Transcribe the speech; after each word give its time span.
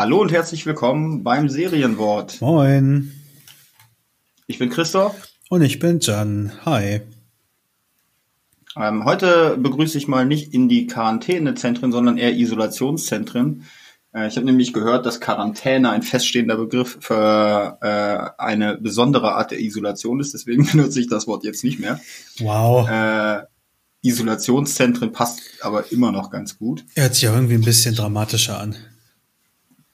Hallo 0.00 0.22
und 0.22 0.32
herzlich 0.32 0.64
willkommen 0.64 1.24
beim 1.24 1.50
Serienwort. 1.50 2.40
Moin. 2.40 3.12
Ich 4.46 4.58
bin 4.58 4.70
Christoph. 4.70 5.28
Und 5.50 5.60
ich 5.60 5.78
bin 5.78 6.00
Jan. 6.00 6.52
Hi. 6.64 7.02
Ähm, 8.78 9.04
heute 9.04 9.58
begrüße 9.58 9.98
ich 9.98 10.08
mal 10.08 10.24
nicht 10.24 10.54
in 10.54 10.70
die 10.70 10.86
Quarantänezentren, 10.86 11.92
sondern 11.92 12.16
eher 12.16 12.34
Isolationszentren. 12.34 13.66
Äh, 14.14 14.28
ich 14.28 14.36
habe 14.36 14.46
nämlich 14.46 14.72
gehört, 14.72 15.04
dass 15.04 15.20
Quarantäne 15.20 15.90
ein 15.90 16.02
feststehender 16.02 16.56
Begriff 16.56 16.96
für 17.02 17.76
äh, 17.82 18.42
eine 18.42 18.78
besondere 18.78 19.34
Art 19.34 19.50
der 19.50 19.60
Isolation 19.60 20.18
ist. 20.18 20.32
Deswegen 20.32 20.64
benutze 20.72 20.98
ich 20.98 21.10
das 21.10 21.26
Wort 21.26 21.44
jetzt 21.44 21.62
nicht 21.62 21.78
mehr. 21.78 22.00
Wow. 22.38 22.88
Äh, 22.88 23.42
Isolationszentren 24.00 25.12
passt 25.12 25.42
aber 25.60 25.92
immer 25.92 26.10
noch 26.10 26.30
ganz 26.30 26.56
gut. 26.56 26.86
Hört 26.94 27.12
sich 27.12 27.24
ja 27.24 27.34
irgendwie 27.34 27.56
ein 27.56 27.60
bisschen 27.60 27.94
dramatischer 27.94 28.58
an. 28.58 28.76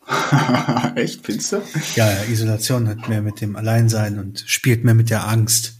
Echt, 0.95 1.25
findest 1.25 1.53
du? 1.53 1.63
Ja, 1.97 2.11
ja, 2.11 2.23
Isolation 2.25 2.89
hat 2.89 3.09
mehr 3.09 3.23
mit 3.23 3.41
dem 3.41 3.57
Alleinsein 3.57 4.19
und 4.19 4.41
spielt 4.47 4.85
mehr 4.85 4.95
mit 4.95 5.11
der 5.11 5.27
Angst. 5.27 5.75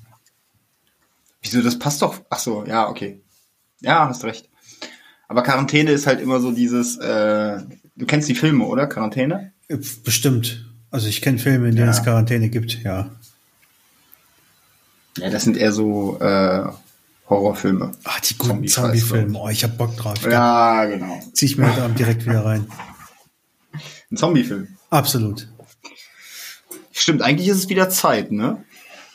Wieso, 1.43 1.63
das 1.63 1.79
passt 1.79 2.03
doch. 2.03 2.21
Ach 2.31 2.39
so, 2.39 2.65
ja, 2.67 2.89
okay. 2.89 3.21
Ja, 3.81 4.09
hast 4.09 4.25
recht. 4.25 4.49
Aber 5.29 5.43
Quarantäne 5.43 5.91
ist 5.93 6.07
halt 6.07 6.21
immer 6.21 6.41
so 6.41 6.51
dieses, 6.51 6.97
äh, 6.99 7.59
du 7.97 8.07
kennst 8.07 8.29
die 8.29 8.35
Filme, 8.35 8.65
oder? 8.65 8.87
Quarantäne? 8.87 9.53
Bestimmt. 10.05 10.65
Also 10.91 11.09
ich 11.09 11.21
kenne 11.23 11.39
Filme, 11.39 11.69
in 11.69 11.77
denen 11.77 11.89
Ja. 11.89 11.93
es 11.93 12.03
Quarantäne 12.03 12.49
gibt, 12.49 12.83
ja. 12.83 13.11
Ja, 15.19 15.31
das 15.31 15.45
sind 15.45 15.57
eher 15.57 15.73
so 15.73 16.19
äh, 16.21 16.65
Horrorfilme. 17.29 17.93
Ach, 18.05 18.21
die 18.21 18.37
guten 18.37 18.67
Zombie-Filme. 18.67 19.39
Oh, 19.39 19.49
ich 19.49 19.65
hab 19.65 19.77
Bock 19.79 19.97
drauf. 19.97 20.15
Ja, 20.31 20.85
genau. 20.85 21.21
Zieh 21.33 21.47
ich 21.47 21.59
mir 21.59 21.71
heute 21.71 21.83
Abend 21.83 21.99
direkt 21.99 22.25
wieder 22.27 22.45
rein. 22.45 22.67
Ein 24.11 24.17
Zombie-Film. 24.17 24.69
Absolut. 24.91 25.49
Stimmt, 26.93 27.23
eigentlich 27.23 27.49
ist 27.49 27.57
es 27.59 27.69
wieder 27.69 27.91
Zeit, 27.91 28.33
ne? 28.33 28.65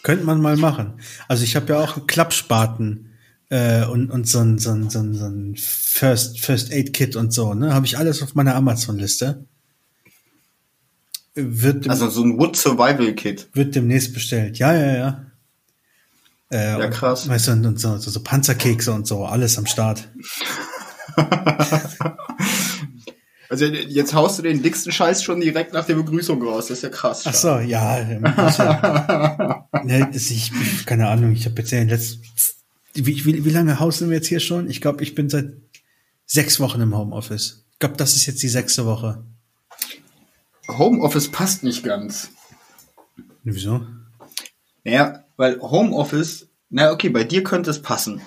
Könnte 0.03 0.25
man 0.25 0.41
mal 0.41 0.57
machen. 0.57 0.99
Also 1.27 1.43
ich 1.43 1.55
habe 1.55 1.73
ja 1.73 1.79
auch 1.79 2.07
Klappspaten 2.07 3.13
äh, 3.49 3.85
und, 3.85 4.09
und 4.11 4.27
so 4.27 4.39
ein, 4.39 4.57
so 4.59 4.71
ein, 4.71 4.89
so 4.89 4.99
ein, 4.99 5.13
so 5.13 5.25
ein 5.25 5.55
First, 5.57 6.39
First 6.41 6.71
Aid 6.71 6.93
Kit 6.93 7.15
und 7.15 7.31
so, 7.33 7.53
ne? 7.53 7.73
Habe 7.73 7.85
ich 7.85 7.97
alles 7.97 8.21
auf 8.21 8.35
meiner 8.35 8.55
Amazon-Liste. 8.55 9.45
Wird, 11.33 11.89
Also 11.89 12.09
so 12.09 12.23
ein 12.23 12.37
Wood 12.37 12.57
Survival 12.57 13.13
Kit. 13.13 13.47
wird 13.53 13.73
demnächst 13.75 14.13
bestellt. 14.13 14.57
Ja, 14.57 14.73
ja, 14.75 14.95
ja. 14.97 15.25
Äh, 16.51 16.79
Ja, 16.79 16.87
krass. 16.89 17.27
Weißt 17.29 17.47
du, 17.47 17.51
und, 17.53 17.65
und 17.65 17.79
so, 17.79 17.97
so, 17.97 18.11
so 18.11 18.21
Panzerkekse 18.21 18.91
und 18.91 19.07
so, 19.07 19.25
alles 19.25 19.57
am 19.57 19.65
Start. 19.65 20.09
Also 23.51 23.65
jetzt 23.65 24.13
haust 24.13 24.39
du 24.39 24.43
den 24.43 24.63
dicksten 24.63 24.93
Scheiß 24.93 25.23
schon 25.23 25.41
direkt 25.41 25.73
nach 25.73 25.85
der 25.85 25.95
Begrüßung 25.95 26.41
raus. 26.41 26.67
Das 26.67 26.77
ist 26.77 26.83
ja 26.83 26.89
krass. 26.89 27.23
Ach 27.25 27.33
so, 27.33 27.59
ja. 27.59 27.99
ähm, 27.99 28.23
ja. 28.23 29.67
ne, 29.83 30.09
ich, 30.13 30.85
keine 30.85 31.09
Ahnung, 31.09 31.33
ich 31.33 31.45
habe 31.47 31.55
jetzt 31.57 31.69
ja 31.71 31.79
in 31.79 31.89
den 31.89 31.97
letzten. 31.97 32.21
Wie, 32.93 33.25
wie, 33.25 33.43
wie 33.43 33.49
lange 33.49 33.81
hausen 33.81 34.09
wir 34.09 34.15
jetzt 34.15 34.27
hier 34.27 34.39
schon? 34.39 34.69
Ich 34.69 34.79
glaube, 34.79 35.03
ich 35.03 35.15
bin 35.15 35.29
seit 35.29 35.51
sechs 36.25 36.61
Wochen 36.61 36.79
im 36.79 36.95
Homeoffice. 36.95 37.65
Ich 37.73 37.79
glaube, 37.79 37.97
das 37.97 38.15
ist 38.15 38.25
jetzt 38.25 38.41
die 38.41 38.47
sechste 38.47 38.85
Woche. 38.85 39.21
Homeoffice 40.69 41.29
passt 41.29 41.61
nicht 41.63 41.83
ganz. 41.83 42.29
Wieso? 43.43 43.85
Naja, 44.85 45.25
weil 45.35 45.59
Homeoffice, 45.59 46.47
na 46.69 46.93
okay, 46.93 47.09
bei 47.09 47.25
dir 47.25 47.43
könnte 47.43 47.69
es 47.69 47.81
passen. 47.81 48.21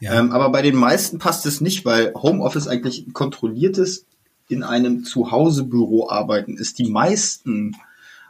Ja. 0.00 0.14
Ähm, 0.18 0.32
aber 0.32 0.50
bei 0.50 0.62
den 0.62 0.74
meisten 0.74 1.20
passt 1.20 1.46
es 1.46 1.60
nicht, 1.60 1.84
weil 1.84 2.12
Homeoffice 2.14 2.66
eigentlich 2.66 3.06
ein 3.06 3.12
kontrolliertes 3.12 4.06
in 4.48 4.62
einem 4.62 5.04
Zuhausebüro 5.04 6.10
arbeiten 6.10 6.56
ist. 6.56 6.78
Die 6.78 6.88
meisten 6.90 7.76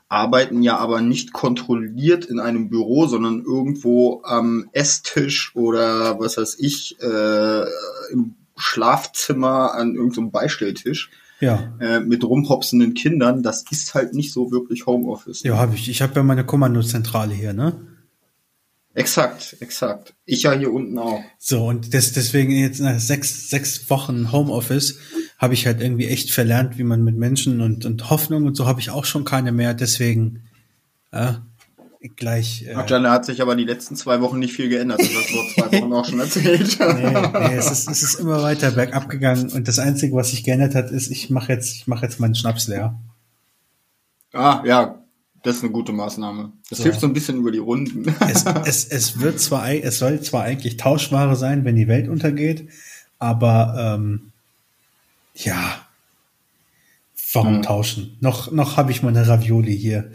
arbeiten 0.08 0.62
ja 0.62 0.76
aber 0.76 1.00
nicht 1.00 1.32
kontrolliert 1.32 2.26
in 2.26 2.38
einem 2.38 2.69
Büro, 2.69 3.06
sondern 3.06 3.42
irgendwo 3.42 4.22
am 4.22 4.69
Esstisch 4.72 5.56
oder 5.56 6.20
was 6.20 6.36
weiß 6.36 6.56
ich, 6.60 6.97
äh, 7.00 7.64
im 8.12 8.34
Schlafzimmer 8.56 9.74
an 9.74 9.94
irgendeinem 9.97 10.30
Beistelltisch 10.30 11.10
Ja. 11.41 11.72
äh, 11.80 11.98
mit 12.00 12.22
rumhopsenden 12.22 12.94
Kindern. 12.94 13.42
Das 13.42 13.64
ist 13.70 13.94
halt 13.94 14.14
nicht 14.14 14.32
so 14.32 14.53
wirklich 14.53 14.86
Homeoffice. 14.86 15.42
Ja, 15.42 15.56
habe 15.56 15.74
ich. 15.74 15.88
Ich 15.88 16.03
habe 16.03 16.14
ja 16.14 16.22
meine 16.22 16.44
Kommandozentrale 16.44 17.34
hier, 17.34 17.53
ne? 17.53 17.74
Exakt, 18.97 19.56
exakt. 19.58 20.14
Ich 20.24 20.44
ja 20.44 20.53
hier 20.53 20.72
unten 20.72 20.98
auch. 20.98 21.20
So, 21.38 21.66
und 21.66 21.92
des, 21.92 22.12
deswegen 22.12 22.53
jetzt 22.53 22.78
nach 22.78 23.00
sechs, 23.00 23.50
sechs 23.50 23.91
Wochen 23.91 24.30
Homeoffice 24.30 24.98
habe 25.44 25.55
ich 25.55 25.66
halt 25.66 25.81
irgendwie 25.81 26.09
echt 26.09 26.31
verlernt, 26.32 26.78
wie 26.78 26.84
man 26.84 27.05
mit 27.05 27.16
Menschen 27.16 27.60
und, 27.60 27.84
und 27.84 28.10
Hoffnung 28.10 28.47
und 28.47 28.56
so 28.56 28.66
habe 28.66 28.81
ich 28.81 28.91
auch 28.91 29.05
schon 29.05 29.25
keine 29.25 29.53
mehr. 29.53 29.75
Deswegen 29.75 30.43
äh, 31.12 31.34
gleich. 32.16 32.65
Äh, 32.66 32.75
Ach, 32.75 32.88
Janne 32.88 33.10
hat 33.10 33.25
sich 33.25 33.41
aber 33.43 33.54
die 33.54 33.65
letzten 33.65 33.94
zwei 33.94 34.21
Wochen 34.21 34.38
nicht 34.38 34.54
viel 34.54 34.69
geändert. 34.69 35.00
Das 35.00 35.09
hast 35.09 35.31
du 35.31 35.34
vor 35.34 35.69
zwei 35.71 35.81
Wochen 35.83 35.93
auch 35.93 36.04
schon 36.04 36.21
erzählt. 36.21 36.78
nee, 36.81 37.49
nee, 37.49 37.54
es 37.56 37.71
ist, 37.71 37.91
es 37.91 38.03
ist 38.03 38.15
immer 38.15 38.43
weiter 38.43 38.71
bergab 38.72 39.09
gegangen 39.09 39.50
und 39.53 39.69
das 39.69 39.78
Einzige, 39.78 40.15
was 40.16 40.31
sich 40.31 40.44
geändert 40.44 40.75
hat, 40.75 40.91
ist, 40.91 41.10
ich 41.10 41.31
mache 41.31 41.53
jetzt, 41.53 41.77
ich 41.77 41.87
mache 41.87 42.06
jetzt 42.06 42.19
meinen 42.21 42.34
Schnaps 42.34 42.66
leer. 42.66 42.99
Ah, 44.33 44.62
ja, 44.66 45.04
das 45.43 45.56
ist 45.56 45.62
eine 45.62 45.72
gute 45.72 45.93
Maßnahme. 45.93 46.53
Das 46.71 46.78
So. 46.78 46.84
hilft 46.84 47.00
so 47.00 47.06
ein 47.06 47.12
bisschen 47.12 47.37
über 47.37 47.53
die 47.53 47.59
Runden. 47.59 48.12
Es, 48.28 48.44
es, 48.65 48.84
es 48.87 49.21
wird 49.21 49.38
zwar, 49.41 49.71
es 49.71 49.99
soll 49.99 50.21
zwar 50.22 50.43
eigentlich 50.43 50.78
Tauschware 50.78 51.37
sein, 51.37 51.65
wenn 51.65 51.77
die 51.77 51.87
Welt 51.87 52.09
untergeht, 52.09 52.69
aber 53.19 53.97
ähm, 53.97 54.33
ja, 55.34 55.87
warum 57.33 57.56
Hm. 57.56 57.62
tauschen? 57.62 58.17
Noch, 58.21 58.50
noch 58.53 58.77
habe 58.77 58.93
ich 58.93 59.03
meine 59.03 59.27
Ravioli 59.27 59.77
hier. 59.77 60.11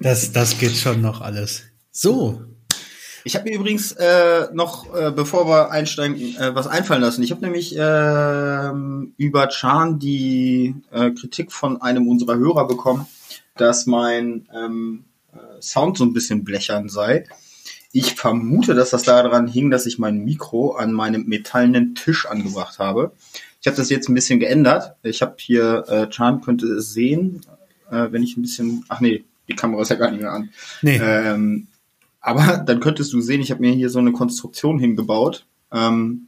das, 0.00 0.32
das 0.32 0.58
geht 0.58 0.76
schon 0.76 1.00
noch 1.00 1.20
alles. 1.20 1.62
So, 1.90 2.42
Ich 3.26 3.36
habe 3.36 3.48
mir 3.48 3.56
übrigens 3.56 3.92
äh, 3.92 4.48
noch, 4.52 4.94
äh, 4.94 5.10
bevor 5.10 5.48
wir 5.48 5.70
einsteigen, 5.70 6.36
äh, 6.36 6.54
was 6.54 6.66
einfallen 6.66 7.00
lassen. 7.00 7.22
Ich 7.22 7.30
habe 7.30 7.40
nämlich 7.40 7.74
ähm, 7.78 9.14
über 9.16 9.48
Chan 9.48 9.98
die 9.98 10.74
äh, 10.90 11.10
Kritik 11.12 11.50
von 11.50 11.80
einem 11.80 12.06
unserer 12.06 12.36
Hörer 12.36 12.66
bekommen, 12.66 13.06
dass 13.56 13.86
mein 13.86 14.46
ähm, 14.54 15.04
äh, 15.32 15.62
Sound 15.62 15.96
so 15.96 16.04
ein 16.04 16.12
bisschen 16.12 16.44
blechern 16.44 16.90
sei. 16.90 17.24
Ich 17.96 18.16
vermute, 18.16 18.74
dass 18.74 18.90
das 18.90 19.04
daran 19.04 19.46
hing, 19.46 19.70
dass 19.70 19.86
ich 19.86 20.00
mein 20.00 20.24
Mikro 20.24 20.72
an 20.72 20.92
meinem 20.92 21.26
metallenen 21.26 21.94
Tisch 21.94 22.26
angebracht 22.26 22.80
habe. 22.80 23.12
Ich 23.60 23.68
habe 23.68 23.76
das 23.76 23.88
jetzt 23.88 24.08
ein 24.08 24.14
bisschen 24.14 24.40
geändert. 24.40 24.96
Ich 25.04 25.22
habe 25.22 25.36
hier, 25.38 25.84
äh, 25.86 26.08
Chan 26.10 26.40
könnte 26.40 26.66
es 26.66 26.92
sehen, 26.92 27.42
äh, 27.92 28.08
wenn 28.10 28.24
ich 28.24 28.36
ein 28.36 28.42
bisschen, 28.42 28.84
ach 28.88 28.98
nee, 28.98 29.22
die 29.46 29.54
Kamera 29.54 29.82
ist 29.82 29.90
ja 29.90 29.96
gar 29.96 30.10
nicht 30.10 30.22
mehr 30.22 30.32
an. 30.32 30.50
nee, 30.82 30.96
Ähm, 30.96 31.68
aber 32.20 32.56
dann 32.66 32.80
könntest 32.80 33.12
du 33.12 33.20
sehen, 33.20 33.40
ich 33.40 33.52
habe 33.52 33.60
mir 33.60 33.72
hier 33.72 33.90
so 33.90 34.00
eine 34.00 34.10
Konstruktion 34.10 34.80
hingebaut, 34.80 35.46
ähm, 35.72 36.26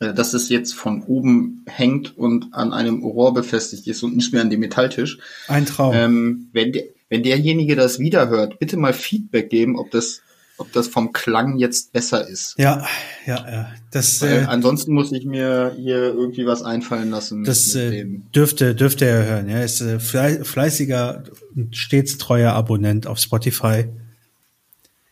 äh, 0.00 0.14
dass 0.14 0.32
es 0.32 0.48
jetzt 0.48 0.72
von 0.72 1.02
oben 1.02 1.62
hängt 1.66 2.16
und 2.16 2.54
an 2.54 2.72
einem 2.72 3.04
Rohr 3.04 3.34
befestigt 3.34 3.86
ist 3.86 4.02
und 4.02 4.16
nicht 4.16 4.32
mehr 4.32 4.40
an 4.40 4.48
dem 4.48 4.60
Metalltisch. 4.60 5.18
ein 5.46 5.66
Traum. 5.66 5.92
Ähm, 5.94 6.48
wenn, 6.54 6.72
der, 6.72 6.84
wenn 7.12 7.22
derjenige 7.22 7.76
das 7.76 7.98
wiederhört, 7.98 8.58
bitte 8.58 8.78
mal 8.78 8.94
Feedback 8.94 9.50
geben, 9.50 9.78
ob 9.78 9.90
das, 9.90 10.22
ob 10.56 10.72
das 10.72 10.88
vom 10.88 11.12
Klang 11.12 11.58
jetzt 11.58 11.92
besser 11.92 12.26
ist. 12.26 12.54
ja, 12.56 12.86
ja, 13.26 13.46
ja. 13.52 13.70
Das, 13.90 14.22
Weil 14.22 14.44
äh, 14.44 14.44
ansonsten 14.46 14.94
muss 14.94 15.12
ich 15.12 15.26
mir 15.26 15.76
hier 15.76 15.98
irgendwie 16.14 16.46
was 16.46 16.62
einfallen 16.62 17.10
lassen. 17.10 17.44
das 17.44 17.74
äh, 17.74 18.06
dürfte, 18.34 18.74
dürfte 18.74 19.04
er 19.04 19.26
hören. 19.26 19.48
Er 19.50 19.62
ist 19.62 19.82
äh, 19.82 20.00
flei- 20.00 20.42
fleißiger 20.42 21.24
und 21.54 21.76
stets 21.76 22.16
treuer 22.16 22.54
Abonnent 22.54 23.06
auf 23.06 23.18
Spotify. 23.18 23.84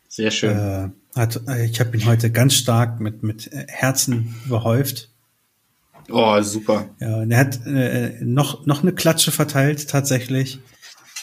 Sehr 0.08 0.30
schön. 0.30 0.56
Äh, 0.56 0.88
hat, 1.14 1.38
äh, 1.48 1.66
ich 1.66 1.80
habe 1.80 1.94
ihn 1.98 2.06
heute 2.06 2.30
ganz 2.30 2.54
stark 2.54 2.98
mit, 2.98 3.22
mit 3.22 3.50
Herzen 3.68 4.34
überhäuft. 4.46 5.10
oh, 6.08 6.40
super. 6.40 6.88
Ja, 6.98 7.18
und 7.18 7.30
er 7.30 7.38
hat 7.38 7.66
äh, 7.66 8.16
noch, 8.22 8.64
noch 8.64 8.80
eine 8.82 8.92
Klatsche 8.94 9.32
verteilt 9.32 9.86
tatsächlich. 9.90 10.60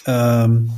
Ähm, 0.07 0.71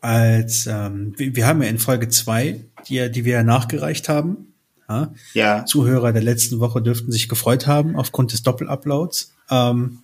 als 0.00 0.66
ähm, 0.66 1.14
wir, 1.16 1.34
wir 1.36 1.46
haben 1.46 1.62
ja 1.62 1.68
in 1.68 1.78
Folge 1.78 2.08
zwei, 2.08 2.60
die, 2.88 2.94
ja- 2.94 3.08
die 3.08 3.24
wir 3.24 3.32
ja 3.34 3.42
nachgereicht 3.42 4.08
haben. 4.08 4.54
Ja, 4.88 5.12
Ja. 5.34 5.64
Zuhörer 5.66 6.12
der 6.12 6.22
letzten 6.22 6.58
Woche 6.60 6.80
dürften 6.82 7.12
sich 7.12 7.28
gefreut 7.28 7.66
haben 7.66 7.96
aufgrund 7.96 8.32
des 8.32 8.42
Doppeluploads. 8.42 9.32
Ähm, 9.50 9.98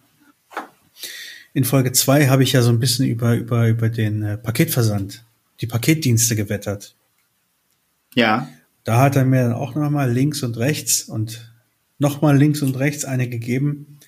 in 1.54 1.64
Folge 1.64 1.92
zwei 1.92 2.28
habe 2.28 2.42
ich 2.42 2.52
ja 2.52 2.62
so 2.62 2.70
ein 2.70 2.78
bisschen 2.80 3.06
über, 3.06 3.34
über, 3.34 3.66
über 3.68 3.88
den 3.88 4.22
äh, 4.22 4.36
Paketversand, 4.36 5.24
die 5.60 5.66
Paketdienste 5.66 6.36
gewettert. 6.36 6.94
Ja. 8.14 8.48
Da 8.84 9.00
hat 9.00 9.16
er 9.16 9.24
mir 9.24 9.42
dann 9.44 9.52
auch 9.54 9.74
nochmal 9.74 10.12
links 10.12 10.42
und 10.42 10.58
rechts 10.58 11.04
und 11.04 11.52
nochmal 11.98 12.36
links 12.36 12.60
und 12.62 12.78
rechts 12.78 13.04
eine 13.04 13.28
gegeben, 13.28 13.98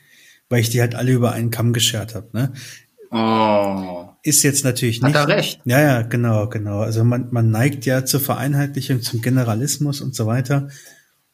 weil 0.50 0.60
ich 0.60 0.70
die 0.70 0.80
halt 0.80 0.94
alle 0.94 1.12
über 1.12 1.32
einen 1.32 1.50
Kamm 1.50 1.72
geschert 1.72 2.14
habe. 2.14 2.28
Ne? 2.32 2.52
Oh. 3.10 4.08
Ist 4.22 4.42
jetzt 4.42 4.64
natürlich 4.64 5.02
Hat 5.02 5.08
nicht. 5.08 5.16
er 5.16 5.28
recht. 5.28 5.60
Ja, 5.64 5.80
ja, 5.80 6.02
genau, 6.02 6.48
genau. 6.48 6.80
Also 6.80 7.04
man, 7.04 7.28
man 7.30 7.50
neigt 7.50 7.86
ja 7.86 8.04
zur 8.04 8.20
Vereinheitlichung, 8.20 9.00
zum 9.02 9.22
Generalismus 9.22 10.00
und 10.00 10.14
so 10.14 10.26
weiter. 10.26 10.68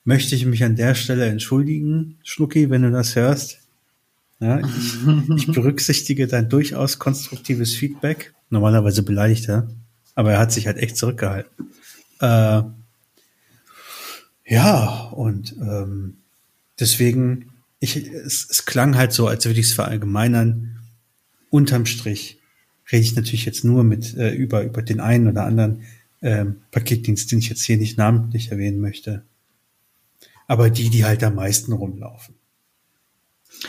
möchte 0.04 0.34
ich 0.34 0.44
mich 0.46 0.62
an 0.62 0.76
der 0.76 0.94
Stelle 0.94 1.26
entschuldigen, 1.26 2.18
Schnucki, 2.22 2.70
wenn 2.70 2.82
du 2.82 2.90
das 2.90 3.16
hörst. 3.16 3.58
Ja, 4.40 4.60
ich, 4.60 4.94
ich 5.36 5.46
berücksichtige 5.46 6.26
dein 6.26 6.48
durchaus 6.48 6.98
konstruktives 6.98 7.74
Feedback. 7.74 8.34
Normalerweise 8.50 9.02
beleidigt 9.02 9.48
er, 9.48 9.68
aber 10.14 10.32
er 10.32 10.38
hat 10.38 10.52
sich 10.52 10.66
halt 10.66 10.76
echt 10.76 10.96
zurückgehalten. 10.96 11.70
Äh, 12.20 12.62
ja, 14.46 15.08
und 15.12 15.56
ähm, 15.60 16.18
deswegen, 16.78 17.50
ich, 17.80 17.96
es, 17.96 18.46
es 18.50 18.66
klang 18.66 18.96
halt 18.96 19.12
so, 19.12 19.26
als 19.26 19.46
würde 19.46 19.60
ich 19.60 19.66
es 19.66 19.72
verallgemeinern. 19.72 20.78
Unterm 21.54 21.86
Strich 21.86 22.40
rede 22.90 23.04
ich 23.04 23.14
natürlich 23.14 23.44
jetzt 23.44 23.64
nur 23.64 23.84
mit 23.84 24.16
äh, 24.16 24.34
über, 24.34 24.64
über 24.64 24.82
den 24.82 24.98
einen 24.98 25.28
oder 25.28 25.44
anderen 25.44 25.82
ähm, 26.20 26.62
Paketdienst, 26.72 27.30
den 27.30 27.38
ich 27.38 27.48
jetzt 27.48 27.62
hier 27.62 27.76
nicht 27.76 27.96
namentlich 27.96 28.50
erwähnen 28.50 28.80
möchte. 28.80 29.22
Aber 30.48 30.68
die, 30.68 30.90
die 30.90 31.04
halt 31.04 31.22
am 31.22 31.36
meisten 31.36 31.72
rumlaufen. 31.72 32.34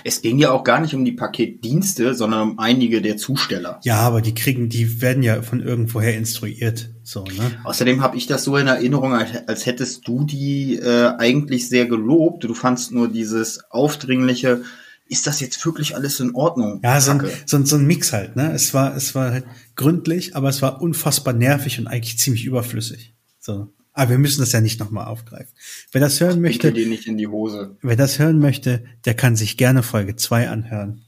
Es 0.03 0.23
ging 0.23 0.39
ja 0.39 0.49
auch 0.49 0.63
gar 0.63 0.81
nicht 0.81 0.95
um 0.95 1.05
die 1.05 1.11
Paketdienste, 1.11 2.15
sondern 2.15 2.49
um 2.49 2.59
einige 2.59 3.03
der 3.03 3.17
Zusteller. 3.17 3.79
Ja, 3.83 3.99
aber 3.99 4.23
die 4.23 4.33
kriegen, 4.33 4.67
die 4.67 4.99
werden 4.99 5.21
ja 5.21 5.43
von 5.43 5.61
irgendwoher 5.61 6.17
instruiert. 6.17 6.89
So, 7.03 7.23
ne? 7.23 7.51
Außerdem 7.65 8.01
habe 8.01 8.17
ich 8.17 8.25
das 8.25 8.43
so 8.43 8.57
in 8.57 8.65
Erinnerung, 8.65 9.13
als 9.13 9.67
hättest 9.67 10.07
du 10.07 10.23
die 10.23 10.77
äh, 10.77 11.11
eigentlich 11.19 11.69
sehr 11.69 11.85
gelobt. 11.85 12.45
Du 12.45 12.55
fandst 12.55 12.93
nur 12.93 13.09
dieses 13.09 13.69
aufdringliche, 13.69 14.63
ist 15.07 15.27
das 15.27 15.39
jetzt 15.39 15.63
wirklich 15.65 15.95
alles 15.95 16.19
in 16.19 16.33
Ordnung? 16.33 16.79
Ja, 16.83 16.99
so 16.99 17.11
ein, 17.11 17.29
so, 17.45 17.57
ein, 17.57 17.65
so 17.65 17.75
ein 17.75 17.85
Mix 17.85 18.11
halt, 18.11 18.35
ne? 18.35 18.51
Es 18.53 18.73
war, 18.73 18.95
es 18.95 19.13
war 19.13 19.31
halt 19.31 19.45
gründlich, 19.75 20.35
aber 20.35 20.49
es 20.49 20.61
war 20.61 20.81
unfassbar 20.81 21.33
nervig 21.33 21.79
und 21.79 21.87
eigentlich 21.87 22.17
ziemlich 22.17 22.45
überflüssig. 22.45 23.13
So. 23.39 23.69
Aber 23.93 24.11
wir 24.11 24.17
müssen 24.17 24.41
das 24.41 24.51
ja 24.51 24.61
nicht 24.61 24.79
nochmal 24.79 25.05
aufgreifen. 25.05 25.53
Wer 25.91 26.01
das 26.01 26.19
hören 26.19 26.41
möchte, 26.41 26.73
dir 26.73 26.87
nicht 26.87 27.07
in 27.07 27.17
die 27.17 27.27
Hose. 27.27 27.77
wer 27.81 27.95
das 27.95 28.19
hören 28.19 28.39
möchte, 28.39 28.83
der 29.05 29.13
kann 29.13 29.35
sich 29.35 29.57
gerne 29.57 29.83
Folge 29.83 30.15
2 30.15 30.49
anhören. 30.49 31.01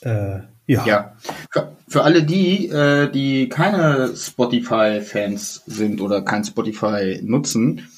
Äh, 0.00 0.40
ja. 0.66 0.86
ja. 0.86 1.16
Für, 1.50 1.76
für 1.86 2.02
alle 2.02 2.24
die, 2.24 2.68
äh, 2.68 3.10
die 3.10 3.48
keine 3.48 4.16
Spotify-Fans 4.16 5.62
sind 5.66 6.00
oder 6.00 6.22
kein 6.22 6.44
Spotify 6.44 7.20
nutzen, 7.22 7.88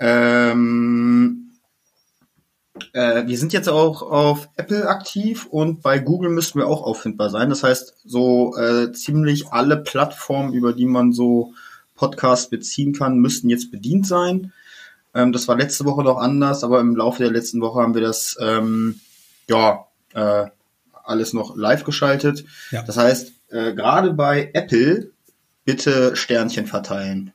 ähm, 0.00 1.37
äh, 2.92 3.26
wir 3.26 3.38
sind 3.38 3.52
jetzt 3.52 3.68
auch 3.68 4.02
auf 4.02 4.48
Apple 4.56 4.88
aktiv 4.88 5.46
und 5.46 5.82
bei 5.82 5.98
Google 5.98 6.30
müssten 6.30 6.58
wir 6.58 6.66
auch 6.66 6.82
auffindbar 6.82 7.30
sein. 7.30 7.48
Das 7.48 7.62
heißt, 7.62 7.94
so 8.04 8.56
äh, 8.56 8.92
ziemlich 8.92 9.48
alle 9.48 9.76
Plattformen, 9.76 10.52
über 10.52 10.72
die 10.72 10.86
man 10.86 11.12
so 11.12 11.54
Podcast 11.94 12.50
beziehen 12.50 12.92
kann, 12.92 13.18
müssten 13.18 13.48
jetzt 13.48 13.70
bedient 13.70 14.06
sein. 14.06 14.52
Ähm, 15.14 15.32
das 15.32 15.48
war 15.48 15.56
letzte 15.56 15.84
Woche 15.84 16.02
noch 16.02 16.18
anders, 16.18 16.64
aber 16.64 16.80
im 16.80 16.96
Laufe 16.96 17.22
der 17.22 17.32
letzten 17.32 17.60
Woche 17.60 17.80
haben 17.80 17.94
wir 17.94 18.02
das 18.02 18.36
ähm, 18.40 19.00
ja 19.48 19.86
äh, 20.14 20.46
alles 21.04 21.32
noch 21.32 21.56
live 21.56 21.84
geschaltet. 21.84 22.44
Ja. 22.70 22.82
Das 22.82 22.96
heißt, 22.96 23.32
äh, 23.50 23.74
gerade 23.74 24.12
bei 24.12 24.50
Apple 24.52 25.10
bitte 25.64 26.16
Sternchen 26.16 26.66
verteilen. 26.66 27.32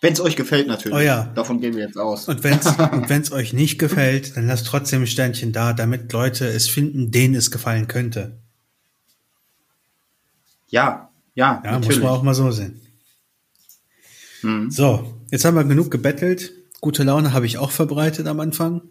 Wenn 0.00 0.12
es 0.12 0.20
euch 0.20 0.36
gefällt 0.36 0.66
natürlich. 0.66 0.96
Oh 0.96 1.00
ja. 1.00 1.32
Davon 1.34 1.60
gehen 1.60 1.74
wir 1.74 1.84
jetzt 1.84 1.96
aus. 1.96 2.28
Und 2.28 2.44
wenn 2.44 2.58
es 2.58 3.32
euch 3.32 3.52
nicht 3.52 3.78
gefällt, 3.78 4.36
dann 4.36 4.46
lasst 4.46 4.66
trotzdem 4.66 5.02
ein 5.02 5.06
Sternchen 5.06 5.52
da, 5.52 5.72
damit 5.72 6.12
Leute 6.12 6.46
es 6.46 6.68
finden, 6.68 7.10
denen 7.10 7.34
es 7.34 7.50
gefallen 7.50 7.88
könnte. 7.88 8.38
Ja, 10.68 11.10
ja, 11.34 11.62
ja 11.64 11.72
natürlich. 11.72 11.98
muss 11.98 12.04
man 12.04 12.12
auch 12.12 12.22
mal 12.22 12.34
so 12.34 12.50
sehen. 12.50 12.80
Mhm. 14.42 14.70
So, 14.70 15.20
jetzt 15.30 15.44
haben 15.44 15.54
wir 15.54 15.64
genug 15.64 15.90
gebettelt. 15.90 16.52
Gute 16.80 17.02
Laune 17.02 17.32
habe 17.32 17.46
ich 17.46 17.58
auch 17.58 17.70
verbreitet 17.70 18.26
am 18.26 18.40
Anfang. 18.40 18.82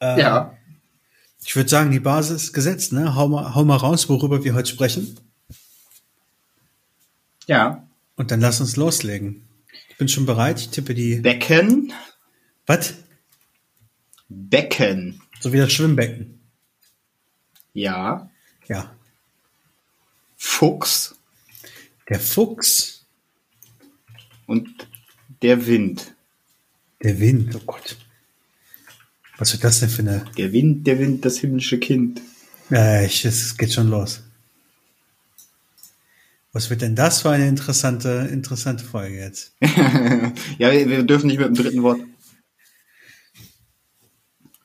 Ähm, 0.00 0.18
ja. 0.18 0.54
Ich 1.44 1.56
würde 1.56 1.70
sagen, 1.70 1.90
die 1.90 2.00
Basis 2.00 2.52
gesetzt, 2.52 2.92
ne? 2.92 3.14
Hau 3.14 3.28
mal, 3.28 3.54
hau 3.54 3.64
mal 3.64 3.76
raus, 3.76 4.08
worüber 4.08 4.44
wir 4.44 4.54
heute 4.54 4.68
sprechen. 4.68 5.18
Ja. 7.46 7.88
Und 8.16 8.30
dann 8.30 8.40
lass 8.40 8.60
uns 8.60 8.76
loslegen. 8.76 9.47
Ich 9.98 10.00
bin 10.00 10.08
schon 10.08 10.26
bereit. 10.26 10.60
Ich 10.60 10.68
tippe 10.68 10.94
die. 10.94 11.16
Becken. 11.16 11.92
Was? 12.66 12.94
Becken. 14.28 15.20
So 15.40 15.52
wie 15.52 15.56
das 15.56 15.72
Schwimmbecken. 15.72 16.38
Ja. 17.72 18.30
Ja. 18.68 18.94
Fuchs. 20.36 21.16
Der 22.08 22.20
Fuchs. 22.20 23.06
Und 24.46 24.86
der 25.42 25.66
Wind. 25.66 26.14
Der 27.02 27.18
Wind, 27.18 27.56
oh 27.56 27.62
Gott. 27.66 27.96
Was 29.36 29.52
wird 29.52 29.64
das 29.64 29.80
denn 29.80 29.88
für 29.88 30.02
eine. 30.02 30.26
Der 30.36 30.52
Wind, 30.52 30.86
der 30.86 31.00
Wind, 31.00 31.24
das 31.24 31.38
himmlische 31.38 31.80
Kind. 31.80 32.22
Ja, 32.70 33.02
ich, 33.02 33.24
es 33.24 33.56
geht 33.56 33.72
schon 33.72 33.90
los. 33.90 34.22
Was 36.52 36.70
wird 36.70 36.80
denn 36.80 36.94
das 36.94 37.22
für 37.22 37.30
eine 37.30 37.46
interessante, 37.46 38.28
interessante 38.32 38.84
Folge 38.84 39.16
jetzt? 39.18 39.54
ja, 40.58 40.72
wir 40.72 41.02
dürfen 41.02 41.26
nicht 41.26 41.38
mit 41.38 41.48
dem 41.48 41.54
dritten 41.54 41.82
Wort. 41.82 42.00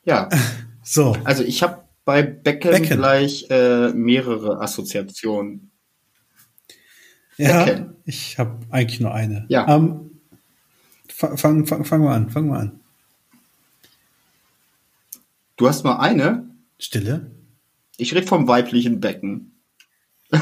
Ja. 0.04 0.28
So. 0.86 1.16
Also 1.24 1.42
ich 1.42 1.62
habe 1.62 1.82
bei 2.04 2.20
Becken, 2.20 2.70
Becken. 2.70 2.98
gleich 2.98 3.46
äh, 3.48 3.88
mehrere 3.94 4.60
Assoziationen. 4.60 5.70
Ja, 7.38 7.64
Becken. 7.64 7.96
ich 8.04 8.38
habe 8.38 8.58
eigentlich 8.68 9.00
nur 9.00 9.14
eine. 9.14 9.46
Ja. 9.48 9.64
Um, 9.74 10.20
fang, 11.08 11.38
fang, 11.38 11.86
fang, 11.86 12.04
mal 12.04 12.14
an, 12.14 12.28
fang 12.28 12.48
mal 12.48 12.60
an. 12.60 12.80
Du 15.56 15.66
hast 15.66 15.84
nur 15.84 15.98
eine? 15.98 16.50
Stille. 16.78 17.30
Ich 17.96 18.14
rede 18.14 18.26
vom 18.26 18.46
weiblichen 18.46 19.00
Becken. 19.00 19.53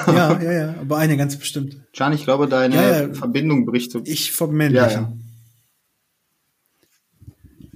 Ja, 0.07 0.41
ja, 0.43 0.53
ja, 0.53 0.75
aber 0.81 0.99
eine 0.99 1.17
ganz 1.17 1.37
bestimmt. 1.37 1.77
Can, 1.93 2.13
ich 2.13 2.25
glaube, 2.25 2.49
deine 2.49 2.75
ja, 2.75 3.03
ja. 3.03 3.15
Verbindung 3.15 3.67
bricht 3.67 3.93
so. 3.93 4.03
Ich 4.05 4.33
vom 4.33 4.55
männlichen. 4.55 5.03
Ja, 5.03 5.13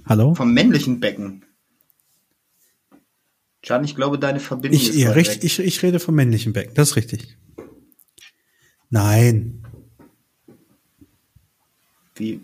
Hallo? 0.05 0.35
Vom 0.35 0.53
männlichen 0.53 0.99
Becken. 0.99 1.43
Can, 3.61 3.83
ich 3.83 3.95
glaube, 3.95 4.17
deine 4.17 4.39
Verbindung 4.39 4.79
ich, 4.79 4.89
ist 4.89 4.95
ja, 4.95 5.11
richtig, 5.11 5.59
ich, 5.59 5.59
ich 5.59 5.83
rede 5.83 5.99
vom 5.99 6.15
männlichen 6.15 6.53
Becken, 6.53 6.73
das 6.75 6.91
ist 6.91 6.95
richtig. 6.95 7.37
Nein. 8.89 9.65
Wie, 12.15 12.39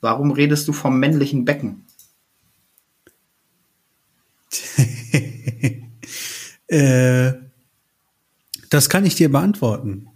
warum 0.00 0.30
redest 0.30 0.66
du 0.68 0.72
vom 0.72 0.98
männlichen 0.98 1.44
Becken? 1.44 1.84
äh, 6.68 7.41
das 8.72 8.88
kann 8.88 9.04
ich 9.04 9.14
dir 9.14 9.30
beantworten. 9.30 10.08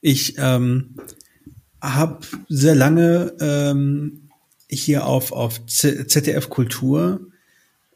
Ich 0.00 0.36
ähm, 0.38 0.96
habe 1.82 2.20
sehr 2.48 2.74
lange 2.74 3.34
ähm, 3.40 4.30
hier 4.68 5.06
auf, 5.06 5.32
auf 5.32 5.66
ZDF 5.66 6.48
Kultur 6.48 7.20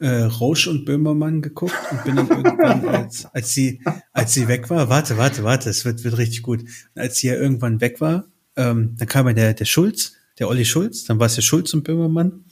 äh, 0.00 0.23
Rausch 0.25 0.66
und 0.66 0.84
Böhmermann 0.84 1.40
geguckt 1.40 1.75
und 1.90 2.04
bin 2.04 2.16
dann 2.16 2.28
irgendwann, 2.28 2.87
als, 2.88 3.26
als 3.32 3.52
sie, 3.52 3.80
als 4.12 4.34
sie 4.34 4.49
weg 4.49 4.68
war, 4.68 4.88
warte, 4.88 5.16
warte, 5.16 5.44
warte, 5.44 5.70
es 5.70 5.84
wird, 5.84 6.04
wird 6.04 6.18
richtig 6.18 6.42
gut. 6.42 6.64
als 6.94 7.16
sie 7.16 7.28
ja 7.28 7.34
irgendwann 7.34 7.80
weg 7.80 8.00
war, 8.00 8.26
ähm, 8.56 8.96
dann 8.99 9.08
kam 9.08 9.26
ja 9.28 9.32
der, 9.32 9.54
der 9.54 9.64
Schulz, 9.64 10.14
der 10.38 10.49
Olli 10.49 10.64
Schulz, 10.64 11.04
dann 11.04 11.18
war 11.18 11.26
es 11.26 11.37
ja 11.37 11.42
Schulz 11.42 11.73
und 11.73 11.84
Böhmermann. 11.84 12.44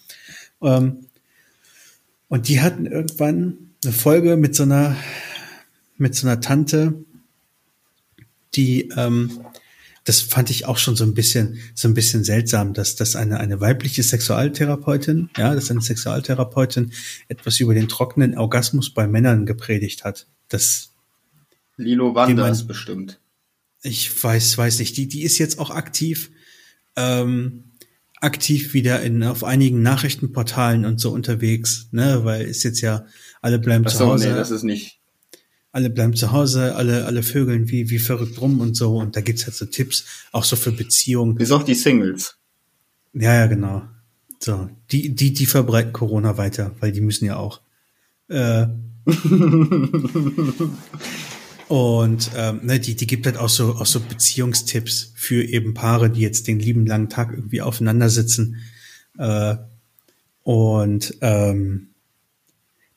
Ähm, 0.62 1.06
und 2.28 2.48
die 2.48 2.60
hatten 2.60 2.86
irgendwann 2.86 3.74
eine 3.84 3.92
Folge 3.92 4.36
mit 4.36 4.54
so 4.54 4.62
einer, 4.62 4.96
mit 5.98 6.14
so 6.14 6.26
einer 6.26 6.40
Tante, 6.40 7.04
die, 8.54 8.90
ähm, 8.96 9.44
das 10.04 10.20
fand 10.20 10.50
ich 10.50 10.66
auch 10.66 10.78
schon 10.78 10.96
so 10.96 11.04
ein 11.04 11.14
bisschen, 11.14 11.58
so 11.74 11.88
ein 11.88 11.94
bisschen 11.94 12.24
seltsam, 12.24 12.74
dass, 12.74 12.96
dass 12.96 13.14
eine, 13.14 13.38
eine 13.38 13.60
weibliche 13.60 14.02
Sexualtherapeutin, 14.02 15.30
ja, 15.36 15.54
dass 15.54 15.70
eine 15.70 15.80
Sexualtherapeutin 15.80 16.92
etwas 17.28 17.60
über 17.60 17.74
den 17.74 17.88
trockenen 17.88 18.36
Orgasmus 18.36 18.92
bei 18.92 19.06
Männern 19.06 19.46
gepredigt 19.46 20.04
hat. 20.04 20.26
Das, 20.48 20.92
Lilo 21.76 22.14
Wanders 22.14 22.66
bestimmt. 22.66 23.20
Ich 23.82 24.22
weiß, 24.22 24.58
weiß 24.58 24.78
nicht. 24.80 24.96
Die, 24.96 25.08
die 25.08 25.22
ist 25.22 25.38
jetzt 25.38 25.58
auch 25.58 25.70
aktiv, 25.70 26.30
ähm, 26.96 27.64
aktiv 28.20 28.74
wieder 28.74 29.02
in, 29.02 29.22
auf 29.24 29.42
einigen 29.42 29.82
Nachrichtenportalen 29.82 30.84
und 30.84 31.00
so 31.00 31.10
unterwegs, 31.10 31.88
ne, 31.90 32.24
weil 32.24 32.46
ist 32.46 32.62
jetzt 32.62 32.80
ja, 32.80 33.06
alle 33.40 33.58
bleiben 33.58 33.84
Ach 33.86 33.90
so, 33.90 33.98
zu 33.98 34.06
Hause. 34.06 34.28
Nee, 34.28 34.34
das 34.34 34.50
ist 34.52 34.62
nicht, 34.62 35.00
alle 35.72 35.90
bleiben 35.90 36.14
zu 36.14 36.32
Hause, 36.32 36.74
alle, 36.76 37.06
alle 37.06 37.22
vögeln 37.22 37.70
wie, 37.70 37.90
wie 37.90 37.98
verrückt 37.98 38.40
rum 38.40 38.60
und 38.60 38.76
so. 38.76 38.98
Und 38.98 39.16
da 39.16 39.20
gibt's 39.22 39.44
halt 39.44 39.54
so 39.54 39.64
Tipps, 39.64 40.04
auch 40.30 40.44
so 40.44 40.54
für 40.56 40.72
Beziehungen. 40.72 41.34
Bis 41.34 41.50
auch 41.50 41.62
die 41.62 41.74
Singles. 41.74 42.36
Ja, 43.14 43.34
ja, 43.34 43.46
genau. 43.46 43.82
So, 44.38 44.68
die, 44.90 45.14
die, 45.14 45.32
die 45.32 45.46
verbreiten 45.46 45.92
Corona 45.92 46.36
weiter, 46.36 46.72
weil 46.80 46.92
die 46.92 47.00
müssen 47.00 47.24
ja 47.24 47.36
auch. 47.36 47.60
Äh, 48.28 48.66
Und 51.68 52.30
ähm, 52.36 52.60
ne, 52.64 52.78
die, 52.78 52.94
die 52.94 53.06
gibt 53.06 53.24
halt 53.24 53.38
auch 53.38 53.48
so, 53.48 53.76
auch 53.76 53.86
so 53.86 53.98
Beziehungstipps 54.00 55.14
für 55.16 55.42
eben 55.42 55.72
Paare, 55.72 56.10
die 56.10 56.20
jetzt 56.20 56.46
den 56.46 56.58
lieben 56.58 56.84
langen 56.84 57.08
Tag 57.08 57.32
irgendwie 57.32 57.62
aufeinander 57.62 58.10
sitzen. 58.10 58.58
Äh, 59.16 59.56
und 60.42 61.16
ähm, 61.22 61.88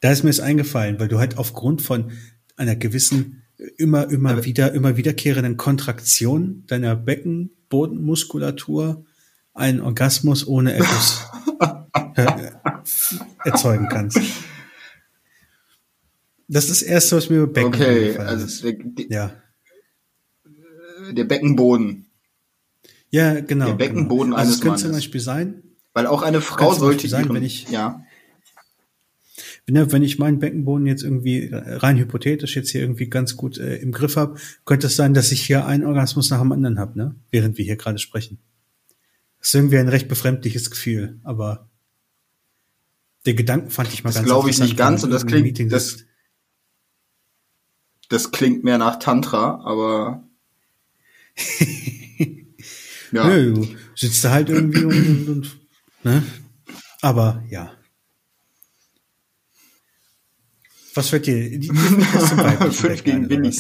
da 0.02 0.12
ist 0.12 0.24
mir 0.24 0.30
es 0.30 0.42
eingefallen, 0.42 1.00
weil 1.00 1.08
du 1.08 1.20
halt 1.20 1.38
aufgrund 1.38 1.82
von 1.82 2.12
einer 2.56 2.76
gewissen 2.76 3.44
immer, 3.78 4.10
immer 4.10 4.44
wieder, 4.46 4.74
immer 4.74 4.98
wiederkehrenden 4.98 5.58
Kontraktion 5.58 6.64
deiner 6.68 6.96
Beckenbodenmuskulatur 6.96 9.06
einen 9.54 9.82
Orgasmus 9.82 10.48
ohne 10.48 10.76
etwas 10.76 11.30
äh, 12.16 12.52
erzeugen 13.44 13.90
kannst. 13.90 14.20
Das 16.48 16.66
ist 16.66 16.82
das 16.82 16.88
erste, 16.88 17.18
was 17.18 17.30
mir 17.30 17.38
über 17.38 17.48
Becken 17.48 17.74
Okay, 17.74 18.16
also 18.18 18.72
der, 18.72 19.06
ja. 19.10 19.32
der 21.12 21.24
Beckenboden. 21.24 22.06
Ja, 23.10 23.40
genau. 23.40 23.66
Der 23.68 23.74
Beckenboden 23.74 24.32
genau. 24.32 24.38
eines 24.38 24.50
also 24.50 24.52
das 24.52 24.62
könnte 24.62 24.82
zum 24.84 24.92
Beispiel 24.92 25.22
sein. 25.22 25.64
Weil 25.94 26.06
auch 26.08 26.22
eine 26.22 26.42
Frau 26.42 26.74
sollte 26.74 27.08
sein, 27.08 27.24
ihren, 27.24 27.36
wenn 27.36 27.44
ich, 27.44 27.70
ja. 27.70 28.05
Wenn 29.68 30.04
ich 30.04 30.20
meinen 30.20 30.38
Beckenboden 30.40 30.86
jetzt 30.86 31.04
irgendwie 31.04 31.50
rein 31.52 31.98
hypothetisch 31.98 32.56
jetzt 32.56 32.70
hier 32.70 32.82
irgendwie 32.82 33.10
ganz 33.10 33.36
gut 33.36 33.58
äh, 33.58 33.78
im 33.78 33.92
Griff 33.92 34.16
habe, 34.16 34.40
könnte 34.64 34.88
es 34.88 34.96
sein, 34.96 35.16
dass 35.16 35.32
ich 35.32 35.42
hier 35.42 35.66
einen 35.66 35.86
Orgasmus 35.86 36.30
nach 36.30 36.40
dem 36.40 36.52
anderen 36.52 36.78
habe, 36.78 36.98
ne? 36.98 37.16
Während 37.32 37.58
wir 37.58 37.66
hier 37.66 37.76
gerade 37.76 37.98
sprechen. 37.98 38.38
Das 39.40 39.48
ist 39.50 39.56
irgendwie 39.56 39.80
ein 39.80 39.90
recht 39.90 40.08
befremdliches 40.08 40.70
Gefühl, 40.70 41.20
aber 41.24 41.70
der 43.26 43.34
Gedanken 43.34 43.72
fand 43.72 43.92
ich 43.92 44.04
mal 44.04 44.10
das 44.10 44.18
ganz 44.18 44.28
glaube 44.28 44.50
ich 44.52 44.60
nicht 44.60 44.78
ganz 44.78 45.04
und 45.04 45.10
das 45.10 45.26
klingt 45.26 45.72
das, 45.72 46.06
das 48.10 48.32
klingt 48.32 48.64
mehr 48.64 48.78
nach 48.78 49.00
Tantra, 49.00 49.62
aber 49.64 50.24
ja. 53.12 53.28
Nö, 53.28 53.66
sitzt 53.96 54.24
da 54.24 54.32
halt 54.32 54.50
irgendwie 54.50 54.84
und, 54.84 55.08
und, 55.08 55.30
und 55.30 55.60
ne? 56.04 56.24
Aber 57.02 57.44
ja. 57.50 57.72
Was 60.96 61.12
wird 61.12 61.28
dir? 61.28 61.50
Die, 61.50 61.60
die 61.60 61.68
Fünf 62.72 63.04
gegen 63.04 63.28
Billy. 63.28 63.54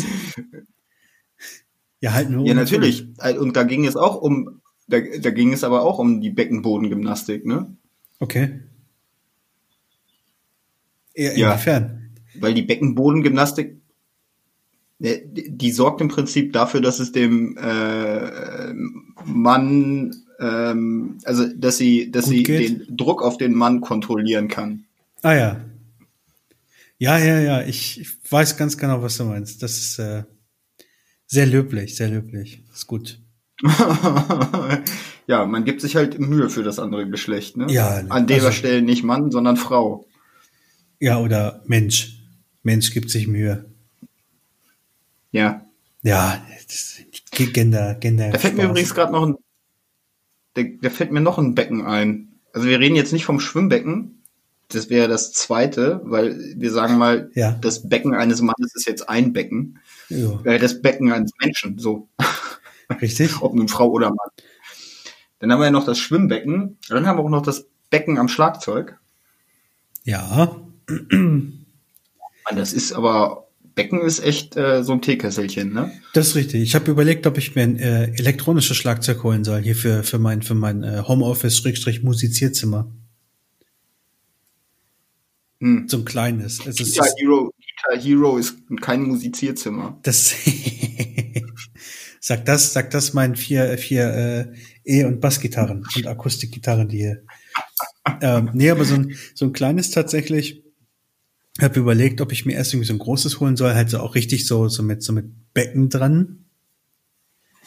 Ja, 1.99 2.13
halt 2.13 2.29
nur. 2.29 2.45
Ja, 2.45 2.53
natürlich. 2.53 3.07
Und 3.39 3.55
da 3.57 3.63
ging 3.63 3.85
es 3.85 3.97
auch 3.97 4.21
um, 4.21 4.61
da, 4.87 4.99
da 4.99 5.29
ging 5.31 5.51
es 5.51 5.63
aber 5.63 5.81
auch 5.83 5.99
um 5.99 6.21
die 6.21 6.29
Beckenbodengymnastik, 6.29 7.45
ne? 7.45 7.75
Okay. 8.19 8.61
Ja, 11.13 11.31
inwiefern? 11.31 12.11
Weil 12.39 12.53
die 12.53 12.61
Beckenbodengymnastik, 12.61 13.81
ne, 14.99 15.21
die 15.25 15.71
sorgt 15.71 15.99
im 15.99 16.07
Prinzip 16.07 16.53
dafür, 16.53 16.79
dass 16.79 16.99
es 16.99 17.11
dem 17.11 17.57
äh, 17.57 18.73
Mann, 19.25 20.15
ähm, 20.39 21.17
also 21.25 21.45
dass 21.47 21.77
sie, 21.77 22.11
dass 22.11 22.25
Gut 22.25 22.33
sie 22.33 22.43
geht. 22.43 22.87
den 22.87 22.97
Druck 22.97 23.21
auf 23.21 23.37
den 23.37 23.53
Mann 23.53 23.81
kontrollieren 23.81 24.47
kann. 24.47 24.85
Ah 25.21 25.33
ja, 25.33 25.61
ja, 26.97 27.17
ja, 27.17 27.39
ja, 27.39 27.61
ich, 27.61 28.05
weiß 28.29 28.57
ganz 28.57 28.77
genau, 28.77 29.01
was 29.01 29.17
du 29.17 29.25
meinst. 29.25 29.61
Das 29.61 29.77
ist 29.77 29.99
äh, 29.99 30.23
sehr 31.27 31.45
löblich, 31.45 31.95
sehr 31.95 32.09
löblich. 32.09 32.63
Ist 32.73 32.87
gut. 32.87 33.19
ja, 35.27 35.45
man 35.45 35.65
gibt 35.65 35.81
sich 35.81 35.95
halt 35.95 36.19
Mühe 36.19 36.49
für 36.49 36.63
das 36.63 36.79
andere 36.79 37.09
Geschlecht, 37.09 37.57
ne? 37.57 37.67
Ja. 37.69 38.03
An 38.09 38.27
dieser 38.27 38.47
also, 38.47 38.57
Stelle 38.57 38.81
nicht 38.81 39.03
Mann, 39.03 39.31
sondern 39.31 39.57
Frau. 39.57 40.05
Ja, 40.99 41.19
oder 41.19 41.61
Mensch. 41.65 42.21
Mensch 42.63 42.91
gibt 42.91 43.09
sich 43.09 43.27
Mühe. 43.27 43.65
Ja. 45.31 45.65
Ja, 46.01 46.45
Gender, 47.31 47.95
Gender. 47.95 48.29
Da 48.29 48.39
fällt 48.39 48.53
Spaß. 48.53 48.63
mir 48.63 48.69
übrigens 48.69 48.93
gerade 48.93 49.11
noch 49.11 49.27
ein, 49.27 49.35
da, 50.53 50.63
da 50.81 50.89
fällt 50.89 51.11
mir 51.11 51.21
noch 51.21 51.37
ein 51.37 51.55
Becken 51.55 51.85
ein. 51.85 52.39
Also 52.53 52.67
wir 52.67 52.79
reden 52.79 52.95
jetzt 52.95 53.11
nicht 53.11 53.25
vom 53.25 53.39
Schwimmbecken, 53.39 54.23
das 54.69 54.89
wäre 54.89 55.07
das 55.07 55.31
zweite, 55.33 56.01
weil 56.03 56.53
wir 56.55 56.71
sagen 56.71 56.97
mal, 56.97 57.29
ja. 57.35 57.51
das 57.61 57.87
Becken 57.87 58.13
eines 58.13 58.41
Mannes 58.41 58.73
ist 58.75 58.87
jetzt 58.87 59.07
ein 59.09 59.33
Becken. 59.33 59.79
Ja. 60.09 60.39
Äh, 60.43 60.59
das 60.59 60.81
Becken 60.81 61.11
eines 61.11 61.31
Menschen, 61.41 61.77
so. 61.77 62.09
Richtig. 63.01 63.31
Ob 63.41 63.53
nun 63.53 63.67
Frau 63.67 63.89
oder 63.89 64.09
Mann. 64.09 64.29
Dann 65.39 65.51
haben 65.51 65.59
wir 65.59 65.65
ja 65.65 65.71
noch 65.71 65.85
das 65.85 65.99
Schwimmbecken. 65.99 66.77
Dann 66.89 67.05
haben 67.05 67.17
wir 67.17 67.23
auch 67.23 67.29
noch 67.29 67.43
das 67.43 67.67
Becken 67.89 68.17
am 68.17 68.27
Schlagzeug. 68.27 68.97
Ja. 70.03 70.55
Das 72.55 72.73
ist 72.73 72.93
aber, 72.93 73.47
Becken 73.75 74.01
ist 74.01 74.23
echt 74.23 74.55
äh, 74.55 74.83
so 74.83 74.93
ein 74.93 75.01
Teekesselchen, 75.01 75.73
ne? 75.73 75.91
Das 76.13 76.27
ist 76.27 76.35
richtig. 76.35 76.61
Ich 76.61 76.75
habe 76.75 76.89
überlegt, 76.89 77.27
ob 77.27 77.37
ich 77.37 77.55
mir 77.55 77.63
ein 77.63 77.77
äh, 77.77 78.05
elektronisches 78.17 78.77
Schlagzeug 78.77 79.23
holen 79.23 79.43
soll, 79.43 79.61
hier 79.61 79.75
für, 79.75 80.03
für 80.03 80.19
mein, 80.19 80.41
für 80.41 80.55
mein 80.55 80.83
äh, 80.83 81.03
Homeoffice-Musizierzimmer. 81.07 82.91
Hm. 85.65 85.89
So 85.89 85.97
ein 85.97 86.05
kleines. 86.05 86.63
Es 86.63 86.79
ist 86.79 86.95
Guitar 86.95 87.11
Hero, 87.17 87.51
Guitar 87.57 88.03
Hero 88.03 88.37
ist 88.37 88.55
kein 88.81 89.01
Musizierzimmer. 89.01 89.99
Das 90.03 90.31
sagt 92.19 92.47
das, 92.47 92.71
sagt 92.71 92.93
das 92.93 93.13
meinen 93.13 93.35
vier, 93.35 93.75
vier 93.79 94.13
äh, 94.13 94.53
E- 94.83 95.05
und 95.05 95.21
Bassgitarren 95.21 95.83
und 95.95 96.05
Akustikgitarren, 96.05 96.87
die 96.87 96.97
hier. 96.97 97.23
ähm, 98.21 98.51
nee, 98.53 98.69
aber 98.69 98.85
so 98.85 98.93
ein, 98.93 99.15
so 99.33 99.45
ein 99.45 99.53
kleines 99.53 99.89
tatsächlich. 99.89 100.61
Habe 101.59 101.79
überlegt, 101.79 102.21
ob 102.21 102.31
ich 102.31 102.45
mir 102.45 102.53
erst 102.53 102.73
irgendwie 102.73 102.87
so 102.87 102.93
ein 102.93 102.99
großes 102.99 103.39
holen 103.39 103.55
soll, 103.55 103.73
halt 103.73 103.89
so 103.89 103.99
auch 104.01 104.13
richtig 104.13 104.45
so, 104.45 104.67
so 104.67 104.83
mit, 104.83 105.01
so 105.01 105.13
mit 105.13 105.25
Becken 105.55 105.89
dran. 105.89 106.45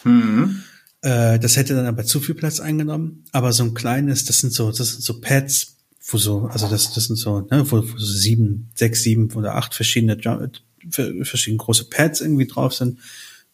Hm. 0.02 0.62
Äh, 1.00 1.40
das 1.40 1.56
hätte 1.56 1.74
dann 1.74 1.86
aber 1.86 2.04
zu 2.04 2.20
viel 2.20 2.36
Platz 2.36 2.60
eingenommen. 2.60 3.24
Aber 3.32 3.52
so 3.52 3.64
ein 3.64 3.74
kleines, 3.74 4.24
das 4.24 4.38
sind 4.38 4.52
so, 4.52 4.70
das 4.70 4.90
sind 4.90 5.02
so 5.02 5.20
Pads, 5.20 5.77
wo 6.08 6.18
so, 6.18 6.46
also 6.46 6.68
das, 6.68 6.92
das 6.92 7.04
sind 7.04 7.16
so, 7.16 7.40
ne, 7.50 7.70
wo, 7.70 7.82
wo 7.82 7.98
so 7.98 8.12
sieben, 8.12 8.70
sechs, 8.74 9.02
sieben 9.02 9.30
oder 9.32 9.56
acht 9.56 9.74
verschiedene, 9.74 10.18
verschiedene 10.90 11.58
große 11.58 11.90
Pads 11.90 12.22
irgendwie 12.22 12.46
drauf 12.46 12.74
sind, 12.74 12.98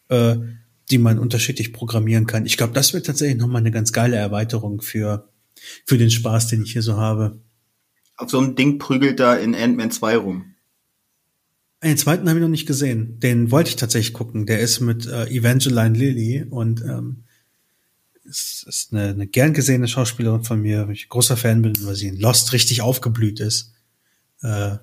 äh, 0.08 0.36
die 0.90 0.98
man 0.98 1.18
unterschiedlich 1.18 1.72
programmieren 1.72 2.26
kann. 2.26 2.46
Ich 2.46 2.56
glaube, 2.56 2.72
das 2.72 2.92
wird 2.92 3.06
tatsächlich 3.06 3.38
nochmal 3.38 3.60
eine 3.60 3.70
ganz 3.70 3.92
geile 3.92 4.16
Erweiterung 4.16 4.80
für, 4.80 5.28
für 5.84 5.98
den 5.98 6.10
Spaß, 6.10 6.48
den 6.48 6.62
ich 6.62 6.72
hier 6.72 6.82
so 6.82 6.96
habe. 6.96 7.40
Auf 8.16 8.30
so 8.30 8.38
einem 8.38 8.54
Ding 8.54 8.78
prügelt 8.78 9.18
da 9.18 9.34
in 9.34 9.54
Ant-Man 9.54 9.90
2 9.90 10.16
rum. 10.16 10.54
Den 11.82 11.98
zweiten 11.98 12.28
habe 12.28 12.38
ich 12.38 12.42
noch 12.42 12.48
nicht 12.48 12.66
gesehen. 12.66 13.18
Den 13.20 13.50
wollte 13.50 13.70
ich 13.70 13.76
tatsächlich 13.76 14.14
gucken. 14.14 14.46
Der 14.46 14.60
ist 14.60 14.80
mit 14.80 15.06
äh, 15.06 15.26
Evangeline 15.26 15.98
Lilly 15.98 16.44
und 16.48 16.82
ähm, 16.82 17.23
ist, 18.24 18.64
ist 18.66 18.92
eine, 18.92 19.08
eine 19.08 19.26
gern 19.26 19.52
gesehene 19.52 19.88
Schauspielerin 19.88 20.44
von 20.44 20.60
mir, 20.60 20.86
weil 20.86 20.94
ich 20.94 21.08
großer 21.08 21.36
Fan 21.36 21.62
bin, 21.62 21.74
weil 21.84 21.94
sie 21.94 22.08
in 22.08 22.18
Lost 22.18 22.52
richtig 22.52 22.82
aufgeblüht 22.82 23.40
ist. 23.40 23.74
Äh, 24.42 24.78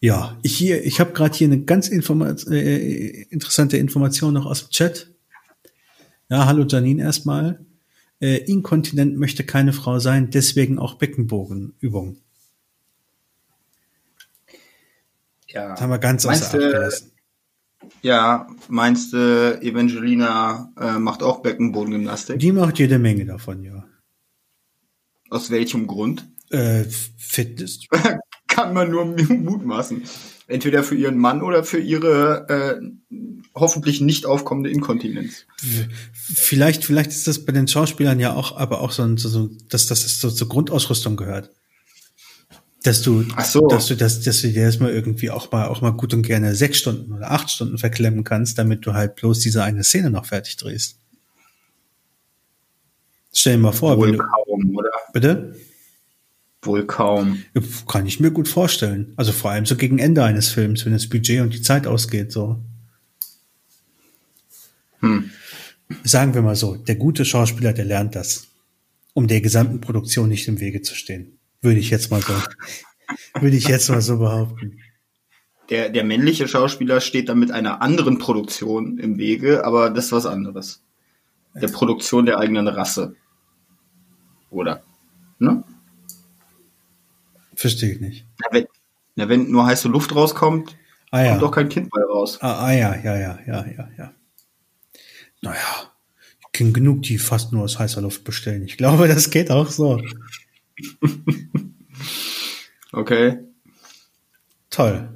ja, 0.00 0.38
ich 0.42 0.56
hier, 0.56 0.84
ich 0.84 1.00
habe 1.00 1.12
gerade 1.12 1.36
hier 1.36 1.48
eine 1.48 1.62
ganz 1.62 1.88
informa 1.88 2.30
äh, 2.50 3.22
interessante 3.30 3.76
Information 3.78 4.34
noch 4.34 4.46
aus 4.46 4.64
dem 4.64 4.70
Chat. 4.70 5.12
Ja, 6.30 6.46
hallo 6.46 6.64
Janine 6.68 7.02
erstmal. 7.02 7.64
Äh, 8.20 8.38
inkontinent 8.44 9.16
möchte 9.16 9.44
keine 9.44 9.72
Frau 9.72 9.98
sein, 9.98 10.30
deswegen 10.30 10.78
auch 10.78 10.94
Beckenbogenübung. 10.94 12.18
Ja. 15.48 15.70
Das 15.70 15.80
haben 15.80 15.90
wir 15.90 15.98
ganz 15.98 16.26
außer 16.26 16.46
Acht 16.46 16.52
gelassen. 16.52 17.12
Ja, 18.02 18.48
meinst 18.68 19.12
du, 19.12 19.60
Evangelina 19.60 20.72
äh, 20.80 20.98
macht 20.98 21.22
auch 21.22 21.40
Beckenbodengymnastik? 21.40 22.38
Die 22.38 22.52
macht 22.52 22.78
jede 22.78 22.98
Menge 22.98 23.24
davon, 23.24 23.62
ja. 23.62 23.84
Aus 25.30 25.50
welchem 25.50 25.86
Grund? 25.86 26.28
Äh, 26.50 26.84
Fitness. 27.16 27.80
Kann 28.48 28.72
man 28.72 28.90
nur 28.90 29.04
mutmaßen. 29.04 30.02
Entweder 30.46 30.82
für 30.82 30.94
ihren 30.94 31.18
Mann 31.18 31.42
oder 31.42 31.62
für 31.62 31.78
ihre 31.78 32.48
äh, 32.48 33.16
hoffentlich 33.54 34.00
nicht 34.00 34.24
aufkommende 34.24 34.70
Inkontinenz. 34.70 35.44
Vielleicht, 36.12 36.84
vielleicht 36.84 37.10
ist 37.10 37.26
das 37.26 37.44
bei 37.44 37.52
den 37.52 37.68
Schauspielern 37.68 38.18
ja 38.18 38.32
auch, 38.32 38.56
aber 38.56 38.80
auch 38.80 38.92
so, 38.92 39.02
ein, 39.02 39.18
so 39.18 39.50
dass 39.68 39.86
das 39.86 40.20
so 40.20 40.30
zur 40.30 40.48
Grundausrüstung 40.48 41.16
gehört 41.16 41.50
dass 42.88 43.02
du, 43.02 43.22
so. 43.44 43.68
dass 43.68 43.86
du 43.86 43.96
das, 43.96 44.22
dass 44.22 44.40
du 44.40 44.48
dir 44.48 44.62
erstmal 44.62 44.90
irgendwie 44.90 45.30
auch 45.30 45.52
mal, 45.52 45.68
auch 45.68 45.82
mal 45.82 45.90
gut 45.90 46.14
und 46.14 46.22
gerne 46.22 46.54
sechs 46.54 46.78
Stunden 46.78 47.12
oder 47.12 47.30
acht 47.30 47.50
Stunden 47.50 47.76
verklemmen 47.76 48.24
kannst, 48.24 48.56
damit 48.56 48.86
du 48.86 48.94
halt 48.94 49.16
bloß 49.16 49.40
diese 49.40 49.62
eine 49.62 49.84
Szene 49.84 50.08
noch 50.08 50.24
fertig 50.24 50.56
drehst. 50.56 50.98
Stell 53.32 53.56
dir 53.56 53.62
mal 53.62 53.72
vor, 53.72 53.98
Wohl 53.98 54.16
kaum, 54.16 54.74
oder? 54.74 54.90
Bitte? 55.12 55.56
Wohl 56.62 56.86
kaum. 56.86 57.44
Kann 57.86 58.06
ich 58.06 58.20
mir 58.20 58.30
gut 58.30 58.48
vorstellen. 58.48 59.12
Also 59.16 59.32
vor 59.32 59.50
allem 59.50 59.66
so 59.66 59.76
gegen 59.76 59.98
Ende 59.98 60.24
eines 60.24 60.48
Films, 60.48 60.86
wenn 60.86 60.94
das 60.94 61.08
Budget 61.08 61.42
und 61.42 61.52
die 61.52 61.62
Zeit 61.62 61.86
ausgeht, 61.86 62.32
so. 62.32 62.58
Hm. 65.00 65.30
Sagen 66.04 66.32
wir 66.32 66.40
mal 66.40 66.56
so, 66.56 66.76
der 66.76 66.96
gute 66.96 67.26
Schauspieler, 67.26 67.74
der 67.74 67.84
lernt 67.84 68.14
das, 68.16 68.48
um 69.12 69.26
der 69.26 69.42
gesamten 69.42 69.80
Produktion 69.80 70.30
nicht 70.30 70.48
im 70.48 70.58
Wege 70.58 70.80
zu 70.80 70.94
stehen. 70.94 71.37
Würde 71.60 71.80
ich 71.80 71.90
jetzt 71.90 72.10
mal 72.10 72.22
so, 72.22 72.34
würde 73.40 73.56
ich 73.56 73.66
jetzt 73.68 73.88
mal 73.90 74.00
so 74.00 74.18
behaupten. 74.18 74.78
der, 75.70 75.88
der 75.90 76.04
männliche 76.04 76.48
Schauspieler 76.48 77.00
steht 77.00 77.28
dann 77.28 77.38
mit 77.38 77.50
einer 77.50 77.82
anderen 77.82 78.18
Produktion 78.18 78.98
im 78.98 79.18
Wege, 79.18 79.64
aber 79.64 79.90
das 79.90 80.06
ist 80.06 80.12
was 80.12 80.26
anderes. 80.26 80.82
Der 81.54 81.68
Produktion 81.68 82.26
der 82.26 82.38
eigenen 82.38 82.68
Rasse. 82.68 83.16
Oder? 84.50 84.82
Ne? 85.38 85.64
Verstehe 87.54 87.92
ich 87.94 88.00
nicht. 88.00 88.26
Na, 88.40 88.46
wenn, 88.52 88.66
na, 89.16 89.28
wenn 89.28 89.50
nur 89.50 89.66
heiße 89.66 89.88
Luft 89.88 90.14
rauskommt, 90.14 90.76
Ah 91.10 91.22
ja. 91.22 91.30
kommt 91.30 91.42
doch 91.42 91.50
kein 91.50 91.68
Kind 91.68 91.90
bei 91.90 92.02
raus. 92.02 92.38
Ah, 92.40 92.66
ah 92.66 92.72
ja, 92.72 92.94
ja, 92.96 93.16
ja, 93.18 93.38
ja, 93.46 93.66
ja, 93.66 93.88
ja. 93.98 94.12
Naja, 95.40 95.92
ich 96.40 96.52
kenne 96.52 96.72
genug, 96.72 97.02
die 97.02 97.18
fast 97.18 97.52
nur 97.52 97.64
aus 97.64 97.78
heißer 97.78 98.02
Luft 98.02 98.24
bestellen. 98.24 98.62
Ich 98.64 98.76
glaube, 98.76 99.08
das 99.08 99.30
geht 99.30 99.50
auch 99.50 99.68
so. 99.68 100.00
Okay, 102.90 103.38
Toll. 104.70 105.08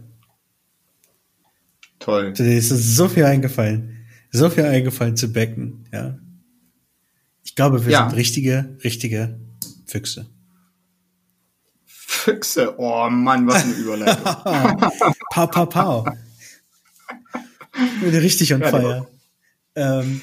toll. 1.98 2.32
Dir 2.34 2.58
ist 2.58 2.68
so 2.68 3.08
viel 3.08 3.24
eingefallen. 3.24 4.04
So 4.30 4.50
viel 4.50 4.64
eingefallen 4.64 5.16
zu 5.16 5.32
Becken, 5.32 5.88
ja. 5.92 6.18
Ich 7.44 7.54
glaube, 7.54 7.84
wir 7.84 7.92
Ja. 7.92 8.08
sind 8.08 8.16
richtige, 8.16 8.76
richtige 8.84 9.40
Füchse. 9.86 10.26
Füchse, 11.86 12.78
oh 12.78 13.08
Mann, 13.08 13.46
was 13.46 13.62
eine 13.64 13.72
Überleitung. 13.72 14.22
Pau, 15.30 15.46
pau, 15.46 15.66
pau. 15.66 16.04
Bin 18.00 18.14
richtig 18.14 18.52
on 18.54 18.60
Ja, 18.60 18.68
fire. 18.68 19.08
Ähm, 19.74 20.20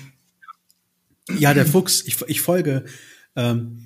ja, 1.32 1.54
der 1.56 1.66
Fuchs, 1.66 2.04
ich, 2.06 2.22
ich 2.28 2.42
folge, 2.42 2.86
ähm, 3.36 3.86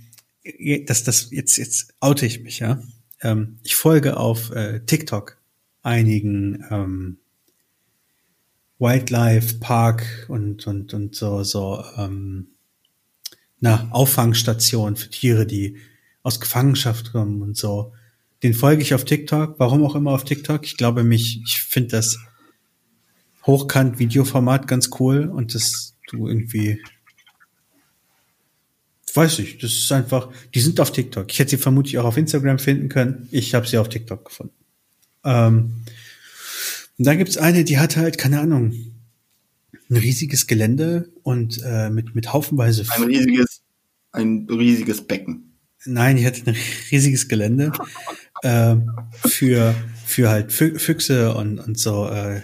das, 0.85 1.03
das, 1.03 1.31
jetzt, 1.31 1.57
jetzt 1.57 1.93
oute 1.99 2.25
ich 2.25 2.41
mich, 2.41 2.59
ja. 2.59 2.81
Ähm, 3.21 3.59
ich 3.63 3.75
folge 3.75 4.17
auf 4.17 4.51
äh, 4.51 4.81
TikTok 4.85 5.37
einigen 5.81 6.65
ähm, 6.69 7.17
Wildlife 8.79 9.59
Park 9.59 10.25
und, 10.27 10.67
und, 10.67 10.93
und 10.93 11.15
so, 11.15 11.43
so, 11.43 11.83
ähm, 11.97 12.47
na, 13.59 13.87
Auffangstationen 13.91 14.97
für 14.97 15.09
Tiere, 15.09 15.45
die 15.45 15.77
aus 16.21 16.39
Gefangenschaft 16.39 17.13
kommen 17.13 17.41
und 17.41 17.55
so. 17.55 17.93
Den 18.43 18.53
folge 18.53 18.81
ich 18.81 18.93
auf 18.93 19.05
TikTok. 19.05 19.57
Warum 19.57 19.85
auch 19.85 19.95
immer 19.95 20.11
auf 20.11 20.25
TikTok. 20.25 20.65
Ich 20.65 20.75
glaube 20.75 21.03
mich, 21.05 21.41
ich 21.45 21.61
finde 21.61 21.91
das 21.91 22.19
hochkant 23.45 23.99
Videoformat 23.99 24.67
ganz 24.67 24.89
cool 24.99 25.29
und 25.29 25.55
das 25.55 25.95
du 26.09 26.27
irgendwie 26.27 26.81
weiß 29.15 29.39
ich, 29.39 29.57
das 29.59 29.71
ist 29.73 29.91
einfach, 29.91 30.29
die 30.53 30.59
sind 30.59 30.79
auf 30.79 30.91
TikTok. 30.91 31.31
Ich 31.31 31.39
hätte 31.39 31.51
sie 31.51 31.57
vermutlich 31.57 31.97
auch 31.99 32.05
auf 32.05 32.17
Instagram 32.17 32.59
finden 32.59 32.89
können. 32.89 33.27
Ich 33.31 33.53
habe 33.53 33.67
sie 33.67 33.77
auf 33.77 33.89
TikTok 33.89 34.25
gefunden. 34.25 34.55
Ähm, 35.23 35.83
und 36.97 37.05
dann 37.07 37.17
gibt's 37.17 37.37
eine, 37.37 37.63
die 37.63 37.77
hat 37.79 37.97
halt, 37.97 38.17
keine 38.17 38.39
Ahnung, 38.39 38.73
ein 39.89 39.97
riesiges 39.97 40.47
Gelände 40.47 41.09
und 41.23 41.61
äh, 41.63 41.89
mit, 41.89 42.15
mit 42.15 42.33
haufenweise 42.33 42.85
Ein 42.89 43.03
riesiges, 43.03 43.61
ein 44.11 44.47
riesiges 44.49 45.05
Becken. 45.05 45.57
Nein, 45.85 46.15
die 46.17 46.25
hat 46.25 46.47
ein 46.47 46.55
riesiges 46.91 47.27
Gelände 47.27 47.71
äh, 48.43 48.75
für 49.27 49.75
für 50.05 50.29
halt 50.29 50.51
Fü- 50.51 50.79
Füchse 50.79 51.33
und 51.35 51.59
und 51.59 51.77
so. 51.77 52.07
Äh, 52.07 52.41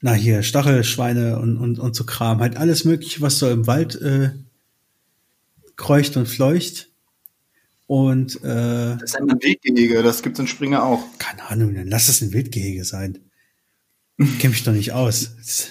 na 0.00 0.12
hier 0.12 0.42
Stachelschweine 0.42 1.38
und 1.38 1.56
und 1.56 1.78
und 1.78 1.94
so 1.94 2.04
Kram, 2.04 2.40
halt 2.40 2.56
alles 2.56 2.84
Mögliche, 2.84 3.20
was 3.20 3.38
so 3.38 3.48
im 3.48 3.66
Wald 3.66 4.00
äh, 4.00 4.30
kreucht 5.76 6.16
und 6.16 6.26
fleucht. 6.26 6.90
Und 7.86 8.36
äh, 8.42 8.96
Das 8.96 9.02
ist 9.10 9.16
ein 9.20 9.28
Weggehege, 9.28 10.02
das 10.02 10.22
gibt's 10.22 10.40
in 10.40 10.46
Springer 10.48 10.82
auch. 10.82 11.04
keine 11.18 11.44
Ahnung, 11.48 11.74
dann 11.74 11.86
lass 11.86 12.08
es 12.08 12.20
ein 12.20 12.32
Wildgehege 12.32 12.84
sein. 12.84 13.18
Ich 14.18 14.38
kenn 14.38 14.50
mich 14.50 14.64
doch 14.64 14.72
nicht 14.72 14.92
aus. 14.92 15.32
Das- 15.36 15.68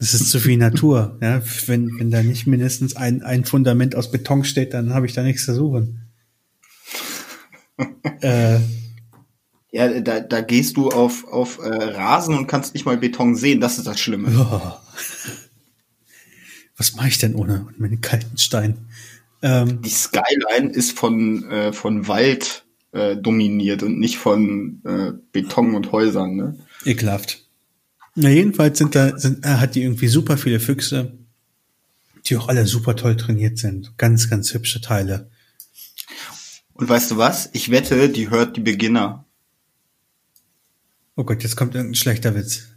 Das 0.00 0.12
ist 0.12 0.28
zu 0.30 0.40
viel 0.40 0.58
Natur. 0.58 1.16
Ja, 1.22 1.40
wenn, 1.66 1.98
wenn 1.98 2.10
da 2.10 2.22
nicht 2.22 2.46
mindestens 2.46 2.96
ein, 2.96 3.22
ein 3.22 3.44
Fundament 3.46 3.94
aus 3.94 4.10
Beton 4.10 4.44
steht, 4.44 4.74
dann 4.74 4.92
habe 4.92 5.06
ich 5.06 5.14
da 5.14 5.22
nichts 5.22 5.44
zu 5.46 5.54
suchen. 5.54 6.02
äh, 8.20 8.58
Ja, 9.70 10.00
da, 10.00 10.20
da 10.20 10.40
gehst 10.42 10.76
du 10.76 10.90
auf, 10.90 11.26
auf 11.28 11.58
äh, 11.60 11.68
Rasen 11.68 12.36
und 12.36 12.46
kannst 12.48 12.74
nicht 12.74 12.84
mal 12.84 12.96
Beton 12.98 13.36
sehen. 13.36 13.60
Das 13.60 13.78
ist 13.78 13.86
das 13.86 13.98
Schlimme. 14.00 14.28
oh. 14.36 14.72
Was 16.76 16.94
mache 16.96 17.08
ich 17.08 17.18
denn 17.18 17.34
ohne 17.34 17.66
meinen 17.78 18.00
kalten 18.00 18.38
Stein? 18.38 18.88
Ähm, 19.42 19.82
Die 19.82 19.90
Skyline 19.90 20.70
ist 20.72 20.98
von, 20.98 21.50
äh, 21.50 21.72
von 21.72 22.08
Wald 22.08 22.64
äh, 22.92 23.16
dominiert 23.16 23.82
und 23.82 23.98
nicht 23.98 24.18
von 24.18 24.80
äh, 24.84 25.12
Beton 25.32 25.74
und 25.74 25.92
Häusern. 25.92 26.36
Ne? 26.36 26.58
ekelhaft. 26.84 27.44
Na, 28.14 28.28
jedenfalls 28.28 28.78
sind 28.78 28.94
da, 28.94 29.18
sind, 29.18 29.44
er 29.44 29.60
hat 29.60 29.74
die 29.74 29.82
irgendwie 29.82 30.08
super 30.08 30.36
viele 30.36 30.60
Füchse, 30.60 31.18
die 32.26 32.36
auch 32.36 32.48
alle 32.48 32.66
super 32.66 32.94
toll 32.96 33.16
trainiert 33.16 33.58
sind. 33.58 33.98
Ganz, 33.98 34.30
ganz 34.30 34.54
hübsche 34.54 34.80
Teile. 34.80 35.30
Und 36.74 36.88
weißt 36.88 37.12
du 37.12 37.16
was? 37.16 37.50
Ich 37.52 37.70
wette, 37.70 38.08
die 38.08 38.30
hört 38.30 38.56
die 38.56 38.60
Beginner. 38.60 39.24
Oh 41.16 41.24
Gott, 41.24 41.42
jetzt 41.42 41.56
kommt 41.56 41.74
irgendein 41.74 41.94
schlechter 41.94 42.34
Witz. 42.34 42.68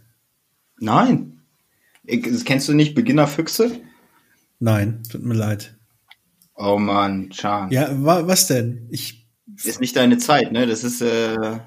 Nein. 0.78 1.40
Ich, 2.04 2.44
kennst 2.44 2.68
du 2.68 2.74
nicht 2.74 2.94
Beginnerfüchse? 2.94 3.80
Nein, 4.58 5.02
tut 5.10 5.22
mir 5.22 5.34
leid. 5.34 5.76
Oh 6.54 6.78
Mann, 6.78 7.30
Chan. 7.30 7.70
Ja, 7.70 7.88
wa 7.92 8.26
was 8.26 8.48
denn? 8.48 8.88
Ich, 8.90 9.26
Ist 9.62 9.80
nicht 9.80 9.94
deine 9.96 10.18
Zeit, 10.18 10.50
ne? 10.50 10.66
Das 10.66 10.82
ist, 10.82 11.00
äh, 11.00 11.60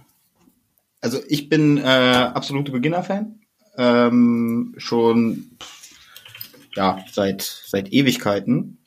also 1.00 1.20
ich 1.28 1.48
bin 1.48 1.78
äh, 1.78 1.82
absolute 1.82 2.72
Beginner-Fan. 2.72 3.40
Ähm, 3.78 4.76
schon 4.78 5.58
ja, 6.76 7.00
seit, 7.12 7.42
seit 7.42 7.92
Ewigkeiten. 7.94 8.80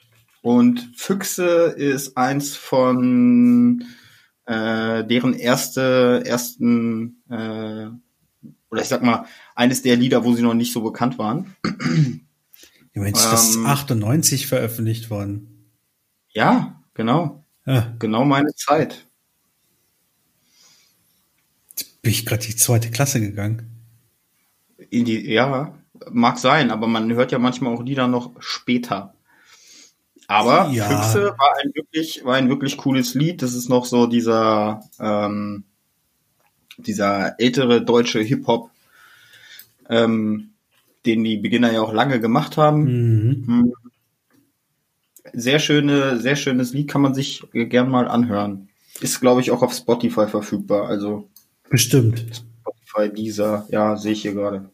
Und 0.43 0.93
Füchse 0.95 1.75
ist 1.77 2.19
eins 2.19 2.55
von 2.55 3.85
äh, 4.47 5.05
deren 5.05 5.33
erste, 5.33 6.23
ersten, 6.27 7.23
äh, 7.31 7.89
oder 8.71 8.83
ich 8.83 8.89
sag 8.89 9.03
mal, 9.03 9.25
eines 9.55 9.81
der 9.83 9.97
Lieder, 9.97 10.25
wo 10.25 10.35
sie 10.35 10.43
noch 10.43 10.55
nicht 10.55 10.73
so 10.73 10.83
bekannt 10.83 11.19
waren. 11.19 11.57
Ja, 12.95 13.03
Mensch, 13.03 13.21
das 13.23 13.51
ist 13.51 13.57
Ähm. 13.57 13.67
98 13.67 14.47
veröffentlicht 14.47 15.11
worden. 15.11 15.69
Ja, 16.31 16.81
genau. 16.95 17.45
Ja, 17.67 17.95
Genau 17.99 18.25
meine 18.25 18.55
Zeit. 18.55 19.07
jetzt 21.77 22.03
bin 22.03 22.13
ich 22.13 22.27
gerade 22.27 22.45
die 22.45 22.57
zweite 22.57 22.91
Klasse 22.91 23.21
gegangen. 23.21 23.71
In 24.91 25.05
die, 25.05 25.31
ja, 25.33 25.75
mag 26.11 26.39
sein, 26.39 26.71
aber 26.71 26.87
man 26.87 27.11
hört 27.13 27.33
ja 27.33 27.39
manchmal 27.39 27.75
auch 27.75 27.83
Lieder 27.83 28.07
noch 28.09 28.33
später. 28.41 29.15
Aber 30.27 30.71
Ja. 30.71 30.89
Füchse 30.89 31.35
war 31.39 31.55
ein 31.63 31.71
wirklich, 31.75 32.25
war 32.25 32.35
ein 32.37 32.49
wirklich 32.49 32.77
cooles 32.77 33.15
Lied. 33.15 33.43
Das 33.43 33.55
ist 33.55 33.69
noch 33.69 33.85
so 33.85 34.07
dieser, 34.07 34.83
ähm, 34.99 35.65
dieser 36.79 37.39
ältere 37.41 37.83
deutsche 37.83 38.21
Hip-Hop, 38.21 38.71
ähm, 39.89 40.54
den 41.07 41.25
die 41.25 41.37
Beginner 41.37 41.73
ja 41.73 41.83
auch 41.83 41.93
lange 41.93 42.21
gemacht 42.21 42.57
haben. 42.57 43.45
Mhm. 43.47 43.73
Sehr 45.33 45.59
schöne, 45.59 46.21
sehr 46.21 46.37
schönes 46.37 46.73
Lied 46.73 46.89
kann 46.89 47.01
man 47.01 47.15
sich 47.15 47.43
gern 47.53 47.91
mal 47.91 48.09
anhören. 48.09 48.69
Ist, 49.01 49.21
glaube 49.21 49.41
ich, 49.41 49.51
auch 49.51 49.63
auf 49.63 49.73
Spotify 49.75 50.27
verfügbar. 50.29 50.89
Also 50.89 51.29
Bestimmt. 51.71 52.25
Spotify, 52.61 53.13
dieser, 53.13 53.67
ja, 53.71 53.97
sehe 53.97 54.13
ich 54.13 54.23
hier 54.23 54.35
gerade. 54.35 54.71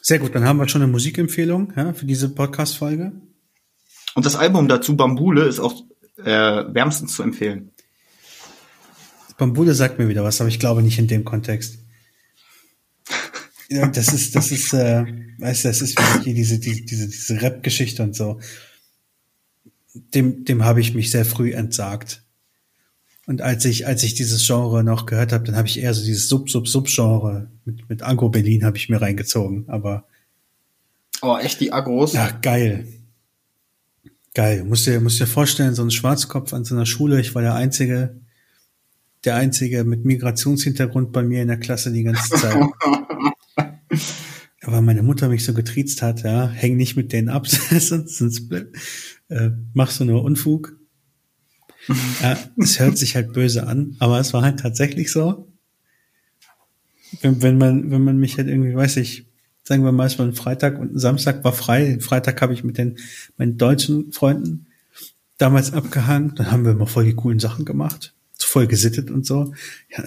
Sehr 0.00 0.18
gut, 0.18 0.34
dann 0.34 0.44
haben 0.44 0.58
wir 0.58 0.68
schon 0.68 0.82
eine 0.82 0.90
Musikempfehlung 0.90 1.72
ja, 1.76 1.92
für 1.92 2.06
diese 2.06 2.30
Podcast-Folge. 2.30 3.12
Und 4.14 4.26
das 4.26 4.36
Album 4.36 4.68
dazu, 4.68 4.96
Bambule, 4.96 5.44
ist 5.44 5.60
auch 5.60 5.82
äh, 6.16 6.24
wärmstens 6.24 7.14
zu 7.14 7.22
empfehlen. 7.22 7.72
Bambule 9.36 9.74
sagt 9.74 9.98
mir 9.98 10.08
wieder 10.08 10.24
was, 10.24 10.40
aber 10.40 10.48
ich 10.48 10.58
glaube 10.58 10.82
nicht 10.82 10.98
in 10.98 11.06
dem 11.08 11.24
Kontext. 11.24 11.78
Ja, 13.70 13.86
das 13.86 14.12
ist, 14.12 14.34
das 14.34 14.50
ist, 14.50 14.72
äh, 14.72 15.04
weißt 15.38 15.64
du, 15.64 15.68
das 15.68 15.82
ist 15.82 15.98
wie 15.98 16.24
hier 16.24 16.34
diese, 16.34 16.58
diese, 16.58 16.82
diese, 16.82 17.08
diese 17.08 17.42
Rap-Geschichte 17.42 18.02
und 18.02 18.16
so. 18.16 18.40
Dem, 20.14 20.44
dem 20.44 20.64
habe 20.64 20.80
ich 20.80 20.94
mich 20.94 21.10
sehr 21.10 21.24
früh 21.24 21.52
entsagt. 21.52 22.22
Und 23.26 23.42
als 23.42 23.66
ich, 23.66 23.86
als 23.86 24.02
ich 24.04 24.14
dieses 24.14 24.46
Genre 24.46 24.82
noch 24.82 25.04
gehört 25.04 25.32
habe, 25.32 25.44
dann 25.44 25.56
habe 25.56 25.68
ich 25.68 25.80
eher 25.80 25.92
so 25.92 26.02
dieses 26.02 26.28
Sub-Sub-Sub-Genre 26.28 27.50
mit, 27.66 27.88
mit 27.90 28.02
Agro 28.02 28.30
Berlin 28.30 28.64
habe 28.64 28.78
ich 28.78 28.88
mir 28.88 29.02
reingezogen. 29.02 29.64
Aber 29.68 30.06
Oh, 31.20 31.36
echt 31.36 31.60
die 31.60 31.72
Agros? 31.72 32.12
ja, 32.14 32.30
geil. 32.30 32.86
Geil. 34.34 34.64
Musst 34.64 34.86
dir, 34.86 35.00
musst 35.00 35.20
dir 35.20 35.26
vorstellen, 35.26 35.74
so 35.74 35.82
ein 35.82 35.90
Schwarzkopf 35.90 36.52
an 36.54 36.64
so 36.64 36.74
einer 36.74 36.86
Schule. 36.86 37.20
Ich 37.20 37.34
war 37.34 37.42
der 37.42 37.54
Einzige, 37.54 38.16
der 39.24 39.34
Einzige 39.34 39.84
mit 39.84 40.04
Migrationshintergrund 40.04 41.12
bei 41.12 41.22
mir 41.22 41.42
in 41.42 41.48
der 41.48 41.58
Klasse 41.58 41.92
die 41.92 42.04
ganze 42.04 42.30
Zeit. 42.34 42.56
Aber 44.68 44.82
meine 44.82 45.02
Mutter 45.02 45.30
mich 45.30 45.46
so 45.46 45.54
getriezt 45.54 46.02
hat, 46.02 46.24
ja, 46.24 46.46
häng 46.46 46.76
nicht 46.76 46.94
mit 46.94 47.10
denen 47.14 47.30
ab, 47.30 47.48
sonst, 47.48 48.18
sonst 48.18 48.52
äh, 49.30 49.50
machst 49.72 49.98
du 49.98 50.04
nur 50.04 50.22
Unfug. 50.22 50.76
Ja, 52.20 52.36
es 52.58 52.78
hört 52.78 52.98
sich 52.98 53.14
halt 53.14 53.32
böse 53.32 53.66
an, 53.66 53.96
aber 53.98 54.20
es 54.20 54.34
war 54.34 54.42
halt 54.42 54.60
tatsächlich 54.60 55.10
so. 55.10 55.48
wenn, 57.22 57.40
wenn 57.40 57.56
man, 57.56 57.90
wenn 57.90 58.04
man 58.04 58.18
mich 58.18 58.36
halt 58.36 58.46
irgendwie, 58.46 58.74
weiß 58.74 58.98
ich, 58.98 59.26
sagen 59.62 59.84
wir 59.84 59.92
mal, 59.92 60.06
es 60.06 60.18
war 60.18 60.26
ein 60.26 60.34
Freitag 60.34 60.78
und 60.78 60.94
ein 60.94 60.98
Samstag 60.98 61.42
war 61.44 61.54
frei. 61.54 61.86
Den 61.86 62.02
Freitag 62.02 62.42
habe 62.42 62.52
ich 62.52 62.62
mit 62.62 62.76
den 62.76 62.98
meinen 63.38 63.56
deutschen 63.56 64.12
Freunden 64.12 64.66
damals 65.38 65.72
abgehangen. 65.72 66.34
Dann 66.34 66.50
haben 66.50 66.66
wir 66.66 66.72
immer 66.72 66.86
voll 66.86 67.06
die 67.06 67.14
coolen 67.14 67.38
Sachen 67.38 67.64
gemacht, 67.64 68.14
voll 68.38 68.66
gesittet 68.66 69.10
und 69.10 69.24
so. 69.24 69.54
Ja, 69.88 70.04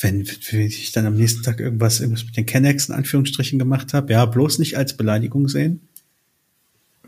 wenn, 0.00 0.26
wenn 0.26 0.60
ich 0.60 0.92
dann 0.92 1.06
am 1.06 1.16
nächsten 1.16 1.42
Tag 1.42 1.60
irgendwas, 1.60 2.00
irgendwas 2.00 2.24
mit 2.24 2.36
den 2.36 2.46
Kennex 2.46 2.88
in 2.88 2.94
Anführungsstrichen 2.94 3.58
gemacht 3.58 3.92
habe, 3.94 4.12
ja, 4.12 4.24
bloß 4.24 4.58
nicht 4.58 4.76
als 4.76 4.96
Beleidigung 4.96 5.48
sehen. 5.48 5.88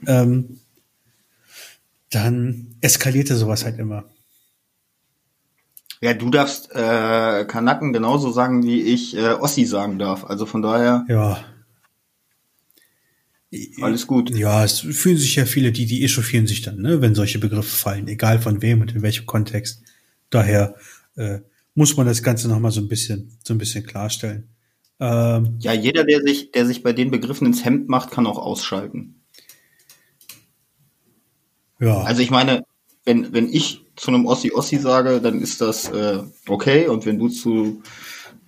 Ähm, 0.07 0.61
dann 2.11 2.77
eskalierte 2.81 3.37
sowas 3.37 3.65
halt 3.65 3.79
immer. 3.79 4.05
Ja, 6.01 6.15
du 6.15 6.31
darfst 6.31 6.71
äh, 6.73 7.45
Kanaken 7.47 7.93
genauso 7.93 8.31
sagen, 8.31 8.65
wie 8.65 8.83
ich 8.83 9.17
äh, 9.17 9.31
Ossi 9.31 9.65
sagen 9.65 9.99
darf. 9.99 10.25
Also 10.25 10.47
von 10.47 10.63
daher. 10.63 11.05
Ja. 11.09 11.45
Alles 13.81 14.07
gut. 14.07 14.31
Ja, 14.31 14.65
es 14.65 14.81
fühlen 14.81 15.17
sich 15.17 15.37
ja 15.37 15.47
viele, 15.47 15.73
die, 15.73 15.87
die 15.87 16.05
echauffieren 16.05 16.47
sich 16.47 16.63
dann, 16.63 16.77
ne, 16.77 17.01
wenn 17.01 17.15
solche 17.15 17.39
Begriffe 17.39 17.75
fallen, 17.75 18.09
egal 18.09 18.41
von 18.41 18.61
wem 18.61 18.83
und 18.83 18.95
in 18.95 19.03
welchem 19.03 19.25
Kontext. 19.25 19.83
Daher 20.29 20.77
äh, 21.15 21.39
muss 21.77 21.97
man 21.97 22.07
das 22.07 22.23
Ganze 22.23 22.49
nochmal 22.49 22.73
so 22.73 22.81
ein 22.81 22.89
bisschen, 22.89 23.39
so 23.45 23.55
ein 23.55 23.59
bisschen 23.59 23.87
klarstellen. 23.87 24.49
Ähm, 24.99 25.57
ja, 25.61 25.75
jeder, 25.75 26.05
der 26.05 26.23
sich, 26.23 26.51
der 26.51 26.67
sich 26.67 26.83
bei 26.83 26.95
den 26.95 27.11
Begriffen 27.11 27.47
ins 27.47 27.65
Hemd 27.65 27.89
macht, 27.89 28.11
kann 28.11 28.27
auch 28.27 28.39
ausschalten. 28.39 29.23
Ja. 31.79 32.01
Also 32.01 32.23
ich 32.23 32.31
meine, 32.31 32.65
wenn, 33.05 33.33
wenn 33.35 33.53
ich 33.53 33.85
zu 33.95 34.09
einem 34.09 34.25
Ossi 34.25 34.53
Ossi 34.53 34.79
sage, 34.79 35.21
dann 35.21 35.41
ist 35.43 35.61
das 35.61 35.91
äh, 35.91 36.23
okay. 36.49 36.89
Und 36.89 37.05
wenn 37.05 37.19
du 37.19 37.29
zu 37.29 37.83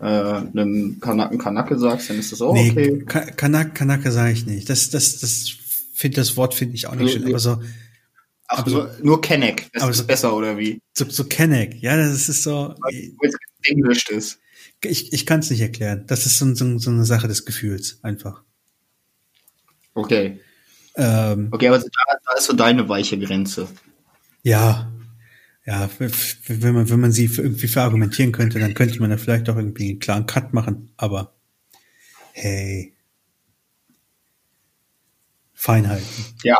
äh, 0.01 0.05
einem 0.05 0.99
Kanaken 0.99 1.39
Kanake 1.39 1.79
sagst, 1.79 2.09
dann 2.09 2.19
ist 2.19 2.33
das 2.33 2.41
auch 2.41 2.55
nee, 2.55 2.71
okay. 2.71 3.05
Kanak 3.37 3.75
Kanake 3.75 4.11
sage 4.11 4.33
ich 4.33 4.47
nicht. 4.47 4.71
Das, 4.71 4.89
das, 4.89 5.21
das 5.21 5.53
finde 5.93 6.17
das 6.17 6.39
Wort 6.39 6.55
finde 6.55 6.77
ich 6.77 6.87
auch 6.87 6.95
nicht 6.95 7.13
schön. 7.13 7.27
Aber 7.27 7.39
so. 7.39 7.59
Ach, 8.49 8.59
aber 8.61 8.71
so, 8.71 8.89
nur 9.03 9.21
Kenneck, 9.21 9.69
das 9.75 9.89
ist 9.91 9.97
so, 9.99 10.07
besser 10.07 10.35
oder 10.35 10.57
wie? 10.57 10.81
So, 10.95 11.05
so 11.09 11.25
Kenneck, 11.25 11.75
ja, 11.83 11.97
das 11.97 12.29
ist 12.29 12.43
so. 12.43 12.75
Weil 12.81 13.13
es 13.21 13.35
Englisch 13.65 14.09
ist. 14.09 14.41
Ich, 14.83 15.13
ich 15.13 15.27
kann 15.27 15.41
es 15.41 15.51
nicht 15.51 15.61
erklären. 15.61 16.05
Das 16.07 16.25
ist 16.25 16.39
so, 16.39 16.55
so, 16.55 16.79
so 16.79 16.91
eine 16.91 17.05
Sache 17.05 17.29
des 17.29 17.45
Gefühls, 17.45 17.99
einfach. 18.03 18.43
Okay. 19.93 20.41
Ähm, 20.97 21.49
okay, 21.51 21.69
aber 21.69 21.79
da, 21.79 21.87
da 22.25 22.39
ist 22.39 22.47
so 22.47 22.55
deine 22.55 22.89
weiche 22.89 23.19
Grenze. 23.19 23.69
Ja, 24.43 24.91
ja, 25.67 25.91
wenn 26.47 26.75
man, 26.75 26.89
wenn 26.89 27.01
man 27.01 27.13
sie 27.13 27.27
irgendwie 27.27 27.69
verargumentieren 27.69 28.33
könnte, 28.33 28.59
dann 28.59 28.73
könnte 28.73 28.99
man 29.01 29.11
da 29.11 29.19
vielleicht 29.19 29.51
auch 29.51 29.57
irgendwie 29.57 29.91
einen 29.91 29.99
klaren 29.99 30.25
Cut 30.25 30.55
machen, 30.55 30.91
aber 30.97 31.35
hey. 32.33 32.95
Feinheiten. 35.53 36.07
Ja, 36.43 36.57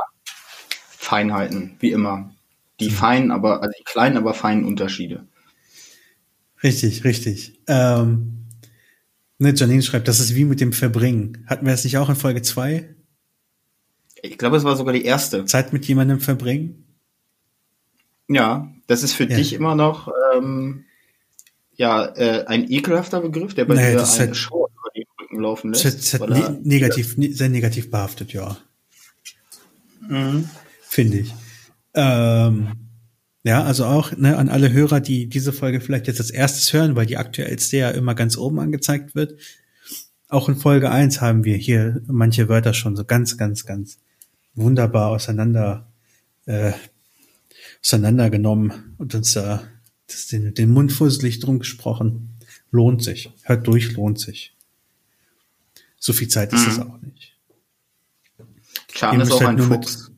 Feinheiten, 1.09 1.75
wie 1.81 1.91
immer. 1.91 2.35
Die 2.81 2.91
feinen, 2.91 3.31
aber, 3.31 3.63
also 3.63 3.73
die 3.79 3.85
kleinen, 3.85 4.19
aber 4.19 4.35
feinen 4.35 4.67
Unterschiede. 4.67 5.27
Richtig, 6.63 7.03
richtig. 7.03 7.59
Ähm, 7.67 8.45
ne, 9.39 9.55
Janine 9.55 9.83
schreibt, 9.83 10.07
das 10.07 10.21
ist 10.21 10.35
wie 10.35 10.45
mit 10.45 10.61
dem 10.61 10.75
Verbringen. 10.75 11.45
Hatten 11.47 11.65
wir 11.65 11.73
das 11.73 11.85
nicht 11.85 11.97
auch 11.97 12.11
in 12.11 12.15
Folge 12.15 12.43
2? 12.43 12.95
Ich 14.21 14.37
glaube, 14.37 14.59
es 14.59 14.65
war 14.65 14.77
sogar 14.77 14.93
die 14.93 15.05
erste. 15.05 15.47
Zeit 15.47 15.73
mit 15.73 15.87
jemandem 15.87 16.21
verbringen? 16.21 16.85
Ja, 18.29 18.71
das 18.87 19.03
ist 19.03 19.15
für 19.15 19.25
ja. 19.25 19.35
dich 19.35 19.55
immer 19.55 19.75
noch 19.75 20.13
ähm, 20.35 20.85
ja 21.77 22.05
äh, 22.05 22.45
ein 22.47 22.71
ekelhafter 22.71 23.23
Begriff, 23.23 23.55
der 23.55 23.65
bei 23.65 23.77
naja, 23.77 23.93
dir 23.93 24.01
eine 24.01 24.19
halt, 24.19 24.37
Show 24.37 24.69
über 24.69 24.91
den 24.95 25.07
Rücken 25.19 25.41
laufen 25.41 25.73
lässt. 25.73 25.87
Das 25.87 25.95
ist 25.95 26.21
halt 26.21 26.29
ne 26.29 26.61
negativ, 26.63 27.17
ne 27.17 27.33
sehr 27.33 27.49
negativ 27.49 27.91
behaftet, 27.91 28.35
ja. 28.35 28.59
Mhm. 30.07 30.51
Finde 30.89 31.19
ich. 31.19 31.35
Ähm, 31.95 32.73
ja, 33.45 33.63
also 33.63 33.85
auch 33.85 34.17
ne, 34.17 34.37
an 34.37 34.49
alle 34.49 34.73
Hörer, 34.73 35.01
die 35.01 35.29
diese 35.29 35.53
Folge 35.53 35.81
vielleicht 35.81 36.07
jetzt 36.07 36.21
als 36.21 36.31
erstes 36.31 36.73
hören, 36.73 36.97
weil 36.97 37.07
die 37.07 37.19
aktuellste 37.19 37.77
ja 37.77 37.91
immer 37.91 38.15
ganz 38.15 38.37
oben 38.37 38.59
angezeigt 38.59 39.15
wird. 39.15 39.39
Auch 40.29 40.49
in 40.49 40.57
Folge 40.57 40.91
eins 40.91 41.21
haben 41.21 41.45
wir 41.45 41.57
hier 41.57 42.03
manche 42.07 42.49
Wörter 42.49 42.75
schon 42.75 42.97
so 42.97 43.05
ganz, 43.05 43.37
ganz, 43.37 43.65
ganz 43.65 43.99
wunderbar 44.55 45.11
auseinander 45.11 45.91
äh, 46.47 46.73
auseinandergenommen 47.83 48.95
und 48.99 49.15
uns 49.15 49.33
da 49.33 49.63
das, 50.07 50.27
den, 50.27 50.55
den 50.55 50.71
Mund 50.71 50.93
fusselig 50.93 51.41
drum 51.41 51.59
gesprochen. 51.59 52.39
Lohnt 52.71 53.03
sich. 53.03 53.31
Hört 53.45 53.67
durch, 53.67 53.93
lohnt 53.93 54.19
sich. 54.19 54.57
So 55.99 56.13
viel 56.13 56.29
Zeit 56.29 56.53
ist 56.53 56.63
mhm. 56.63 56.67
das 56.67 56.81
auch 56.81 57.01
nicht. 57.01 57.37
Charme 58.93 59.21
ist 59.21 59.33
auch 59.33 59.43
halt 59.43 59.59
ein 59.59 59.65
Fuchs. 59.65 60.09
Mit, 60.09 60.18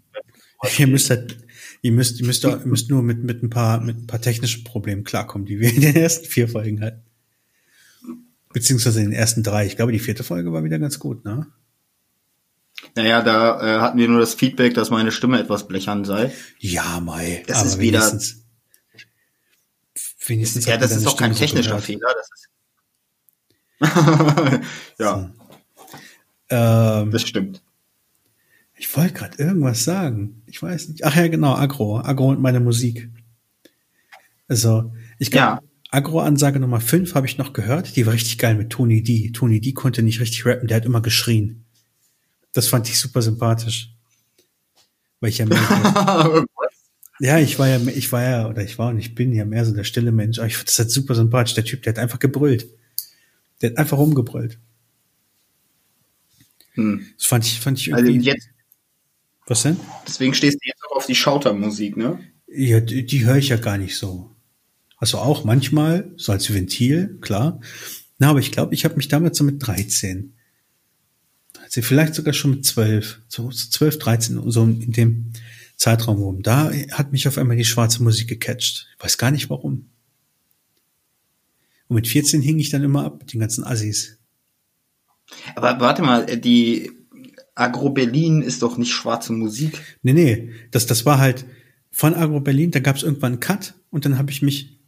ihr 0.79 0.87
müsst 0.87 1.11
halt, 1.11 1.39
ihr 1.83 1.93
müsst, 1.93 2.21
ihr 2.21 2.27
müsst, 2.27 2.45
ihr 2.45 2.57
müsst 2.65 2.91
nur 2.91 3.03
mit, 3.03 3.23
mit 3.25 3.43
ein 3.43 3.51
paar, 3.51 3.81
mit 3.81 3.97
ein 3.97 4.07
paar 4.07 4.21
technischen 4.21 4.65
Problemen 4.65 5.05
klarkommen, 5.05 5.47
die 5.47 5.61
wir 5.61 5.73
in 5.73 5.81
den 5.81 5.97
ersten 5.97 6.27
vier 6.27 6.49
Folgen 6.49 6.83
hatten. 6.83 7.03
Beziehungsweise 8.53 9.01
in 9.01 9.11
den 9.11 9.19
ersten 9.19 9.43
drei. 9.43 9.67
Ich 9.67 9.77
glaube, 9.77 9.93
die 9.93 10.01
vierte 10.01 10.25
Folge 10.25 10.53
war 10.53 10.65
wieder 10.65 10.79
ganz 10.79 10.99
gut, 10.99 11.25
ne? 11.25 11.47
Naja, 12.95 13.23
da 13.23 13.61
äh, 13.61 13.81
hatten 13.81 13.99
wir 13.99 14.09
nur 14.09 14.21
das 14.21 14.35
Feedback, 14.35 14.75
dass 14.75 14.91
meine 14.91 15.13
Stimme 15.13 15.39
etwas 15.39 15.69
blechern 15.69 16.05
sei. 16.05 16.33
Ja, 16.59 16.99
Mai. 17.01 17.45
Das 17.47 17.65
ist 17.65 17.79
wieder. 17.79 18.01
Wenigstens, 18.01 18.45
wenigstens 20.27 20.67
ja, 20.67 20.77
das 20.79 20.97
ist 20.97 21.07
doch 21.07 21.17
kein 21.17 21.35
technischer 21.35 21.77
so 21.77 21.85
Fehler. 21.85 22.09
Das 22.17 22.29
ist 22.35 22.49
ja. 24.99 25.31
Ähm, 26.49 27.11
das 27.11 27.23
stimmt. 27.23 27.63
Ich 28.81 28.97
wollte 28.97 29.13
gerade 29.13 29.37
irgendwas 29.37 29.85
sagen. 29.85 30.43
Ich 30.47 30.63
weiß 30.63 30.89
nicht. 30.89 31.05
Ach 31.05 31.15
ja, 31.15 31.29
genau, 31.29 31.55
Agro. 31.55 32.01
Agro 32.01 32.31
und 32.31 32.41
meine 32.41 32.61
Musik. 32.61 33.11
Also, 34.49 34.95
ich 35.19 35.31
glaube, 35.31 35.63
ja. 35.63 35.63
Agro-Ansage 35.91 36.59
Nummer 36.61 36.81
5 36.81 37.15
habe 37.15 37.27
ich 37.27 37.37
noch 37.37 37.53
gehört. 37.53 37.95
Die 37.95 38.07
war 38.07 38.15
richtig 38.15 38.39
geil 38.39 38.55
mit 38.55 38.71
Tony 38.71 39.03
D. 39.03 39.33
Tony 39.33 39.61
D 39.61 39.75
konnte 39.75 40.03
nicht 40.03 40.19
richtig 40.21 40.47
rappen, 40.47 40.67
der 40.67 40.79
hat 40.79 40.87
immer 40.87 41.03
geschrien. 41.03 41.67
Das 42.55 42.69
fand 42.69 42.89
ich 42.89 42.99
super 42.99 43.21
sympathisch. 43.21 43.95
Weil 45.21 45.29
ich 45.29 45.37
ja 45.37 45.45
mehr, 45.45 45.59
Ja, 47.21 47.39
ich 47.39 47.59
war 47.59 47.69
ja, 47.69 47.79
ich 47.87 48.11
war 48.13 48.23
ja, 48.23 48.49
oder 48.49 48.65
ich 48.65 48.79
war 48.79 48.89
und 48.89 48.99
ich 48.99 49.15
bin 49.15 49.35
ja 49.35 49.45
mehr 49.45 49.67
so 49.67 49.75
der 49.75 49.85
stille 49.85 50.11
Mensch, 50.11 50.39
aber 50.39 50.47
ich 50.47 50.57
fand 50.57 50.69
das 50.69 50.79
halt 50.79 50.91
super 50.91 51.15
sympathisch. 51.15 51.53
Der 51.53 51.67
Typ, 51.67 51.83
der 51.83 51.93
hat 51.93 51.99
einfach 51.99 52.19
gebrüllt. 52.19 52.67
Der 53.61 53.73
hat 53.73 53.77
einfach 53.77 53.99
rumgebrüllt. 53.99 54.59
Hm. 56.77 57.05
Das 57.19 57.27
fand 57.27 57.45
ich, 57.45 57.61
fand 57.61 57.79
ich 57.79 57.93
also 57.93 58.07
irgendwie. 58.07 58.31
Also 58.31 58.39
jetzt, 58.39 58.50
was 59.51 59.63
denn? 59.63 59.77
Deswegen 60.07 60.35
stehst 60.35 60.59
du 60.63 60.69
jetzt 60.69 60.83
auch 60.91 60.97
auf 60.97 61.07
die 61.07 61.15
Schautermusik, 61.15 61.97
ne? 61.97 62.21
Ja, 62.47 62.81
die, 62.81 63.05
die 63.05 63.25
höre 63.25 63.37
ich 63.37 63.49
ja 63.49 63.57
gar 63.57 63.79
nicht 63.79 63.97
so. 63.97 64.31
Also 64.97 65.19
auch 65.19 65.45
manchmal, 65.45 66.13
so 66.17 66.33
als 66.33 66.53
Ventil, 66.53 67.19
klar. 67.21 67.61
Na, 68.19 68.31
aber 68.31 68.39
ich 68.39 68.53
glaube, 68.53 68.75
ich 68.75 68.85
habe 68.85 68.97
mich 68.97 69.09
damals 69.09 69.39
so 69.39 69.45
mit 69.45 69.67
13 69.67 70.35
sie 71.71 71.83
vielleicht 71.83 72.17
sogar 72.17 72.35
schon 72.35 72.51
mit 72.51 72.65
zwölf, 72.65 73.21
so 73.29 73.49
zwölf, 73.51 73.99
dreizehn, 73.99 74.43
so 74.51 74.65
in 74.65 74.93
dem 74.93 75.33
Zeitraum 75.77 76.19
rum. 76.19 76.43
Da 76.43 76.73
hat 76.91 77.13
mich 77.13 77.29
auf 77.29 77.39
einmal 77.39 77.57
die 77.57 77.65
schwarze 77.65 78.03
Musik 78.03 78.29
gecatcht. 78.29 78.89
Ich 78.97 79.05
weiß 79.05 79.19
gar 79.19 79.31
nicht 79.31 79.49
warum. 79.51 79.89
Und 81.87 81.95
mit 81.95 82.09
14 82.09 82.43
hing 82.43 82.59
ich 82.59 82.71
dann 82.71 82.83
immer 82.83 83.05
ab 83.05 83.21
mit 83.21 83.33
den 83.33 83.41
ganzen 83.41 83.63
Assis. 83.63 84.19
Aber 85.55 85.79
warte 85.79 86.03
mal, 86.03 86.27
die 86.27 86.91
Agro 87.55 87.91
Berlin 87.91 88.43
ist 88.43 88.63
doch 88.63 88.77
nicht 88.77 88.93
schwarze 88.93 89.33
Musik. 89.33 89.81
Nee, 90.03 90.13
nee, 90.13 90.51
das, 90.71 90.87
das 90.87 91.05
war 91.07 91.19
halt 91.19 91.45
von 91.91 92.15
Agro 92.15 92.41
Berlin, 92.41 92.71
da 92.71 92.81
gab 92.81 92.97
es 92.97 93.03
irgendwann 93.03 93.33
einen 93.33 93.41
Cut 93.41 93.75
und 93.91 94.05
dann 94.05 94.19
habe 94.19 94.31
ich 94.31 94.43
mich 94.43 94.79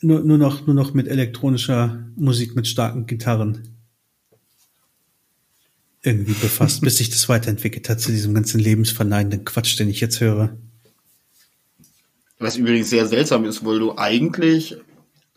nur, 0.00 0.20
nur, 0.20 0.38
noch, 0.38 0.66
nur 0.66 0.74
noch 0.74 0.94
mit 0.94 1.08
elektronischer 1.08 2.04
Musik 2.16 2.56
mit 2.56 2.66
starken 2.66 3.06
Gitarren 3.06 3.76
irgendwie 6.02 6.34
befasst, 6.34 6.80
bis 6.82 6.98
sich 6.98 7.10
das 7.10 7.28
weiterentwickelt 7.28 7.88
hat 7.88 8.00
zu 8.00 8.10
diesem 8.10 8.34
ganzen 8.34 8.60
lebensverneinenden 8.60 9.44
Quatsch, 9.44 9.78
den 9.78 9.88
ich 9.88 10.00
jetzt 10.00 10.20
höre. 10.20 10.56
Was 12.38 12.56
übrigens 12.56 12.90
sehr 12.90 13.06
seltsam 13.06 13.44
ist, 13.44 13.64
weil 13.64 13.78
du 13.78 13.96
eigentlich, 13.96 14.76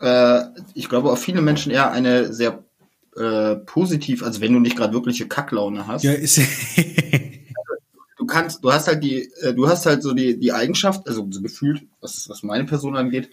äh, 0.00 0.40
ich 0.74 0.88
glaube, 0.88 1.12
auch 1.12 1.18
viele 1.18 1.40
Menschen 1.40 1.70
eher 1.70 1.92
eine 1.92 2.32
sehr 2.32 2.65
äh, 3.16 3.56
positiv, 3.56 4.22
also 4.22 4.40
wenn 4.40 4.52
du 4.52 4.60
nicht 4.60 4.76
gerade 4.76 4.92
wirkliche 4.92 5.26
Kacklaune 5.26 5.86
hast. 5.86 6.04
Ja, 6.04 6.12
ist 6.12 6.38
du 8.16 8.26
kannst, 8.26 8.64
du 8.64 8.72
hast 8.72 8.88
halt 8.88 9.02
die, 9.02 9.30
äh, 9.40 9.54
du 9.54 9.68
hast 9.68 9.86
halt 9.86 10.02
so 10.02 10.12
die, 10.12 10.38
die 10.38 10.52
Eigenschaft, 10.52 11.06
also 11.08 11.26
so 11.30 11.42
gefühlt, 11.42 11.82
was, 12.00 12.28
was 12.28 12.42
meine 12.42 12.64
Person 12.64 12.96
angeht, 12.96 13.30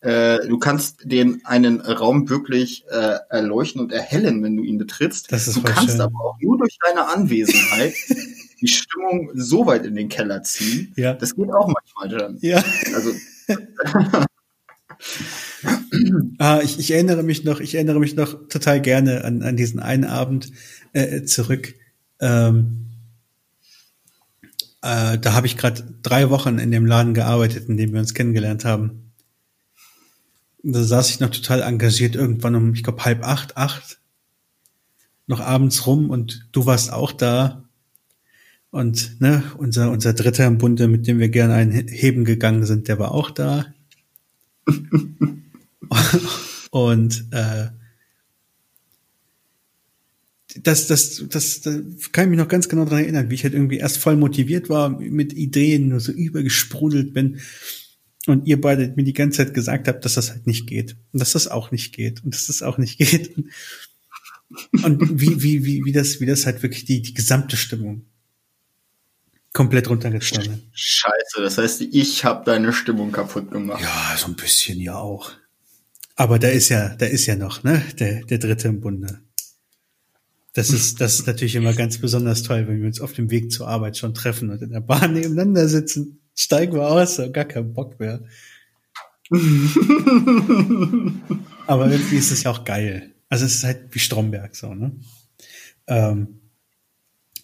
äh, 0.00 0.46
du 0.46 0.58
kannst 0.58 1.00
den 1.04 1.44
einen 1.44 1.80
Raum 1.80 2.28
wirklich 2.28 2.84
äh, 2.88 3.18
erleuchten 3.28 3.80
und 3.80 3.92
erhellen, 3.92 4.42
wenn 4.42 4.56
du 4.56 4.62
ihn 4.62 4.78
betrittst. 4.78 5.32
Das 5.32 5.48
ist 5.48 5.56
du 5.56 5.62
kannst 5.62 5.92
schön. 5.92 6.00
aber 6.00 6.18
auch 6.20 6.36
nur 6.40 6.58
durch 6.58 6.78
deine 6.86 7.08
Anwesenheit 7.08 7.94
die 8.60 8.68
Stimmung 8.68 9.30
so 9.34 9.66
weit 9.66 9.84
in 9.84 9.96
den 9.96 10.08
Keller 10.08 10.42
ziehen. 10.42 10.92
Ja. 10.96 11.14
Das 11.14 11.34
geht 11.34 11.52
auch 11.52 11.68
manchmal 11.68 12.18
dann. 12.18 12.38
Ja. 12.40 12.62
Also 12.94 13.12
ah, 16.38 16.60
ich, 16.62 16.78
ich 16.78 16.90
erinnere 16.92 17.22
mich 17.22 17.44
noch, 17.44 17.60
ich 17.60 17.74
erinnere 17.74 18.00
mich 18.00 18.16
noch 18.16 18.48
total 18.48 18.80
gerne 18.80 19.24
an, 19.24 19.42
an 19.42 19.56
diesen 19.56 19.80
einen 19.80 20.04
Abend 20.04 20.52
äh, 20.92 21.22
zurück. 21.22 21.74
Ähm, 22.20 22.86
äh, 24.82 25.18
da 25.18 25.32
habe 25.32 25.46
ich 25.46 25.56
gerade 25.56 25.82
drei 26.02 26.30
Wochen 26.30 26.58
in 26.58 26.70
dem 26.70 26.86
Laden 26.86 27.14
gearbeitet, 27.14 27.68
in 27.68 27.76
dem 27.76 27.92
wir 27.92 28.00
uns 28.00 28.14
kennengelernt 28.14 28.64
haben. 28.64 29.12
Da 30.62 30.82
saß 30.82 31.10
ich 31.10 31.20
noch 31.20 31.30
total 31.30 31.62
engagiert 31.62 32.16
irgendwann 32.16 32.54
um, 32.54 32.74
ich 32.74 32.82
glaube, 32.82 33.04
halb 33.04 33.24
acht, 33.24 33.56
acht, 33.56 34.00
noch 35.26 35.40
abends 35.40 35.86
rum 35.86 36.10
und 36.10 36.48
du 36.52 36.66
warst 36.66 36.92
auch 36.92 37.12
da. 37.12 37.64
Und 38.70 39.20
ne, 39.20 39.42
unser, 39.58 39.90
unser 39.90 40.12
Dritter 40.12 40.46
im 40.46 40.58
Bunde, 40.58 40.88
mit 40.88 41.06
dem 41.06 41.18
wir 41.18 41.28
gerne 41.28 41.54
einheben 41.54 42.24
gegangen 42.24 42.66
sind, 42.66 42.88
der 42.88 42.98
war 42.98 43.12
auch 43.12 43.30
da. 43.30 43.66
und 46.70 47.26
äh, 47.32 47.68
das, 50.62 50.86
das, 50.86 51.24
das, 51.28 51.60
das 51.60 52.12
kann 52.12 52.24
ich 52.24 52.30
mich 52.30 52.38
noch 52.38 52.48
ganz 52.48 52.68
genau 52.68 52.84
daran 52.84 53.00
erinnern, 53.00 53.30
wie 53.30 53.34
ich 53.34 53.44
halt 53.44 53.54
irgendwie 53.54 53.78
erst 53.78 53.98
voll 53.98 54.16
motiviert 54.16 54.68
war, 54.68 54.88
mit 54.88 55.32
Ideen 55.32 55.88
nur 55.88 56.00
so 56.00 56.12
übergesprudelt 56.12 57.12
bin 57.12 57.40
und 58.26 58.46
ihr 58.46 58.60
beide 58.60 58.92
mir 58.96 59.04
die 59.04 59.12
ganze 59.12 59.38
Zeit 59.38 59.54
gesagt 59.54 59.88
habt, 59.88 60.04
dass 60.04 60.14
das 60.14 60.30
halt 60.30 60.46
nicht 60.46 60.66
geht 60.66 60.96
und 61.12 61.20
dass 61.20 61.32
das 61.32 61.48
auch 61.48 61.70
nicht 61.70 61.94
geht 61.94 62.24
und 62.24 62.34
dass 62.34 62.46
das 62.46 62.62
auch 62.62 62.78
nicht 62.78 62.98
geht 62.98 63.36
und 63.36 65.20
wie 65.20 65.42
wie 65.42 65.64
wie 65.64 65.84
wie 65.84 65.92
das 65.92 66.20
wie 66.20 66.26
das 66.26 66.46
halt 66.46 66.62
wirklich 66.62 66.84
die 66.84 67.02
die 67.02 67.14
gesamte 67.14 67.56
Stimmung 67.56 68.06
komplett 69.52 69.88
runtergezogen 69.88 70.52
hat. 70.52 70.60
Scheiße, 70.72 71.40
das 71.40 71.56
heißt, 71.56 71.80
ich 71.80 72.24
habe 72.26 72.44
deine 72.44 72.74
Stimmung 72.74 73.10
kaputt 73.10 73.50
gemacht. 73.50 73.80
Ja, 73.80 74.14
so 74.18 74.26
ein 74.26 74.36
bisschen 74.36 74.78
ja 74.80 74.96
auch. 74.96 75.32
Aber 76.16 76.38
da 76.38 76.48
ist 76.48 76.70
ja, 76.70 76.96
da 76.96 77.04
ist 77.06 77.26
ja 77.26 77.36
noch, 77.36 77.62
ne, 77.62 77.82
der, 77.98 78.24
der 78.24 78.38
dritte 78.38 78.68
im 78.68 78.80
Bunde. 78.80 79.20
Das 80.54 80.70
ist, 80.70 81.02
das 81.02 81.18
ist 81.18 81.26
natürlich 81.26 81.54
immer 81.54 81.74
ganz 81.74 81.98
besonders 81.98 82.42
toll, 82.42 82.66
wenn 82.66 82.80
wir 82.80 82.86
uns 82.86 83.02
auf 83.02 83.12
dem 83.12 83.30
Weg 83.30 83.52
zur 83.52 83.68
Arbeit 83.68 83.98
schon 83.98 84.14
treffen 84.14 84.48
und 84.48 84.62
in 84.62 84.70
der 84.70 84.80
Bahn 84.80 85.12
nebeneinander 85.12 85.68
sitzen. 85.68 86.20
Steigen 86.34 86.72
wir 86.72 86.88
aus, 86.88 87.16
so 87.16 87.30
gar 87.30 87.44
keinen 87.44 87.74
Bock 87.74 88.00
mehr. 88.00 88.24
Aber 91.66 91.90
irgendwie 91.90 92.16
ist 92.16 92.30
es 92.30 92.44
ja 92.44 92.50
auch 92.50 92.64
geil. 92.64 93.12
Also 93.28 93.44
es 93.44 93.56
ist 93.56 93.64
halt 93.64 93.88
wie 93.90 93.98
Stromberg 93.98 94.56
so, 94.56 94.72
ne? 94.72 94.92
Ähm, 95.88 96.40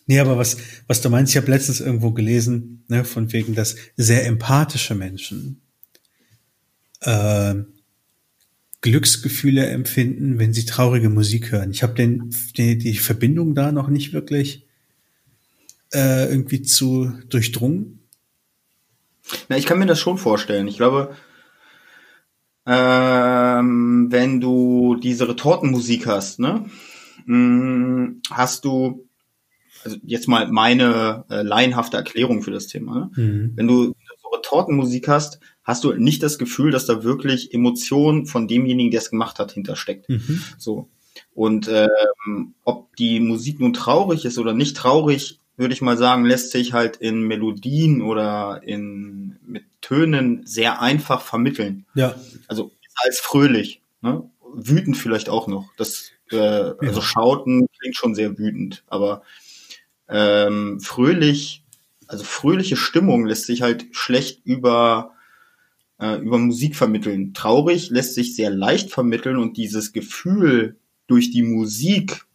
nee, 0.06 0.18
aber 0.18 0.38
was, 0.38 0.56
was 0.86 1.00
du 1.00 1.10
meinst, 1.10 1.32
ich 1.32 1.36
habe 1.36 1.50
letztens 1.50 1.80
irgendwo 1.80 2.12
gelesen, 2.12 2.84
ne, 2.88 3.04
von 3.04 3.32
wegen, 3.32 3.54
dass 3.54 3.76
sehr 3.96 4.26
empathische 4.26 4.94
Menschen 4.94 5.60
äh, 7.00 7.54
Glücksgefühle 8.82 9.66
empfinden, 9.66 10.38
wenn 10.38 10.52
sie 10.52 10.66
traurige 10.66 11.08
Musik 11.08 11.52
hören. 11.52 11.70
Ich 11.70 11.82
habe 11.82 11.94
den, 11.94 12.34
die, 12.56 12.76
die 12.76 12.96
Verbindung 12.96 13.54
da 13.54 13.72
noch 13.72 13.88
nicht 13.88 14.12
wirklich 14.12 14.66
äh, 15.94 16.28
irgendwie 16.28 16.62
zu 16.62 17.12
durchdrungen. 17.28 18.00
Na, 19.48 19.56
ich 19.56 19.66
kann 19.66 19.78
mir 19.78 19.86
das 19.86 20.00
schon 20.00 20.18
vorstellen. 20.18 20.66
Ich 20.66 20.76
glaube, 20.76 21.14
ähm, 22.66 24.08
wenn 24.10 24.40
du 24.40 24.96
diese 24.96 25.28
Retortenmusik 25.28 26.06
hast, 26.08 26.40
ne, 26.40 26.66
mm, 27.26 28.20
hast 28.30 28.64
du, 28.64 29.08
also 29.84 29.96
jetzt 30.02 30.26
mal 30.26 30.50
meine 30.50 31.24
äh, 31.30 31.42
laienhafte 31.42 31.96
Erklärung 31.96 32.42
für 32.42 32.50
das 32.50 32.66
Thema, 32.66 32.94
ne? 32.94 33.10
Mhm. 33.14 33.52
wenn 33.54 33.68
du 33.68 33.94
so 34.22 34.28
Retortenmusik 34.34 35.06
hast, 35.08 35.40
hast 35.64 35.84
du 35.84 35.92
nicht 35.92 36.22
das 36.22 36.38
Gefühl, 36.38 36.70
dass 36.70 36.86
da 36.86 37.04
wirklich 37.04 37.54
Emotion 37.54 38.26
von 38.26 38.48
demjenigen, 38.48 38.90
der 38.90 39.00
es 39.00 39.10
gemacht 39.10 39.38
hat, 39.38 39.52
hintersteckt. 39.52 40.08
Mhm. 40.08 40.42
So. 40.58 40.88
Und 41.34 41.68
ähm, 41.68 42.54
ob 42.64 42.94
die 42.96 43.20
Musik 43.20 43.60
nun 43.60 43.72
traurig 43.72 44.24
ist 44.24 44.38
oder 44.38 44.54
nicht 44.54 44.76
traurig, 44.76 45.38
würde 45.56 45.74
ich 45.74 45.82
mal 45.82 45.98
sagen, 45.98 46.24
lässt 46.24 46.50
sich 46.50 46.72
halt 46.72 46.96
in 46.96 47.22
Melodien 47.22 48.02
oder 48.02 48.62
in 48.64 49.36
mit 49.46 49.64
Tönen 49.80 50.46
sehr 50.46 50.80
einfach 50.80 51.20
vermitteln. 51.20 51.84
Ja. 51.94 52.14
Also 52.48 52.72
als 52.96 53.20
fröhlich, 53.20 53.82
ne? 54.00 54.28
wütend 54.54 54.96
vielleicht 54.96 55.28
auch 55.28 55.46
noch. 55.46 55.70
Das 55.76 56.10
äh, 56.30 56.36
ja. 56.36 56.74
also 56.80 57.00
Schauten 57.00 57.68
klingt 57.78 57.96
schon 57.96 58.14
sehr 58.14 58.38
wütend, 58.38 58.84
aber 58.88 59.22
ähm, 60.08 60.80
fröhlich, 60.80 61.62
also 62.06 62.24
fröhliche 62.24 62.76
Stimmung 62.76 63.26
lässt 63.26 63.46
sich 63.46 63.62
halt 63.62 63.86
schlecht 63.92 64.40
über 64.44 65.12
äh, 66.02 66.16
über 66.16 66.38
Musik 66.38 66.74
vermitteln. 66.74 67.32
Traurig 67.32 67.90
lässt 67.90 68.14
sich 68.14 68.34
sehr 68.34 68.50
leicht 68.50 68.90
vermitteln 68.90 69.36
und 69.36 69.56
dieses 69.56 69.92
Gefühl 69.92 70.76
durch 71.06 71.30
die 71.30 71.42
Musik 71.42 72.26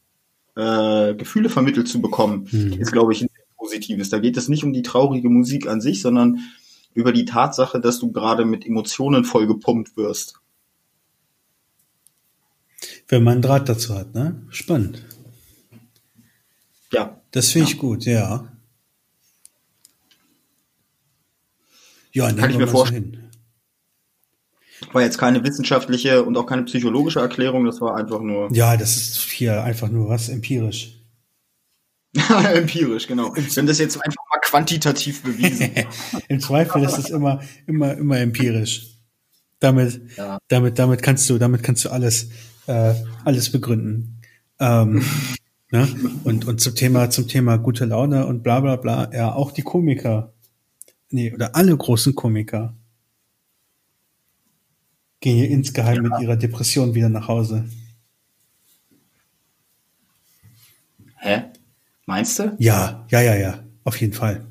äh, 0.56 1.14
Gefühle 1.16 1.50
vermittelt 1.50 1.88
zu 1.88 2.02
bekommen, 2.02 2.48
mhm. 2.50 2.74
ist, 2.74 2.94
glaube 2.94 3.12
ich, 3.12 3.24
ein 3.24 3.30
positives. 3.58 4.10
Da 4.10 4.20
geht 4.20 4.38
es 4.38 4.48
nicht 4.48 4.64
um 4.64 4.72
die 4.72 4.84
traurige 4.84 5.30
Musik 5.30 5.68
an 5.68 5.82
sich, 5.82 6.02
sondern 6.02 6.40
über 6.94 7.12
die 7.12 7.26
Tatsache, 7.26 7.82
dass 7.82 8.00
du 8.00 8.12
gerade 8.12 8.46
mit 8.46 8.66
Emotionen 8.66 9.26
voll 9.26 9.48
gepumpt 9.48 9.98
wirst. 9.98 10.40
Wenn 13.10 13.24
man 13.24 13.34
einen 13.34 13.42
Draht 13.42 13.68
dazu 13.68 13.96
hat, 13.96 14.16
ne? 14.16 14.42
Spannend. 14.50 15.04
Ja. 16.92 17.22
Das 17.32 17.52
finde 17.52 17.68
ich 17.68 17.76
ja. 17.76 17.80
gut, 17.82 18.06
ja. 18.06 18.52
Ja, 22.14 22.32
kann 22.32 22.50
ich 22.50 22.58
mir 22.58 22.68
vorstellen. 22.68 23.27
War 24.92 25.02
jetzt 25.02 25.18
keine 25.18 25.44
wissenschaftliche 25.44 26.24
und 26.24 26.38
auch 26.38 26.46
keine 26.46 26.64
psychologische 26.64 27.20
Erklärung, 27.20 27.66
das 27.66 27.82
war 27.82 27.96
einfach 27.96 28.22
nur. 28.22 28.54
Ja, 28.54 28.78
das 28.78 28.96
ist 28.96 29.18
hier 29.32 29.64
einfach 29.64 29.90
nur 29.90 30.10
was 30.10 30.30
empirisch. 30.30 30.98
empirisch, 32.54 33.08
genau. 33.08 33.36
Wir 33.36 33.44
haben 33.44 33.68
das 33.68 33.80
jetzt 33.80 33.96
einfach 33.98 34.24
mal 34.30 34.40
quantitativ 34.42 35.24
bewiesen. 35.24 35.72
Im 36.28 36.40
Zweifel 36.40 36.84
ist 36.84 36.98
es 36.98 37.10
immer, 37.10 37.42
immer, 37.66 37.96
immer 37.96 38.20
empirisch. 38.20 38.88
Damit, 39.60 40.02
ja. 40.16 40.38
damit, 40.48 40.78
damit 40.78 41.02
kannst 41.02 41.30
du, 41.30 41.38
damit 41.38 41.64
kannst 41.64 41.86
du 41.86 41.90
alles, 41.90 42.30
äh, 42.68 42.94
alles 43.26 43.52
begründen. 43.52 44.22
Ähm, 44.60 45.04
ne? 45.72 45.88
Und, 46.24 46.46
und 46.46 46.62
zum 46.62 46.76
Thema, 46.76 47.10
zum 47.10 47.28
Thema 47.28 47.58
gute 47.58 47.86
Laune 47.86 48.28
und 48.28 48.44
bla, 48.44 48.60
bla, 48.60 48.76
bla, 48.76 49.12
ja, 49.14 49.34
auch 49.34 49.52
die 49.52 49.64
Komiker. 49.64 50.34
Nee, 51.10 51.34
oder 51.34 51.56
alle 51.56 51.76
großen 51.76 52.14
Komiker 52.16 52.76
gehen 55.20 55.52
insgeheim 55.52 55.96
ja. 55.96 56.02
mit 56.02 56.22
ihrer 56.22 56.36
Depression 56.36 56.94
wieder 56.96 57.10
nach 57.10 57.28
Hause. 57.28 57.66
Hä? 61.18 61.44
Meinst 62.06 62.40
du? 62.40 62.56
Ja, 62.60 63.06
ja, 63.10 63.22
ja, 63.22 63.36
ja, 63.36 63.64
auf 63.84 64.00
jeden 64.00 64.14
Fall. 64.14 64.48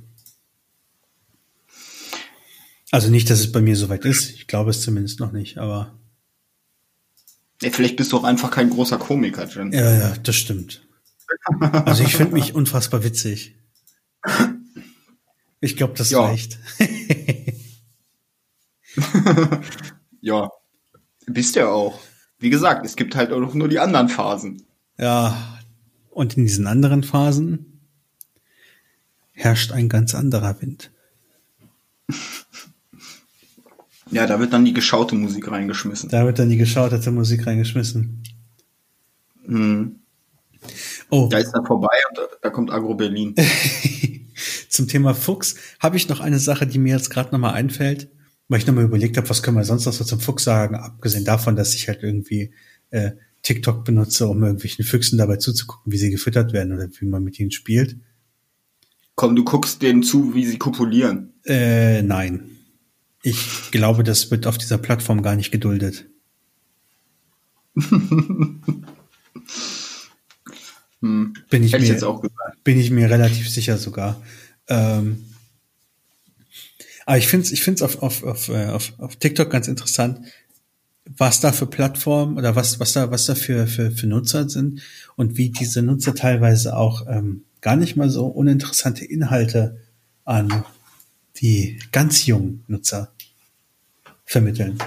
Also 2.91 3.11
nicht, 3.11 3.31
dass 3.31 3.41
es 3.41 3.51
bei 3.53 3.61
mir 3.61 3.77
soweit 3.77 4.05
ist. 4.05 4.31
Ich 4.31 4.47
glaube 4.47 4.71
es 4.71 4.83
zumindest 4.83 5.21
noch 5.21 5.33
nicht, 5.33 5.59
aber. 5.59 5.99
Ja, 7.63 7.71
vielleicht 7.71 7.97
bist 7.97 8.13
du 8.13 8.19
auch 8.19 8.25
einfach 8.25 8.51
kein 8.51 8.71
großer 8.71 8.99
Komiker, 8.99 9.47
Jen. 9.49 9.73
Ja, 9.73 9.99
ja, 9.99 10.15
das 10.17 10.37
stimmt. 10.37 10.87
Also 11.85 12.05
ich 12.05 12.15
finde 12.15 12.35
mich 12.35 12.55
unfassbar 12.55 13.03
witzig. 13.03 13.57
Ich 15.61 15.77
glaube, 15.77 15.95
das 15.97 16.11
ja. 16.11 16.21
reicht. 16.21 16.59
ja, 20.21 20.51
bist 21.27 21.57
ja 21.57 21.69
auch. 21.69 22.01
Wie 22.39 22.51
gesagt, 22.51 22.85
es 22.85 22.97
gibt 22.97 23.17
halt 23.17 23.33
auch 23.33 23.55
nur 23.55 23.69
die 23.69 23.79
anderen 23.79 24.09
Phasen. 24.09 24.63
Ja, 24.99 25.59
und 26.11 26.37
in 26.37 26.45
diesen 26.45 26.67
anderen 26.67 27.03
Phasen 27.03 27.81
herrscht 29.33 29.73
ein 29.73 29.89
ganz 29.89 30.15
anderer 30.15 30.61
Wind. 30.61 30.91
Ja, 34.13 34.25
da 34.29 34.39
wird 34.39 34.53
dann 34.53 34.65
die 34.65 34.73
geschaute 34.73 35.17
Musik 35.17 35.51
reingeschmissen. 35.51 36.09
Da 36.11 36.25
wird 36.25 36.39
dann 36.39 36.49
die 36.49 36.57
geschautete 36.57 37.11
Musik 37.11 37.45
reingeschmissen. 37.45 38.23
Hm. 39.47 39.97
Oh. 41.11 41.27
Da 41.29 41.39
ist 41.39 41.51
dann 41.51 41.67
vorbei 41.67 41.97
und 42.09 42.19
da, 42.19 42.23
da 42.41 42.51
kommt 42.51 42.71
Agro 42.71 42.95
Berlin. 42.95 43.35
Zum 44.69 44.87
Thema 44.87 45.13
Fuchs 45.13 45.57
habe 45.81 45.97
ich 45.97 46.09
noch 46.09 46.21
eine 46.21 46.39
Sache, 46.39 46.69
die 46.69 46.79
mir 46.79 46.95
jetzt 46.95 47.11
gerade 47.11 47.33
nochmal 47.33 47.55
einfällt 47.55 48.09
weil 48.49 48.61
ich 48.61 48.67
nochmal 48.67 48.85
überlegt 48.85 49.17
habe, 49.17 49.29
was 49.29 49.43
können 49.43 49.57
wir 49.57 49.65
sonst 49.65 49.87
noch 49.87 49.93
so 49.93 50.05
zum 50.05 50.21
Fuchs 50.21 50.45
sagen, 50.45 50.77
abgesehen 50.77 51.25
davon, 51.25 51.57
dass 51.57 51.75
ich 51.75 51.89
halt 51.89 52.03
irgendwie 52.03 52.53
äh, 52.91 53.13
TikTok 53.43 53.85
benutze, 53.85 54.27
um 54.29 54.43
irgendwelchen 54.43 54.85
Füchsen 54.85 55.19
dabei 55.19 55.37
zuzugucken, 55.37 55.93
wie 55.93 55.99
sie 55.99 56.11
gefüttert 56.11 56.53
werden 56.53 56.73
oder 56.73 56.89
wie 56.99 57.07
man 57.07 57.23
mit 57.25 57.39
ihnen 57.39 57.51
spielt. 57.51 57.97
Komm, 59.15 59.35
du 59.35 59.45
guckst 59.45 59.83
denen 59.83 60.03
zu, 60.03 60.35
wie 60.35 60.45
sie 60.45 60.59
kopulieren. 60.59 61.33
Äh, 61.45 62.03
nein. 62.03 62.51
Ich 63.23 63.71
glaube, 63.71 64.05
das 64.05 64.31
wird 64.31 64.47
auf 64.47 64.59
dieser 64.59 64.79
Plattform 64.79 65.23
gar 65.23 65.37
nicht 65.37 65.51
geduldet. 65.51 66.07
hm. 71.01 71.35
bin, 71.51 71.63
ich 71.65 71.73
mir, 71.73 71.83
ich 71.83 72.05
bin 72.63 72.79
ich 72.79 72.91
mir 72.91 73.11
relativ 73.11 73.51
sicher 73.51 73.79
sogar. 73.79 74.23
Ähm, 74.69 75.25
aber 77.07 77.17
ich 77.17 77.27
finde 77.29 77.47
es 77.47 77.53
ich 77.53 77.63
find's 77.63 77.81
auf, 77.81 78.03
auf, 78.03 78.23
auf, 78.23 78.49
äh, 78.51 78.67
auf, 78.67 78.93
auf 78.99 79.17
TikTok 79.17 79.49
ganz 79.49 79.69
interessant. 79.69 80.21
was 81.17 81.41
da 81.41 81.53
für 81.53 81.67
Plattformen 81.67 82.37
oder 82.37 82.57
was, 82.57 82.81
was 82.81 82.93
da, 82.93 83.11
was 83.11 83.27
da 83.27 83.35
für, 83.35 83.67
für, 83.67 83.91
für 83.91 84.07
Nutzer 84.07 84.49
sind 84.49 84.83
und 85.15 85.37
wie 85.37 85.51
diese 85.51 85.83
Nutzer 85.83 86.15
teilweise 86.15 86.77
auch 86.77 87.07
ähm, 87.09 87.45
gar 87.61 87.77
nicht 87.77 87.97
mal 87.97 88.11
so 88.11 88.27
uninteressante 88.27 89.05
Inhalte 89.05 89.81
an 90.25 90.65
die 91.37 91.79
ganz 91.93 92.27
jungen 92.27 92.65
Nutzer 92.67 93.13
vermitteln. 94.25 94.79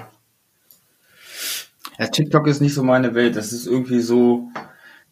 Ja, 1.97 2.07
TikTok 2.07 2.47
ist 2.47 2.61
nicht 2.61 2.73
so 2.73 2.83
meine 2.83 3.13
Welt. 3.15 3.35
Das 3.35 3.53
ist 3.53 3.65
irgendwie 3.65 3.99
so, 3.99 4.49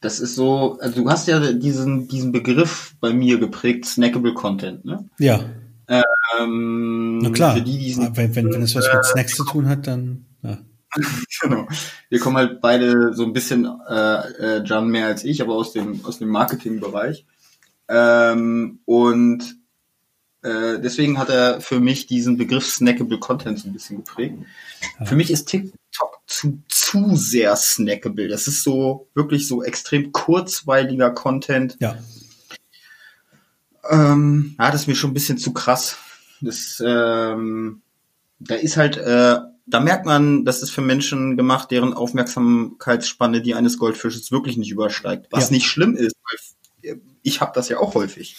das 0.01 0.19
ist 0.19 0.35
so, 0.35 0.77
also 0.79 1.03
du 1.03 1.09
hast 1.09 1.27
ja 1.27 1.53
diesen, 1.53 2.07
diesen 2.07 2.31
Begriff 2.31 2.95
bei 2.99 3.13
mir 3.13 3.39
geprägt, 3.39 3.85
snackable 3.85 4.33
Content, 4.33 4.83
ne? 4.85 5.07
Ja. 5.19 5.49
Ähm, 5.87 7.19
Na 7.19 7.29
klar. 7.29 7.55
Die, 7.55 7.63
die 7.63 7.97
wenn, 7.97 8.35
wenn, 8.35 8.53
wenn 8.53 8.61
es 8.61 8.75
was 8.75 8.87
mit 8.93 9.05
Snacks 9.05 9.35
zu 9.35 9.45
tun 9.45 9.67
hat, 9.67 9.87
dann, 9.87 10.25
ja. 10.43 10.57
genau. 11.41 11.67
Wir 12.09 12.19
kommen 12.19 12.37
halt 12.37 12.61
beide 12.61 13.13
so 13.13 13.23
ein 13.23 13.33
bisschen, 13.33 13.65
äh, 13.89 14.57
äh, 14.57 14.63
Jan 14.65 14.87
mehr 14.87 15.07
als 15.07 15.23
ich, 15.23 15.41
aber 15.41 15.53
aus 15.53 15.73
dem, 15.73 16.03
aus 16.05 16.19
dem 16.19 16.29
Marketingbereich. 16.29 17.25
Ähm, 17.89 18.79
und 18.85 19.57
äh, 20.43 20.79
deswegen 20.79 21.17
hat 21.17 21.29
er 21.29 21.61
für 21.61 21.79
mich 21.79 22.07
diesen 22.07 22.37
Begriff 22.37 22.65
Snackable 22.65 23.19
Content 23.19 23.59
so 23.59 23.67
ein 23.67 23.73
bisschen 23.73 23.97
geprägt. 23.97 24.37
Ja. 24.99 25.05
Für 25.05 25.15
mich 25.15 25.31
ist 25.31 25.45
TikTok 25.45 26.21
zu, 26.27 26.61
zu 26.67 27.15
sehr 27.15 27.55
snackable. 27.55 28.27
Das 28.27 28.47
ist 28.47 28.63
so 28.63 29.07
wirklich 29.13 29.47
so 29.47 29.63
extrem 29.63 30.11
kurzweiliger 30.11 31.11
Content. 31.11 31.77
Ja. 31.79 31.97
Ähm, 33.89 34.55
ja, 34.59 34.71
das 34.71 34.81
ist 34.81 34.87
mir 34.87 34.95
schon 34.95 35.11
ein 35.11 35.15
bisschen 35.15 35.37
zu 35.37 35.53
krass. 35.53 35.97
Das, 36.41 36.81
ähm, 36.85 37.81
da 38.39 38.55
ist 38.55 38.77
halt, 38.77 38.97
äh, 38.97 39.37
da 39.65 39.79
merkt 39.79 40.05
man, 40.05 40.45
das 40.45 40.61
ist 40.61 40.71
für 40.71 40.81
Menschen 40.81 41.35
gemacht, 41.35 41.71
deren 41.71 41.93
Aufmerksamkeitsspanne 41.93 43.41
die 43.41 43.53
eines 43.53 43.77
Goldfisches 43.77 44.31
wirklich 44.31 44.57
nicht 44.57 44.71
übersteigt. 44.71 45.27
Was 45.31 45.49
ja. 45.49 45.55
nicht 45.55 45.67
schlimm 45.67 45.95
ist, 45.95 46.15
weil 46.23 46.99
ich 47.21 47.41
habe 47.41 47.51
das 47.53 47.69
ja 47.69 47.77
auch 47.77 47.93
häufig. 47.93 48.37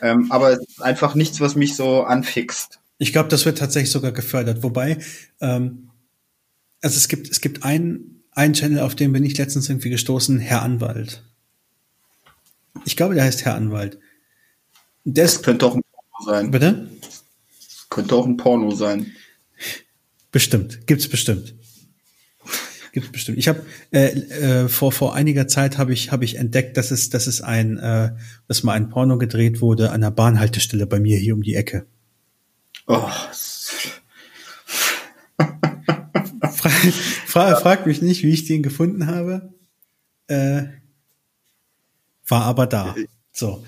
Ähm, 0.00 0.30
aber 0.30 0.52
es 0.52 0.60
ist 0.60 0.82
einfach 0.82 1.14
nichts, 1.14 1.40
was 1.40 1.56
mich 1.56 1.74
so 1.74 2.04
anfixt. 2.04 2.78
Ich 2.98 3.12
glaube, 3.12 3.28
das 3.28 3.44
wird 3.44 3.58
tatsächlich 3.58 3.90
sogar 3.90 4.12
gefördert. 4.12 4.62
Wobei, 4.62 4.98
ähm, 5.40 5.90
also 6.80 6.96
es 6.96 7.08
gibt, 7.08 7.28
es 7.28 7.40
gibt 7.40 7.64
einen, 7.64 8.22
einen 8.30 8.54
Channel, 8.54 8.80
auf 8.80 8.94
den 8.94 9.12
bin 9.12 9.24
ich 9.24 9.36
letztens 9.38 9.68
irgendwie 9.68 9.90
gestoßen, 9.90 10.38
Herr 10.38 10.62
Anwalt. 10.62 11.24
Ich 12.84 12.96
glaube, 12.96 13.14
der 13.14 13.24
heißt 13.24 13.44
Herr 13.44 13.56
Anwalt. 13.56 13.98
Der 15.04 15.24
das 15.24 15.42
könnte 15.42 15.66
auch 15.66 15.74
ein 15.74 15.82
Porno 15.82 16.32
sein. 16.32 16.50
Bitte? 16.50 16.88
Könnte 17.90 18.14
auch 18.14 18.26
ein 18.26 18.36
Porno 18.36 18.70
sein. 18.70 19.12
Bestimmt, 20.30 20.86
gibt's 20.86 21.08
bestimmt. 21.08 21.54
Gibt's 22.92 23.10
bestimmt. 23.10 23.38
Ich 23.38 23.48
habe 23.48 23.64
äh, 23.90 24.08
äh, 24.08 24.68
vor 24.68 24.92
vor 24.92 25.14
einiger 25.14 25.48
Zeit 25.48 25.78
habe 25.78 25.92
ich 25.92 26.12
habe 26.12 26.24
ich 26.24 26.36
entdeckt, 26.36 26.76
dass 26.76 26.90
es 26.90 27.08
dass 27.10 27.26
es 27.26 27.40
ein 27.40 27.78
äh, 27.78 28.12
dass 28.48 28.62
mal 28.62 28.74
ein 28.74 28.90
Porno 28.90 29.18
gedreht 29.18 29.60
wurde 29.60 29.90
an 29.90 30.02
der 30.02 30.10
Bahnhaltestelle 30.10 30.86
bei 30.86 31.00
mir 31.00 31.18
hier 31.18 31.34
um 31.34 31.42
die 31.42 31.54
Ecke. 31.54 31.86
Oh. 32.86 33.08
Fra 36.54 36.70
fra 37.26 37.56
frag 37.56 37.86
mich 37.86 38.02
nicht, 38.02 38.22
wie 38.22 38.30
ich 38.30 38.44
den 38.44 38.62
gefunden 38.62 39.06
habe. 39.06 39.54
Äh, 40.26 40.64
war 42.28 42.44
aber 42.44 42.66
da. 42.66 42.94
So. 43.32 43.64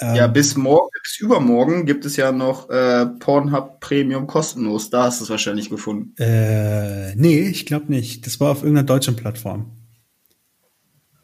Ähm, 0.00 0.14
ja, 0.16 0.26
bis 0.26 0.56
morgen, 0.56 0.88
bis 1.02 1.20
übermorgen 1.20 1.84
gibt 1.84 2.06
es 2.06 2.16
ja 2.16 2.32
noch 2.32 2.70
äh, 2.70 3.06
Pornhub 3.06 3.80
Premium 3.80 4.26
kostenlos. 4.26 4.88
Da 4.88 5.04
hast 5.04 5.20
du 5.20 5.24
es 5.24 5.30
wahrscheinlich 5.30 5.68
gefunden. 5.68 6.14
Äh, 6.18 7.14
nee, 7.16 7.40
ich 7.40 7.66
glaube 7.66 7.92
nicht. 7.92 8.26
Das 8.26 8.40
war 8.40 8.50
auf 8.50 8.62
irgendeiner 8.62 8.86
deutschen 8.86 9.16
Plattform. 9.16 9.72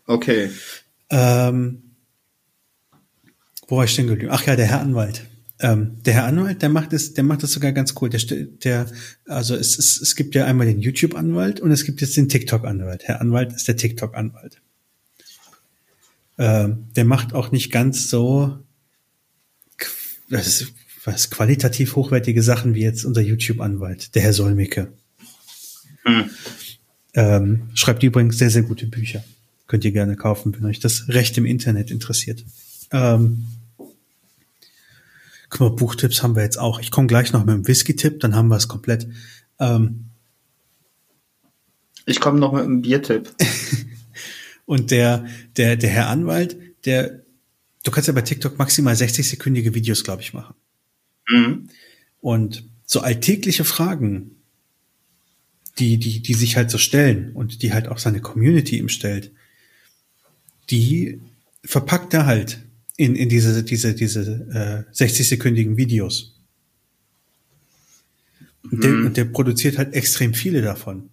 Okay. 0.06 0.50
Ähm, 1.08 1.96
wo 3.66 3.78
war 3.78 3.84
ich 3.84 3.96
denn 3.96 4.06
geblieben? 4.06 4.30
Ach 4.32 4.44
ja, 4.46 4.56
der 4.56 4.66
Herr 4.66 4.80
Anwalt. 4.80 5.24
Ähm, 5.58 6.02
der 6.04 6.12
Herr 6.12 6.24
Anwalt, 6.24 6.60
der 6.60 6.68
macht 6.68 6.92
es, 6.92 7.14
der 7.14 7.24
macht 7.24 7.42
es 7.42 7.52
sogar 7.52 7.72
ganz 7.72 7.94
cool. 8.00 8.10
Der, 8.10 8.20
der, 8.20 8.86
also 9.26 9.54
es, 9.54 9.78
es, 9.78 9.98
es 10.00 10.14
gibt 10.16 10.34
ja 10.34 10.44
einmal 10.44 10.66
den 10.66 10.80
YouTube-Anwalt 10.80 11.60
und 11.60 11.70
es 11.70 11.84
gibt 11.84 12.02
jetzt 12.02 12.16
den 12.16 12.28
TikTok-Anwalt. 12.28 13.04
Herr 13.04 13.22
Anwalt 13.22 13.54
ist 13.54 13.66
der 13.66 13.76
TikTok-Anwalt. 13.76 14.60
Ähm, 16.38 16.88
der 16.94 17.06
macht 17.06 17.32
auch 17.32 17.50
nicht 17.50 17.72
ganz 17.72 18.10
so 18.10 18.58
das 20.28 20.46
ist 20.46 20.72
was 21.04 21.30
qualitativ 21.30 21.94
hochwertige 21.94 22.42
Sachen 22.42 22.74
wie 22.74 22.82
jetzt 22.82 23.04
unser 23.04 23.20
YouTube-Anwalt, 23.20 24.14
der 24.14 24.22
Herr 24.22 24.32
Solmecke. 24.32 24.92
Hm. 26.04 26.30
Ähm, 27.14 27.70
schreibt 27.74 28.02
übrigens 28.02 28.38
sehr, 28.38 28.50
sehr 28.50 28.62
gute 28.62 28.86
Bücher. 28.86 29.24
Könnt 29.68 29.84
ihr 29.84 29.92
gerne 29.92 30.16
kaufen, 30.16 30.54
wenn 30.54 30.64
euch 30.66 30.80
das 30.80 31.08
Recht 31.08 31.38
im 31.38 31.46
Internet 31.46 31.90
interessiert. 31.90 32.44
Ähm, 32.92 33.46
guck 35.48 35.60
mal, 35.60 35.70
Buchtipps 35.70 36.22
haben 36.22 36.36
wir 36.36 36.42
jetzt 36.42 36.58
auch. 36.58 36.80
Ich 36.80 36.90
komme 36.90 37.06
gleich 37.06 37.32
noch 37.32 37.44
mit 37.44 37.54
dem 37.54 37.66
Whisky-Tipp, 37.66 38.20
dann 38.20 38.34
haben 38.34 38.48
wir 38.48 38.56
es 38.56 38.68
komplett. 38.68 39.08
Ähm, 39.58 40.06
ich 42.04 42.20
komme 42.20 42.38
noch 42.38 42.52
mit 42.52 42.62
einem 42.62 42.82
Biertipp. 42.82 43.32
Und 44.66 44.90
der, 44.90 45.26
der, 45.56 45.76
der 45.76 45.90
Herr 45.90 46.08
Anwalt, 46.08 46.56
der 46.84 47.25
du 47.86 47.92
kannst 47.92 48.08
ja 48.08 48.12
bei 48.12 48.22
TikTok 48.22 48.58
maximal 48.58 48.94
60-sekündige 48.94 49.74
Videos, 49.74 50.02
glaube 50.02 50.22
ich, 50.22 50.34
machen. 50.34 50.54
Mhm. 51.28 51.68
Und 52.20 52.64
so 52.84 53.00
alltägliche 53.00 53.64
Fragen, 53.64 54.32
die, 55.78 55.98
die, 55.98 56.20
die 56.20 56.34
sich 56.34 56.56
halt 56.56 56.70
so 56.70 56.78
stellen 56.78 57.32
und 57.32 57.62
die 57.62 57.72
halt 57.72 57.88
auch 57.88 57.98
seine 57.98 58.20
Community 58.20 58.78
ihm 58.78 58.88
stellt, 58.88 59.30
die 60.70 61.20
verpackt 61.64 62.14
er 62.14 62.26
halt 62.26 62.58
in, 62.96 63.14
in 63.14 63.28
diese, 63.28 63.62
diese, 63.62 63.94
diese 63.94 64.86
äh, 64.90 64.92
60-sekündigen 64.92 65.76
Videos. 65.76 66.34
Und 68.70 68.82
der, 68.82 68.90
mhm. 68.90 69.14
der 69.14 69.26
produziert 69.26 69.78
halt 69.78 69.94
extrem 69.94 70.34
viele 70.34 70.62
davon. 70.62 71.10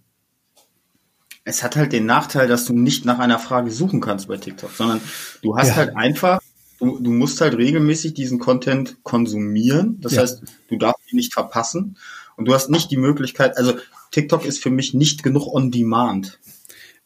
Es 1.43 1.62
hat 1.62 1.75
halt 1.75 1.91
den 1.91 2.05
Nachteil, 2.05 2.47
dass 2.47 2.65
du 2.65 2.73
nicht 2.73 3.05
nach 3.05 3.19
einer 3.19 3.38
Frage 3.38 3.69
suchen 3.69 3.99
kannst 3.99 4.27
bei 4.27 4.38
TikTok, 4.38 4.71
sondern 4.71 5.01
du 5.41 5.57
hast 5.57 5.69
ja. 5.69 5.75
halt 5.75 5.95
einfach 5.97 6.39
du, 6.84 7.00
du 7.00 7.12
musst 7.12 7.41
halt 7.41 7.58
regelmäßig 7.58 8.13
diesen 8.13 8.39
Content 8.39 8.98
konsumieren. 9.04 10.00
Das 10.02 10.13
ja. 10.13 10.22
heißt, 10.22 10.43
du 10.69 10.78
darfst 10.78 11.12
ihn 11.12 11.17
nicht 11.17 11.34
verpassen. 11.34 11.98
Und 12.36 12.46
du 12.46 12.54
hast 12.54 12.69
nicht 12.69 12.89
die 12.91 12.98
Möglichkeit, 12.98 13.58
also 13.58 13.74
TikTok 14.12 14.46
ist 14.46 14.62
für 14.62 14.72
mich 14.72 14.93
nicht 14.93 15.24
genug 15.24 15.48
on 15.48 15.72
demand. 15.72 16.39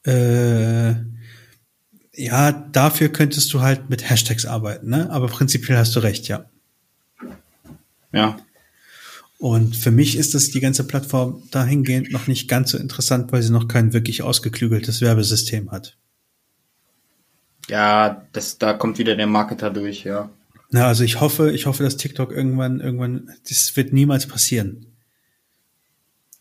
Äh, 0.06 0.96
ja, 2.14 2.52
dafür 2.52 3.10
könntest 3.10 3.54
du 3.54 3.62
halt 3.62 3.90
mit 3.90 4.10
Hashtags 4.10 4.46
arbeiten, 4.46 4.90
ne? 4.90 5.10
Aber 5.12 5.28
prinzipiell 5.28 5.78
hast 5.78 5.96
du 5.96 6.00
recht, 6.00 6.28
ja. 6.28 6.46
Ja. 8.14 8.38
Und 9.38 9.76
für 9.76 9.92
mich 9.92 10.18
ist 10.18 10.34
das 10.34 10.50
die 10.50 10.60
ganze 10.60 10.86
Plattform 10.86 11.44
dahingehend 11.52 12.12
noch 12.12 12.28
nicht 12.28 12.48
ganz 12.48 12.72
so 12.72 12.78
interessant, 12.78 13.32
weil 13.32 13.44
sie 13.44 13.52
noch 13.52 13.68
kein 13.68 13.94
wirklich 13.94 14.24
ausgeklügeltes 14.24 15.02
Werbesystem 15.02 15.72
hat. 15.72 15.98
Ja, 17.68 18.26
das, 18.32 18.58
da 18.58 18.74
kommt 18.74 18.98
wieder 18.98 19.16
der 19.16 19.28
Marketer 19.28 19.70
durch, 19.70 20.04
ja. 20.04 20.30
Na, 20.70 20.88
also 20.88 21.04
ich 21.04 21.22
hoffe, 21.22 21.52
ich 21.52 21.66
hoffe, 21.66 21.84
dass 21.84 21.98
TikTok 21.98 22.32
irgendwann, 22.32 22.80
irgendwann, 22.80 23.30
das 23.48 23.76
wird 23.76 23.94
niemals 23.94 24.28
passieren. 24.28 24.88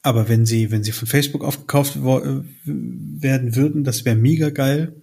Aber 0.02 0.28
wenn 0.28 0.46
sie, 0.46 0.70
wenn 0.70 0.84
sie 0.84 0.92
von 0.92 1.08
Facebook 1.08 1.42
aufgekauft 1.42 1.96
werden 1.96 3.56
würden, 3.56 3.84
das 3.84 4.04
wäre 4.04 4.16
mega 4.16 4.50
geil, 4.50 4.94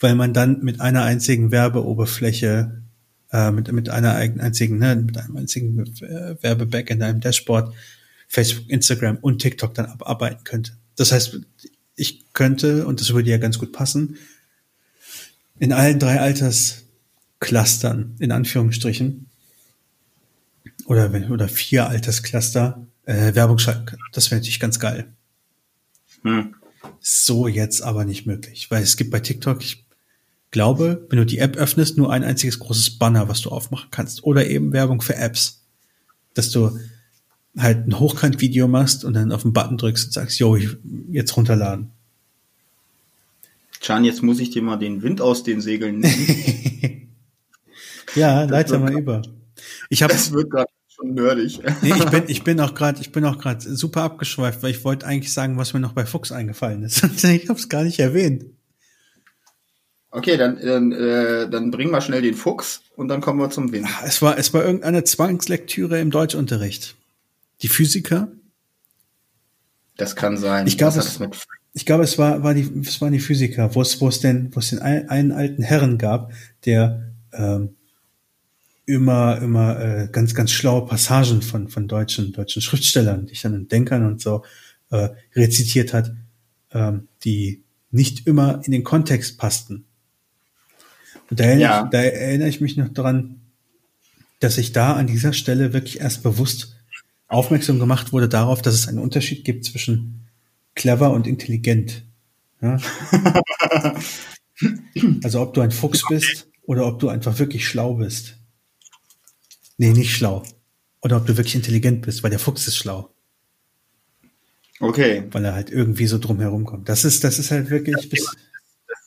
weil 0.00 0.14
man 0.14 0.32
dann 0.32 0.62
mit 0.62 0.80
einer 0.80 1.04
einzigen 1.04 1.50
Werbeoberfläche, 1.50 2.82
äh, 3.30 3.50
mit, 3.50 3.70
mit 3.72 3.90
einer 3.90 4.14
einzigen, 4.14 4.78
ne, 4.78 4.96
mit 4.96 5.18
einem 5.18 5.36
einzigen 5.36 5.78
äh, 6.00 6.42
Werbeback 6.42 6.90
in 6.90 7.02
einem 7.02 7.20
Dashboard 7.20 7.74
Facebook, 8.26 8.70
Instagram 8.70 9.18
und 9.20 9.40
TikTok 9.40 9.74
dann 9.74 9.86
abarbeiten 9.86 10.44
könnte. 10.44 10.72
Das 10.96 11.12
heißt, 11.12 11.40
ich 11.96 12.32
könnte, 12.32 12.86
und 12.86 13.00
das 13.00 13.12
würde 13.12 13.30
ja 13.30 13.38
ganz 13.38 13.58
gut 13.58 13.72
passen, 13.72 14.16
in 15.58 15.72
allen 15.72 15.98
drei 15.98 16.20
Altersclustern, 16.20 18.16
in 18.18 18.32
Anführungsstrichen, 18.32 19.26
oder, 20.86 21.10
oder 21.30 21.48
vier 21.48 21.88
Alterscluster, 21.88 22.86
äh, 23.06 23.34
Werbung 23.34 23.58
schalten. 23.58 23.96
Das 24.12 24.30
wäre 24.30 24.40
natürlich 24.40 24.60
ganz 24.60 24.78
geil. 24.78 25.12
Hm. 26.22 26.54
So 27.00 27.48
jetzt 27.48 27.82
aber 27.82 28.04
nicht 28.04 28.26
möglich, 28.26 28.70
weil 28.70 28.82
es 28.82 28.96
gibt 28.96 29.10
bei 29.10 29.20
TikTok, 29.20 29.62
ich 29.62 29.86
glaube, 30.50 31.06
wenn 31.10 31.18
du 31.18 31.26
die 31.26 31.38
App 31.38 31.56
öffnest, 31.56 31.96
nur 31.96 32.12
ein 32.12 32.24
einziges 32.24 32.58
großes 32.58 32.98
Banner, 32.98 33.28
was 33.28 33.40
du 33.40 33.50
aufmachen 33.50 33.88
kannst. 33.90 34.22
Oder 34.24 34.46
eben 34.46 34.72
Werbung 34.72 35.02
für 35.02 35.16
Apps. 35.16 35.64
Dass 36.32 36.50
du 36.50 36.78
halt 37.56 37.86
ein 37.86 37.98
Hochkant-Video 37.98 38.68
machst 38.68 39.04
und 39.04 39.14
dann 39.14 39.32
auf 39.32 39.42
den 39.42 39.52
Button 39.52 39.76
drückst 39.76 40.06
und 40.06 40.12
sagst, 40.12 40.38
yo, 40.38 40.56
jetzt 41.10 41.36
runterladen. 41.36 41.90
Can, 43.84 44.04
jetzt 44.04 44.22
muss 44.22 44.40
ich 44.40 44.48
dir 44.48 44.62
mal 44.62 44.78
den 44.78 45.02
Wind 45.02 45.20
aus 45.20 45.42
den 45.42 45.60
Segeln 45.60 45.98
nehmen. 45.98 47.16
ja, 48.14 48.44
leite 48.44 48.78
mal 48.78 48.98
über. 48.98 49.20
Ich 49.90 50.02
hab, 50.02 50.10
das 50.10 50.32
wird 50.32 50.50
gerade 50.50 50.70
schon 50.88 51.12
nerdig. 51.12 51.60
Nee, 51.82 51.92
ich 51.94 52.06
bin, 52.06 52.22
ich 52.28 52.44
bin 52.44 52.60
auch 52.60 52.74
gerade, 52.74 53.02
ich 53.02 53.12
bin 53.12 53.26
auch 53.26 53.36
gerade 53.36 53.60
super 53.60 54.00
abgeschweift, 54.00 54.62
weil 54.62 54.70
ich 54.70 54.84
wollte 54.84 55.06
eigentlich 55.06 55.34
sagen, 55.34 55.58
was 55.58 55.74
mir 55.74 55.80
noch 55.80 55.92
bei 55.92 56.06
Fuchs 56.06 56.32
eingefallen 56.32 56.82
ist. 56.82 57.04
ich 57.24 57.48
habe 57.50 57.58
es 57.58 57.68
gar 57.68 57.84
nicht 57.84 57.98
erwähnt. 57.98 58.46
Okay, 60.10 60.38
dann, 60.38 60.58
dann, 60.64 60.92
äh, 60.92 61.50
dann 61.50 61.70
bringen 61.70 61.90
wir 61.90 62.00
schnell 62.00 62.22
den 62.22 62.34
Fuchs 62.34 62.84
und 62.96 63.08
dann 63.08 63.20
kommen 63.20 63.38
wir 63.38 63.50
zum 63.50 63.70
Wind. 63.70 63.86
Es 64.02 64.22
war, 64.22 64.38
es 64.38 64.54
war 64.54 64.64
irgendeine 64.64 65.04
Zwangslektüre 65.04 66.00
im 66.00 66.10
Deutschunterricht. 66.10 66.94
Die 67.60 67.68
Physiker. 67.68 68.28
Das 69.98 70.16
kann 70.16 70.38
sein. 70.38 70.66
Ich 70.66 70.78
glaube, 70.78 70.98
es, 70.98 71.20
ich 71.74 71.84
glaube, 71.84 72.04
es 72.04 72.18
war, 72.18 72.42
war 72.44 72.54
die, 72.54 72.70
es 72.82 73.00
waren 73.00 73.12
die 73.12 73.18
Physiker, 73.18 73.74
wo 73.74 73.82
es, 73.82 74.00
wo 74.00 74.08
es 74.08 74.20
denn, 74.20 74.54
wo 74.54 74.60
es 74.60 74.70
den 74.70 74.78
einen, 74.78 75.08
einen 75.08 75.32
alten 75.32 75.62
Herren 75.62 75.98
gab, 75.98 76.32
der 76.64 77.12
ähm, 77.32 77.74
immer, 78.86 79.38
immer 79.42 79.80
äh, 79.80 80.08
ganz, 80.10 80.34
ganz 80.34 80.52
schlaue 80.52 80.86
Passagen 80.86 81.42
von, 81.42 81.68
von 81.68 81.88
deutschen, 81.88 82.32
deutschen 82.32 82.62
Schriftstellern, 82.62 83.26
Dichtern 83.26 83.54
und 83.54 83.72
Denkern 83.72 84.06
und 84.06 84.20
so 84.20 84.44
äh, 84.90 85.08
rezitiert 85.34 85.92
hat, 85.92 86.14
ähm, 86.72 87.08
die 87.24 87.64
nicht 87.90 88.26
immer 88.28 88.60
in 88.64 88.70
den 88.70 88.84
Kontext 88.84 89.38
passten. 89.38 89.84
Und 91.28 91.40
da 91.40 91.44
erinnere, 91.44 91.62
ja. 91.62 91.84
ich, 91.84 91.90
da 91.90 92.02
erinnere 92.02 92.48
ich 92.48 92.60
mich 92.60 92.76
noch 92.76 92.88
daran, 92.88 93.40
dass 94.38 94.58
ich 94.58 94.70
da 94.72 94.94
an 94.94 95.08
dieser 95.08 95.32
Stelle 95.32 95.72
wirklich 95.72 96.00
erst 96.00 96.22
bewusst 96.22 96.76
aufmerksam 97.26 97.80
gemacht 97.80 98.12
wurde 98.12 98.28
darauf, 98.28 98.62
dass 98.62 98.74
es 98.74 98.86
einen 98.86 98.98
Unterschied 98.98 99.44
gibt 99.44 99.64
zwischen 99.64 100.23
clever 100.74 101.12
und 101.12 101.26
intelligent. 101.26 102.04
Ja? 102.60 102.78
also 105.22 105.40
ob 105.40 105.54
du 105.54 105.60
ein 105.60 105.70
Fuchs 105.70 106.02
bist 106.08 106.48
oder 106.62 106.86
ob 106.86 106.98
du 107.00 107.08
einfach 107.08 107.38
wirklich 107.38 107.66
schlau 107.66 107.94
bist. 107.94 108.36
Nee, 109.76 109.92
nicht 109.92 110.14
schlau. 110.14 110.44
Oder 111.00 111.18
ob 111.18 111.26
du 111.26 111.36
wirklich 111.36 111.54
intelligent 111.54 112.02
bist, 112.02 112.22
weil 112.22 112.30
der 112.30 112.38
Fuchs 112.38 112.66
ist 112.66 112.76
schlau. 112.76 113.10
Okay. 114.80 115.24
Weil 115.30 115.44
er 115.44 115.54
halt 115.54 115.70
irgendwie 115.70 116.06
so 116.06 116.18
drum 116.18 116.40
herum 116.40 116.64
kommt. 116.64 116.88
Das 116.88 117.04
ist, 117.04 117.24
das 117.24 117.38
ist 117.38 117.50
halt 117.50 117.70
wirklich. 117.70 118.08
Bis, 118.08 118.34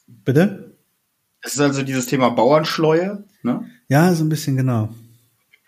bitte? 0.08 0.78
Es 1.42 1.54
ist 1.54 1.60
also 1.60 1.84
dieses 1.84 2.06
Thema 2.06 2.30
Bauernschleue, 2.30 3.24
ne? 3.44 3.70
Ja, 3.88 4.14
so 4.14 4.24
ein 4.24 4.30
bisschen 4.30 4.58
genau. 4.58 4.94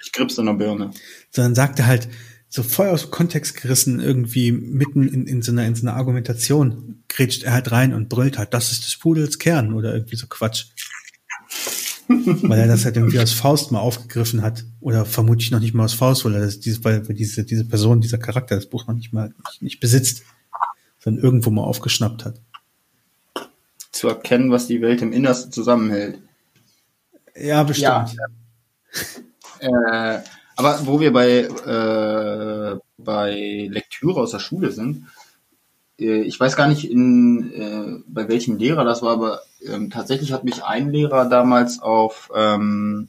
Ich 0.01 0.11
Grips 0.11 0.37
in 0.37 0.45
der 0.45 0.53
Birne. 0.53 0.91
So, 1.31 1.41
dann 1.41 1.55
sagt 1.55 1.79
er 1.79 1.87
halt, 1.87 2.07
so 2.49 2.63
voll 2.63 2.89
aus 2.89 3.03
dem 3.03 3.11
Kontext 3.11 3.61
gerissen, 3.61 3.99
irgendwie 3.99 4.51
mitten 4.51 5.07
in, 5.07 5.27
in, 5.27 5.41
so 5.41 5.51
einer, 5.51 5.65
in 5.65 5.75
so 5.75 5.87
einer 5.87 5.95
Argumentation, 5.95 7.03
grätscht 7.07 7.43
er 7.43 7.53
halt 7.53 7.71
rein 7.71 7.93
und 7.93 8.09
brüllt 8.09 8.37
halt, 8.37 8.53
das 8.53 8.71
ist 8.71 8.85
des 8.85 8.97
Pudels 8.97 9.37
Kern 9.39 9.73
oder 9.73 9.93
irgendwie 9.93 10.15
so 10.15 10.27
Quatsch. 10.27 10.65
weil 12.07 12.59
er 12.59 12.67
das 12.67 12.85
halt 12.85 12.97
irgendwie 12.97 13.19
aus 13.19 13.33
Faust 13.33 13.71
mal 13.71 13.79
aufgegriffen 13.79 14.41
hat. 14.41 14.65
Oder 14.79 15.05
vermutlich 15.05 15.51
noch 15.51 15.59
nicht 15.59 15.75
mal 15.75 15.85
aus 15.85 15.93
Faust, 15.93 16.25
weil 16.25 16.33
er 16.33 16.41
das, 16.41 16.59
dieses, 16.59 16.83
weil 16.83 17.01
diese, 17.01 17.43
diese 17.43 17.65
Person, 17.65 18.01
dieser 18.01 18.17
Charakter 18.17 18.55
das 18.55 18.65
Buch 18.65 18.87
noch 18.87 18.95
nicht 18.95 19.13
mal 19.13 19.31
nicht, 19.45 19.61
nicht 19.61 19.79
besitzt, 19.79 20.23
sondern 20.97 21.23
irgendwo 21.23 21.51
mal 21.51 21.63
aufgeschnappt 21.63 22.25
hat 22.25 22.41
zu 23.91 24.07
erkennen, 24.07 24.51
was 24.51 24.67
die 24.67 24.81
Welt 24.81 25.01
im 25.01 25.11
Innersten 25.11 25.51
zusammenhält. 25.51 26.19
Ja, 27.35 27.63
bestimmt. 27.63 28.15
Ja. 29.59 30.15
äh, 30.15 30.23
aber 30.59 30.85
wo 30.87 30.99
wir 30.99 31.13
bei, 31.13 31.43
äh, 31.43 32.79
bei 32.97 33.69
Lektüre 33.71 34.19
aus 34.19 34.31
der 34.31 34.39
Schule 34.39 34.73
sind, 34.73 35.07
äh, 35.97 36.19
ich 36.23 36.37
weiß 36.37 36.57
gar 36.57 36.67
nicht, 36.67 36.83
in, 36.83 37.53
äh, 37.53 38.03
bei 38.05 38.27
welchem 38.27 38.57
Lehrer 38.57 38.83
das 38.83 39.01
war, 39.01 39.13
aber 39.13 39.39
ähm, 39.65 39.89
tatsächlich 39.89 40.33
hat 40.33 40.43
mich 40.43 40.65
ein 40.65 40.91
Lehrer 40.91 41.29
damals 41.29 41.81
auf, 41.81 42.29
ähm, 42.35 43.07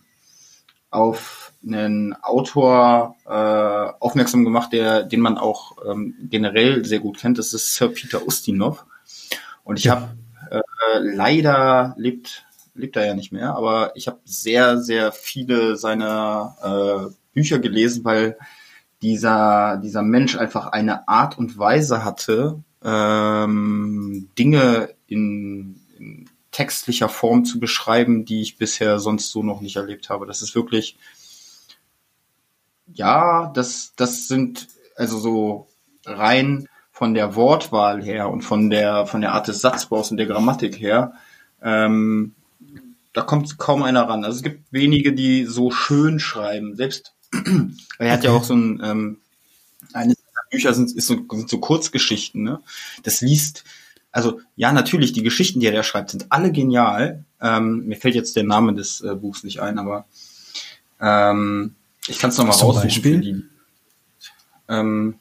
auf 0.91 1.53
einen 1.67 2.15
Autor 2.23 3.17
äh, 3.27 3.99
aufmerksam 3.99 4.45
gemacht, 4.45 4.73
der, 4.73 5.03
den 5.03 5.21
man 5.21 5.37
auch 5.37 5.77
ähm, 5.85 6.15
generell 6.31 6.85
sehr 6.85 7.01
gut 7.01 7.19
kennt. 7.19 7.37
Das 7.37 7.53
ist 7.53 7.75
Sir 7.75 7.89
Peter 7.89 8.25
Ustinov. 8.25 8.87
Und 9.65 9.77
ich 9.77 9.89
habe 9.89 10.11
äh, 10.53 10.61
leider 11.01 11.97
lebt, 11.99 12.45
lebt 12.75 12.95
er 12.95 13.07
ja 13.07 13.15
nicht 13.15 13.33
mehr, 13.33 13.57
aber 13.57 13.91
ich 13.97 14.07
habe 14.07 14.21
sehr, 14.25 14.79
sehr 14.79 15.11
viele 15.11 15.77
seiner 15.77 17.11
äh, 17.11 17.20
Bücher 17.33 17.59
gelesen, 17.59 18.05
weil 18.05 18.37
dieser, 19.03 19.79
dieser 19.79 20.03
Mensch 20.03 20.37
einfach 20.37 20.67
eine 20.67 21.09
Art 21.09 21.39
und 21.39 21.59
Weise 21.59 22.05
hatte, 22.05 22.63
ähm, 22.85 24.29
Dinge 24.39 24.91
in, 25.07 25.81
in 25.99 26.29
textlicher 26.51 27.09
Form 27.09 27.45
zu 27.45 27.61
beschreiben, 27.61 28.25
die 28.25 28.43
ich 28.43 28.59
bisher 28.59 28.99
sonst 28.99 29.31
so 29.31 29.43
noch 29.43 29.61
nicht 29.61 29.77
erlebt 29.77 30.11
habe. 30.11 30.27
Das 30.27 30.43
ist 30.43 30.55
wirklich, 30.55 30.99
ja, 32.93 33.51
das, 33.55 33.93
das 33.97 34.29
sind 34.29 34.69
also 34.97 35.19
so 35.19 35.69
rein 36.05 36.69
von 36.91 37.15
der 37.15 37.35
Wortwahl 37.35 38.03
her 38.03 38.29
und 38.29 38.43
von 38.43 38.69
der, 38.69 39.07
von 39.07 39.21
der 39.21 39.33
Art 39.33 39.49
des 39.49 39.61
Satzbaus 39.61 40.11
und 40.11 40.17
der 40.17 40.27
Grammatik 40.27 40.79
her, 40.79 41.15
ähm, 41.63 42.35
da 43.13 43.23
kommt 43.23 43.59
kaum 43.59 43.83
einer 43.83 44.09
ran. 44.09 44.25
Also 44.25 44.37
es 44.37 44.43
gibt 44.43 44.73
wenige, 44.73 45.13
die 45.13 45.45
so 45.45 45.71
schön 45.71 46.21
schreiben. 46.21 46.77
Selbst, 46.77 47.15
er 47.99 48.13
hat 48.13 48.25
ja 48.25 48.31
auch 48.33 48.45
so 48.45 48.55
ein, 48.55 48.81
ähm, 48.83 49.17
eines 49.93 50.17
seiner 50.17 50.49
Bücher 50.51 50.75
sind, 50.75 50.93
ist 50.93 51.07
so, 51.07 51.25
sind 51.31 51.49
so 51.49 51.59
Kurzgeschichten, 51.59 52.43
ne? 52.43 52.61
Das 53.03 53.21
liest, 53.21 53.65
also 54.13 54.41
ja, 54.57 54.73
natürlich, 54.73 55.13
die 55.13 55.23
Geschichten, 55.23 55.61
die 55.61 55.67
er 55.67 55.73
da 55.73 55.83
schreibt, 55.83 56.11
sind 56.11 56.27
alle 56.31 56.53
genial. 56.53 57.25
Ähm, 57.41 57.87
mir 57.87 57.97
fällt 57.97 58.15
jetzt 58.15 58.37
der 58.37 58.45
Name 58.45 58.75
des 58.75 59.01
äh, 59.01 59.15
Buchs 59.15 59.45
nicht 59.45 59.61
ein, 59.61 59.79
aber 59.79 60.07
ähm, 61.01 61.75
ich 62.09 62.19
kann 62.19 62.31
es 62.31 62.39
nochmal 62.39 62.57
raussuchen. 62.57 62.83
Beispiel? 62.83 63.21
Die, 63.21 63.45
ähm, 64.69 65.15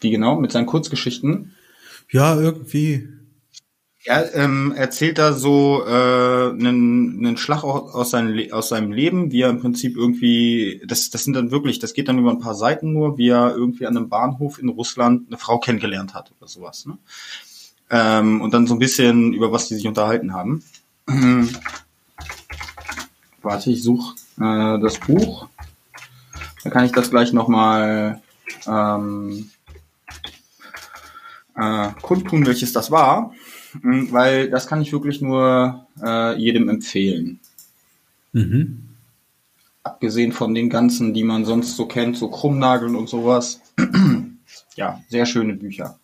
wie 0.00 0.10
genau? 0.10 0.36
Mit 0.38 0.52
seinen 0.52 0.66
Kurzgeschichten? 0.66 1.54
Ja, 2.10 2.38
irgendwie. 2.38 3.08
Er 4.06 4.34
ähm, 4.34 4.74
erzählt 4.76 5.16
da 5.16 5.32
so 5.32 5.82
äh, 5.86 6.50
einen, 6.50 7.24
einen 7.24 7.36
Schlag 7.38 7.64
aus, 7.64 8.10
seinem, 8.10 8.52
aus 8.52 8.68
seinem 8.68 8.92
Leben, 8.92 9.32
wie 9.32 9.40
er 9.40 9.48
im 9.48 9.60
Prinzip 9.60 9.96
irgendwie, 9.96 10.82
das, 10.86 11.08
das 11.08 11.24
sind 11.24 11.32
dann 11.32 11.50
wirklich, 11.50 11.78
das 11.78 11.94
geht 11.94 12.08
dann 12.08 12.18
über 12.18 12.30
ein 12.30 12.38
paar 12.38 12.54
Seiten 12.54 12.92
nur, 12.92 13.16
wie 13.16 13.30
er 13.30 13.54
irgendwie 13.54 13.86
an 13.86 13.96
einem 13.96 14.10
Bahnhof 14.10 14.58
in 14.58 14.68
Russland 14.68 15.28
eine 15.28 15.38
Frau 15.38 15.58
kennengelernt 15.58 16.12
hat 16.12 16.32
oder 16.38 16.48
sowas. 16.48 16.84
Ne? 16.84 16.98
Ähm, 17.88 18.42
und 18.42 18.52
dann 18.52 18.66
so 18.66 18.74
ein 18.74 18.78
bisschen 18.78 19.32
über 19.32 19.52
was 19.52 19.68
die 19.68 19.74
sich 19.74 19.86
unterhalten 19.86 20.34
haben. 20.34 20.62
Warte, 23.42 23.70
ich 23.70 23.82
suche 23.82 24.16
äh, 24.38 24.78
das 24.80 24.98
Buch. 24.98 25.48
Da 26.62 26.68
kann 26.68 26.84
ich 26.84 26.92
das 26.92 27.10
gleich 27.10 27.32
nochmal 27.32 28.20
ähm, 28.66 29.50
äh, 31.56 31.88
kundtun, 32.02 32.46
welches 32.46 32.72
das 32.72 32.90
war, 32.90 33.32
weil 33.82 34.50
das 34.50 34.66
kann 34.66 34.82
ich 34.82 34.92
wirklich 34.92 35.20
nur 35.20 35.86
äh, 36.02 36.38
jedem 36.38 36.68
empfehlen. 36.68 37.40
Mhm. 38.32 38.88
Abgesehen 39.82 40.32
von 40.32 40.54
den 40.54 40.70
ganzen, 40.70 41.12
die 41.14 41.24
man 41.24 41.44
sonst 41.44 41.76
so 41.76 41.86
kennt, 41.86 42.16
so 42.16 42.28
Krummnageln 42.28 42.96
und 42.96 43.08
sowas. 43.08 43.60
ja, 44.76 45.02
sehr 45.08 45.26
schöne 45.26 45.54
Bücher. 45.54 45.98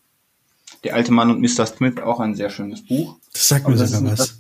Der 0.85 0.95
alte 0.95 1.13
Mann 1.13 1.31
und 1.31 1.41
Mr. 1.41 1.67
Smith, 1.67 1.99
auch 1.99 2.21
ein 2.21 2.35
sehr 2.35 2.51
schönes 2.51 2.85
Buch. 2.85 3.19
Das 3.33 3.49
sagt 3.49 3.69
mir 3.69 3.77
sogar 3.77 4.13
was. 4.13 4.39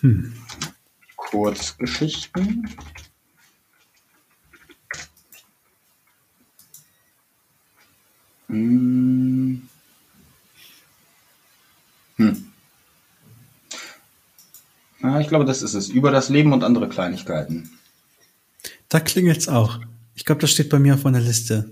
Hm. 0.00 0.32
Kurzgeschichten. 1.16 2.68
Hm. 8.48 9.68
Hm. 12.16 12.46
Ja, 15.02 15.20
ich 15.20 15.28
glaube, 15.28 15.44
das 15.44 15.62
ist 15.62 15.74
es. 15.74 15.88
Über 15.88 16.10
das 16.10 16.28
Leben 16.28 16.52
und 16.52 16.64
andere 16.64 16.88
Kleinigkeiten. 16.88 17.70
Da 18.88 19.00
klingelt's 19.00 19.48
auch. 19.48 19.80
Ich 20.14 20.24
glaube, 20.24 20.40
das 20.40 20.50
steht 20.50 20.70
bei 20.70 20.78
mir 20.78 20.94
auf 20.94 21.04
meiner 21.04 21.20
Liste. 21.20 21.70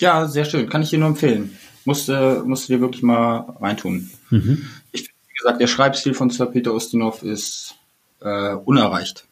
Ja, 0.00 0.26
sehr 0.26 0.44
schön. 0.44 0.68
Kann 0.68 0.82
ich 0.82 0.90
dir 0.90 0.98
nur 0.98 1.08
empfehlen. 1.08 1.56
Musste, 1.84 2.42
musst 2.44 2.68
dir 2.68 2.80
wirklich 2.80 3.02
mal 3.02 3.56
reintun. 3.60 4.10
Mhm. 4.30 4.66
Ich, 4.92 5.02
wie 5.02 5.34
gesagt, 5.38 5.60
der 5.60 5.66
Schreibstil 5.66 6.14
von 6.14 6.30
Sir 6.30 6.46
Peter 6.46 6.74
Ustinov 6.74 7.22
ist 7.22 7.76
äh, 8.20 8.54
unerreicht. 8.54 9.26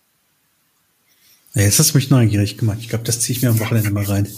Ja, 1.55 1.62
jetzt 1.62 1.78
hast 1.78 1.93
du 1.93 1.99
mich 1.99 2.11
neugierig 2.11 2.57
gemacht. 2.59 2.78
Ich 2.80 2.89
glaube, 2.89 3.05
das 3.05 3.20
ziehe 3.20 3.37
ich 3.37 3.43
mir 3.43 3.51
am 3.51 3.61
Wochenende 3.61 3.91
mal 3.91 4.05
rein. 4.05 4.28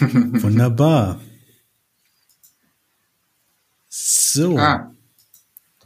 Wunderbar. 0.00 1.20
So. 4.36 4.58
Ah. 4.58 4.92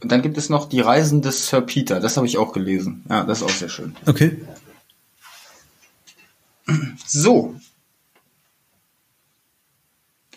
Und 0.03 0.11
dann 0.11 0.22
gibt 0.22 0.36
es 0.36 0.48
noch 0.48 0.68
die 0.68 0.80
Reisen 0.80 1.22
des 1.22 1.46
Sir 1.46 1.61
Peter. 1.61 2.01
Das 2.01 2.16
habe 2.16 2.26
ich 2.26 2.36
auch 2.36 2.53
gelesen. 2.53 3.05
Ja, 3.09 3.22
das 3.22 3.38
ist 3.38 3.44
auch 3.44 3.51
sehr 3.51 3.68
schön. 3.68 3.94
Okay. 4.07 4.38
So. 7.07 7.55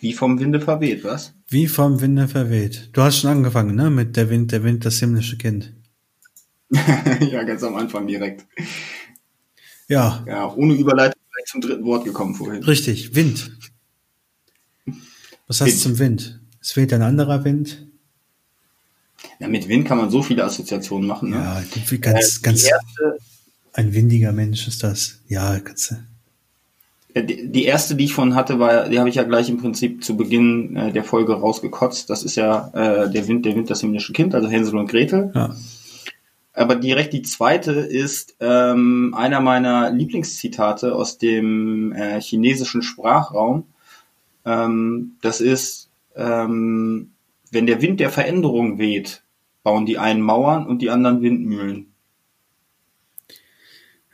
Wie 0.00 0.12
vom 0.12 0.38
Winde 0.38 0.60
verweht, 0.60 1.02
was? 1.02 1.32
Wie 1.48 1.66
vom 1.66 2.00
Winde 2.00 2.28
verweht. 2.28 2.90
Du 2.92 3.02
hast 3.02 3.20
schon 3.20 3.30
angefangen, 3.30 3.74
ne? 3.74 3.90
Mit 3.90 4.16
der 4.16 4.30
Wind, 4.30 4.52
der 4.52 4.62
Wind, 4.62 4.84
das 4.84 4.98
himmlische 4.98 5.38
Kind. 5.38 5.72
ja, 6.70 7.42
ganz 7.42 7.62
am 7.62 7.74
Anfang 7.74 8.06
direkt. 8.06 8.46
Ja. 9.88 10.24
Ja, 10.26 10.52
ohne 10.54 10.74
Überleitung 10.74 11.20
gleich 11.32 11.46
zum 11.46 11.60
dritten 11.60 11.84
Wort 11.84 12.04
gekommen 12.04 12.34
vorhin. 12.34 12.62
Richtig, 12.62 13.14
Wind. 13.14 13.56
Was 15.46 15.60
heißt 15.60 15.72
Wind. 15.72 15.80
zum 15.80 15.98
Wind? 15.98 16.40
Es 16.60 16.76
weht 16.76 16.92
ein 16.92 17.02
anderer 17.02 17.44
Wind. 17.44 17.86
Ja, 19.40 19.48
mit 19.48 19.68
Wind 19.68 19.86
kann 19.86 19.98
man 19.98 20.10
so 20.10 20.22
viele 20.22 20.44
Assoziationen 20.44 21.06
machen. 21.08 21.30
Ne? 21.30 21.36
Ja, 21.36 21.62
ganz, 21.98 22.38
Äh, 22.38 22.42
ganz 22.42 22.64
erste, 22.64 23.18
ein 23.72 23.92
windiger 23.94 24.32
Mensch 24.32 24.68
ist 24.68 24.82
das. 24.82 25.20
Ja, 25.28 25.58
kannst 25.60 25.90
du. 25.90 25.94
äh, 27.14 27.24
die 27.24 27.48
die 27.50 27.64
erste, 27.64 27.94
die 27.96 28.04
ich 28.04 28.14
von 28.14 28.34
hatte, 28.34 28.58
war, 28.58 28.88
die 28.88 28.98
habe 28.98 29.08
ich 29.08 29.16
ja 29.16 29.24
gleich 29.24 29.48
im 29.48 29.58
Prinzip 29.58 30.04
zu 30.04 30.16
Beginn 30.16 30.76
äh, 30.76 30.92
der 30.92 31.04
Folge 31.04 31.34
rausgekotzt. 31.34 32.08
Das 32.10 32.22
ist 32.22 32.36
ja 32.36 32.68
äh, 32.74 33.10
der 33.10 33.26
Wind, 33.28 33.44
der 33.44 33.54
Wind, 33.56 33.70
das 33.70 33.80
himmlische 33.80 34.12
Kind, 34.12 34.34
also 34.34 34.48
Hänsel 34.48 34.78
und 34.78 34.88
Gretel. 34.90 35.32
Ja. 35.34 35.54
Aber 36.56 36.76
direkt 36.76 37.12
die 37.12 37.22
zweite 37.22 37.72
ist 37.72 38.36
ähm, 38.38 39.12
einer 39.16 39.40
meiner 39.40 39.90
Lieblingszitate 39.90 40.94
aus 40.94 41.18
dem 41.18 41.92
äh, 41.92 42.20
chinesischen 42.20 42.82
Sprachraum. 42.82 43.64
Ähm, 44.46 45.16
das 45.20 45.40
ist, 45.40 45.88
ähm, 46.14 47.10
wenn 47.50 47.66
der 47.66 47.82
Wind 47.82 47.98
der 47.98 48.10
Veränderung 48.10 48.78
weht, 48.78 49.23
bauen 49.64 49.86
die 49.86 49.98
einen 49.98 50.20
Mauern 50.20 50.66
und 50.66 50.80
die 50.80 50.90
anderen 50.90 51.22
Windmühlen. 51.22 51.92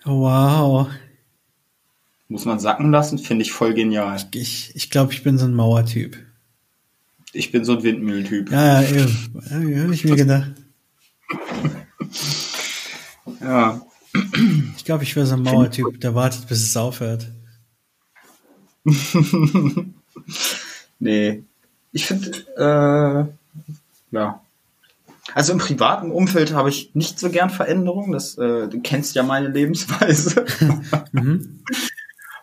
Wow. 0.04 0.88
Muss 2.28 2.46
man 2.46 2.58
sacken 2.58 2.90
lassen, 2.90 3.18
finde 3.18 3.42
ich 3.42 3.52
voll 3.52 3.74
genial. 3.74 4.18
Ich, 4.32 4.74
ich 4.74 4.88
glaube, 4.88 5.12
ich 5.12 5.22
bin 5.22 5.36
so 5.36 5.44
ein 5.44 5.54
Mauertyp. 5.54 6.16
Ich 7.32 7.52
bin 7.52 7.64
so 7.64 7.76
ein 7.76 7.82
Windmühlentyp. 7.82 8.50
Ja, 8.50 8.80
ja, 8.80 8.88
eben. 8.88 9.74
Ja, 9.74 9.82
habe 9.82 9.94
ich 9.94 10.04
mir 10.06 10.16
gedacht. 10.16 10.52
Ja. 13.40 13.80
Ich 14.76 14.84
glaube, 14.84 15.04
ich 15.04 15.16
wäre 15.16 15.24
so 15.24 15.34
ein 15.34 15.42
Mauertyp, 15.42 15.98
der 16.00 16.14
wartet, 16.14 16.46
bis 16.48 16.62
es 16.62 16.76
aufhört. 16.76 17.28
Nee. 21.00 21.42
Ich 21.92 22.06
finde, 22.06 22.30
äh, 22.56 24.14
ja. 24.14 24.40
Also 25.34 25.52
im 25.52 25.58
privaten 25.58 26.10
Umfeld 26.10 26.52
habe 26.52 26.68
ich 26.68 26.94
nicht 26.94 27.18
so 27.18 27.30
gern 27.30 27.50
Veränderungen. 27.50 28.12
Das, 28.12 28.36
äh, 28.38 28.68
du 28.68 28.80
kennst 28.80 29.14
ja 29.14 29.22
meine 29.22 29.48
Lebensweise. 29.48 30.44
Mhm. 31.12 31.62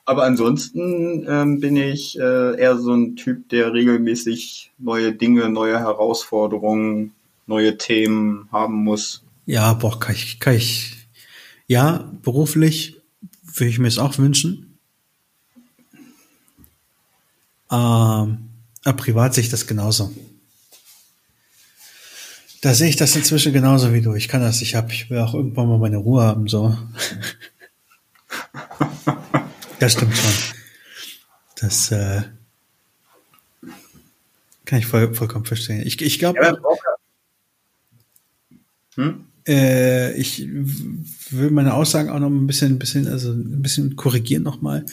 Aber 0.03 0.23
ansonsten 0.23 1.25
ähm, 1.27 1.59
bin 1.59 1.75
ich 1.75 2.17
äh, 2.17 2.59
eher 2.59 2.77
so 2.77 2.93
ein 2.93 3.15
Typ, 3.15 3.49
der 3.49 3.73
regelmäßig 3.73 4.71
neue 4.77 5.13
Dinge, 5.13 5.49
neue 5.49 5.79
Herausforderungen, 5.79 7.13
neue 7.45 7.77
Themen 7.77 8.47
haben 8.51 8.83
muss. 8.83 9.23
Ja, 9.45 9.73
boah, 9.73 9.99
kann 9.99 10.15
ich, 10.15 10.39
kann 10.39 10.55
ich. 10.55 11.07
Ja, 11.67 12.09
beruflich 12.21 13.01
würde 13.43 13.69
ich 13.69 13.79
mir 13.79 13.87
es 13.87 13.99
auch 13.99 14.17
wünschen. 14.17 14.77
Ähm, 17.69 18.49
privat 18.95 19.33
sehe 19.33 19.43
ich 19.43 19.49
das 19.49 19.67
genauso. 19.67 20.13
Da 22.67 22.73
sehe 22.73 22.89
ich 22.89 22.97
das 22.97 23.15
inzwischen 23.15 23.53
genauso 23.53 23.93
wie 23.93 24.01
du. 24.01 24.13
Ich 24.13 24.27
kann 24.27 24.41
das, 24.41 24.61
ich 24.61 24.75
habe, 24.75 24.91
ich 24.91 25.09
will 25.09 25.19
auch 25.19 25.33
irgendwann 25.33 25.69
mal 25.69 25.77
meine 25.77 25.95
Ruhe 25.95 26.23
haben, 26.23 26.49
so. 26.49 26.77
Das 29.79 29.93
stimmt 29.93 30.13
schon. 30.13 30.31
Das 31.61 31.91
äh, 31.93 32.23
kann 34.65 34.79
ich 34.79 34.85
voll, 34.85 35.15
vollkommen 35.15 35.45
verstehen. 35.45 35.81
Ich, 35.87 36.01
ich 36.01 36.19
glaube, 36.19 36.39
Hm? 38.95 39.27
äh, 39.47 40.11
ich 40.19 40.45
will 40.49 41.51
meine 41.51 41.73
Aussagen 41.73 42.09
auch 42.09 42.19
noch 42.19 42.27
ein 42.27 42.47
bisschen, 42.47 42.73
ein 42.73 42.79
bisschen, 42.79 43.07
also 43.07 43.31
ein 43.31 43.61
bisschen 43.61 43.95
korrigieren 43.95 44.43
nochmal. 44.43 44.85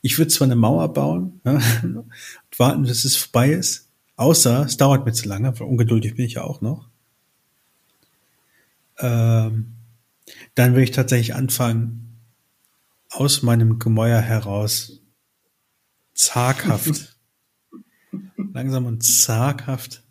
Ich 0.00 0.16
würde 0.16 0.30
zwar 0.30 0.44
eine 0.44 0.54
Mauer 0.54 0.92
bauen 0.92 1.40
ja, 1.44 1.54
und 1.82 2.06
warten, 2.56 2.84
bis 2.84 3.04
es 3.04 3.16
vorbei 3.16 3.50
ist, 3.50 3.88
außer 4.14 4.66
es 4.66 4.76
dauert 4.76 5.04
mir 5.04 5.12
zu 5.12 5.28
lange, 5.28 5.58
weil 5.58 5.66
ungeduldig 5.66 6.14
bin 6.14 6.26
ich 6.26 6.34
ja 6.34 6.44
auch 6.44 6.60
noch. 6.60 6.88
Ähm, 8.98 9.74
dann 10.54 10.74
will 10.74 10.82
ich 10.82 10.90
tatsächlich 10.90 11.34
anfangen, 11.34 12.02
aus 13.10 13.42
meinem 13.42 13.78
Gemäuer 13.78 14.20
heraus 14.20 15.00
zaghaft, 16.14 17.16
langsam 18.52 18.86
und 18.86 19.02
zaghaft 19.04 20.02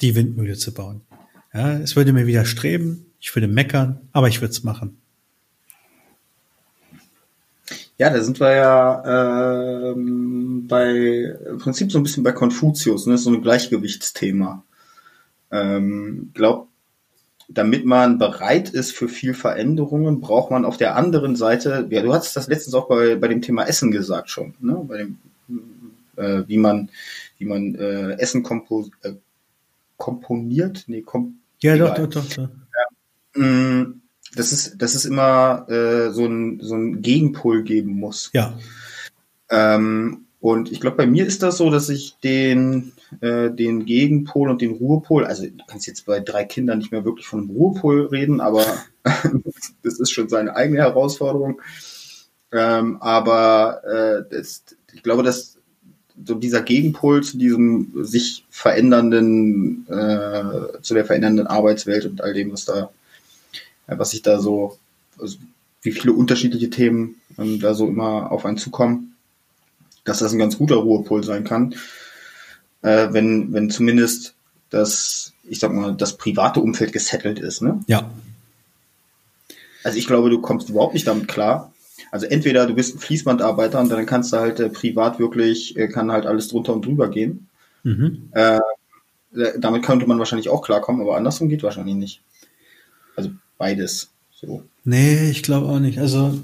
die 0.00 0.14
Windmühle 0.14 0.56
zu 0.56 0.72
bauen. 0.72 1.02
Ja, 1.52 1.78
es 1.78 1.96
würde 1.96 2.12
mir 2.12 2.26
widerstreben, 2.26 3.06
ich 3.20 3.34
würde 3.34 3.48
meckern, 3.48 4.08
aber 4.12 4.28
ich 4.28 4.40
würde 4.40 4.52
es 4.52 4.64
machen. 4.64 4.98
Ja, 7.96 8.10
da 8.10 8.20
sind 8.20 8.40
wir 8.40 8.52
ja 8.54 9.92
ähm, 9.92 10.66
bei 10.66 11.36
im 11.48 11.58
Prinzip 11.58 11.92
so 11.92 11.98
ein 11.98 12.02
bisschen 12.02 12.24
bei 12.24 12.32
Konfuzius, 12.32 13.06
ne? 13.06 13.16
so 13.16 13.30
ein 13.30 13.40
Gleichgewichtsthema. 13.40 14.64
Ähm, 15.52 16.30
glaub, 16.34 16.68
damit 17.48 17.84
man 17.84 18.18
bereit 18.18 18.70
ist 18.70 18.92
für 18.92 19.08
viel 19.08 19.34
Veränderungen, 19.34 20.20
braucht 20.20 20.50
man 20.50 20.64
auf 20.64 20.76
der 20.76 20.96
anderen 20.96 21.36
Seite, 21.36 21.86
ja, 21.90 22.02
du 22.02 22.12
hast 22.12 22.36
das 22.36 22.48
letztens 22.48 22.74
auch 22.74 22.88
bei, 22.88 23.16
bei 23.16 23.28
dem 23.28 23.42
Thema 23.42 23.64
Essen 23.64 23.90
gesagt 23.90 24.30
schon, 24.30 24.54
ne? 24.60 24.84
bei 24.86 24.98
dem, 24.98 25.18
äh, 26.16 26.42
wie 26.46 26.58
man, 26.58 26.90
wie 27.38 27.44
man 27.44 27.74
äh, 27.74 28.12
Essen 28.18 28.42
kompo 28.42 28.88
äh, 29.02 29.12
komponiert, 29.96 30.84
nee, 30.86 31.02
kom 31.02 31.38
Ja, 31.60 31.76
doch, 31.76 31.94
doch, 31.94 32.08
doch, 32.08 32.28
doch. 32.28 32.48
Mm, 33.36 34.00
das 34.34 34.52
ist, 34.52 34.76
das 34.78 34.94
ist 34.94 35.04
immer 35.04 35.68
äh, 35.68 36.10
so 36.10 36.26
ein 36.26 36.60
so 36.60 36.74
ein 36.74 37.02
Gegenpol 37.02 37.62
geben 37.62 37.92
muss. 37.92 38.30
Ja, 38.32 38.58
Ähm, 39.50 40.26
und 40.40 40.70
ich 40.72 40.80
glaube, 40.80 40.96
bei 40.96 41.06
mir 41.06 41.26
ist 41.26 41.42
das 41.42 41.56
so, 41.56 41.70
dass 41.70 41.88
ich 41.88 42.16
den, 42.22 42.92
äh, 43.20 43.50
den 43.50 43.84
Gegenpol 43.84 44.50
und 44.50 44.60
den 44.60 44.72
Ruhepol, 44.72 45.24
also 45.24 45.44
du 45.44 45.64
kannst 45.66 45.86
jetzt 45.86 46.06
bei 46.06 46.20
drei 46.20 46.44
Kindern 46.44 46.78
nicht 46.78 46.92
mehr 46.92 47.04
wirklich 47.04 47.26
von 47.26 47.40
einem 47.40 47.50
Ruhepol 47.50 48.06
reden, 48.06 48.40
aber 48.40 48.64
das 49.82 50.00
ist 50.00 50.10
schon 50.10 50.28
seine 50.28 50.56
eigene 50.56 50.80
Herausforderung. 50.80 51.60
Ähm, 52.52 52.98
aber 53.00 53.82
äh, 53.84 54.34
das, 54.34 54.64
ich 54.92 55.02
glaube, 55.02 55.22
dass 55.22 55.54
so 56.24 56.34
dieser 56.34 56.62
Gegenpol 56.62 57.22
zu 57.22 57.36
diesem 57.36 57.92
sich 58.04 58.44
verändernden, 58.50 59.86
äh, 59.88 60.80
zu 60.80 60.94
der 60.94 61.04
verändernden 61.04 61.46
Arbeitswelt 61.46 62.06
und 62.06 62.22
all 62.22 62.32
dem, 62.32 62.52
was 62.52 62.64
da, 62.64 62.90
äh, 63.88 63.98
was 63.98 64.10
sich 64.10 64.22
da 64.22 64.40
so, 64.40 64.78
also 65.18 65.38
wie 65.82 65.92
viele 65.92 66.12
unterschiedliche 66.12 66.70
Themen 66.70 67.16
ähm, 67.36 67.60
da 67.60 67.74
so 67.74 67.88
immer 67.88 68.30
auf 68.30 68.46
einen 68.46 68.58
zukommen, 68.58 69.16
dass 70.04 70.20
das 70.20 70.32
ein 70.32 70.38
ganz 70.38 70.56
guter 70.56 70.76
Ruhepol 70.76 71.24
sein 71.24 71.44
kann, 71.44 71.74
äh, 72.84 73.12
wenn, 73.12 73.52
wenn 73.52 73.70
zumindest 73.70 74.34
das, 74.70 75.32
ich 75.44 75.58
sag 75.58 75.72
mal, 75.72 75.94
das 75.94 76.16
private 76.18 76.60
Umfeld 76.60 76.92
gesettelt 76.92 77.38
ist. 77.38 77.62
Ne? 77.62 77.80
ja, 77.86 78.10
Also 79.82 79.98
ich 79.98 80.06
glaube, 80.06 80.30
du 80.30 80.40
kommst 80.40 80.68
überhaupt 80.68 80.94
nicht 80.94 81.06
damit 81.06 81.26
klar. 81.26 81.72
Also 82.10 82.26
entweder 82.26 82.66
du 82.66 82.74
bist 82.74 82.94
ein 82.94 82.98
Fließbandarbeiter 82.98 83.80
und 83.80 83.88
dann 83.90 84.06
kannst 84.06 84.32
du 84.32 84.36
halt 84.36 84.60
äh, 84.60 84.68
privat 84.68 85.18
wirklich, 85.18 85.76
äh, 85.76 85.88
kann 85.88 86.12
halt 86.12 86.26
alles 86.26 86.48
drunter 86.48 86.74
und 86.74 86.84
drüber 86.84 87.08
gehen. 87.08 87.48
mhm. 87.82 88.28
Äh, 88.32 88.60
damit 89.58 89.82
könnte 89.82 90.06
man 90.06 90.20
wahrscheinlich 90.20 90.48
auch 90.48 90.62
klarkommen, 90.62 91.02
aber 91.02 91.16
andersrum 91.16 91.48
geht 91.48 91.64
wahrscheinlich 91.64 91.96
nicht. 91.96 92.20
Also 93.16 93.30
beides. 93.58 94.10
So. 94.30 94.62
Nee, 94.84 95.28
ich 95.28 95.42
glaube 95.42 95.66
auch 95.66 95.80
nicht. 95.80 95.98
Also 95.98 96.38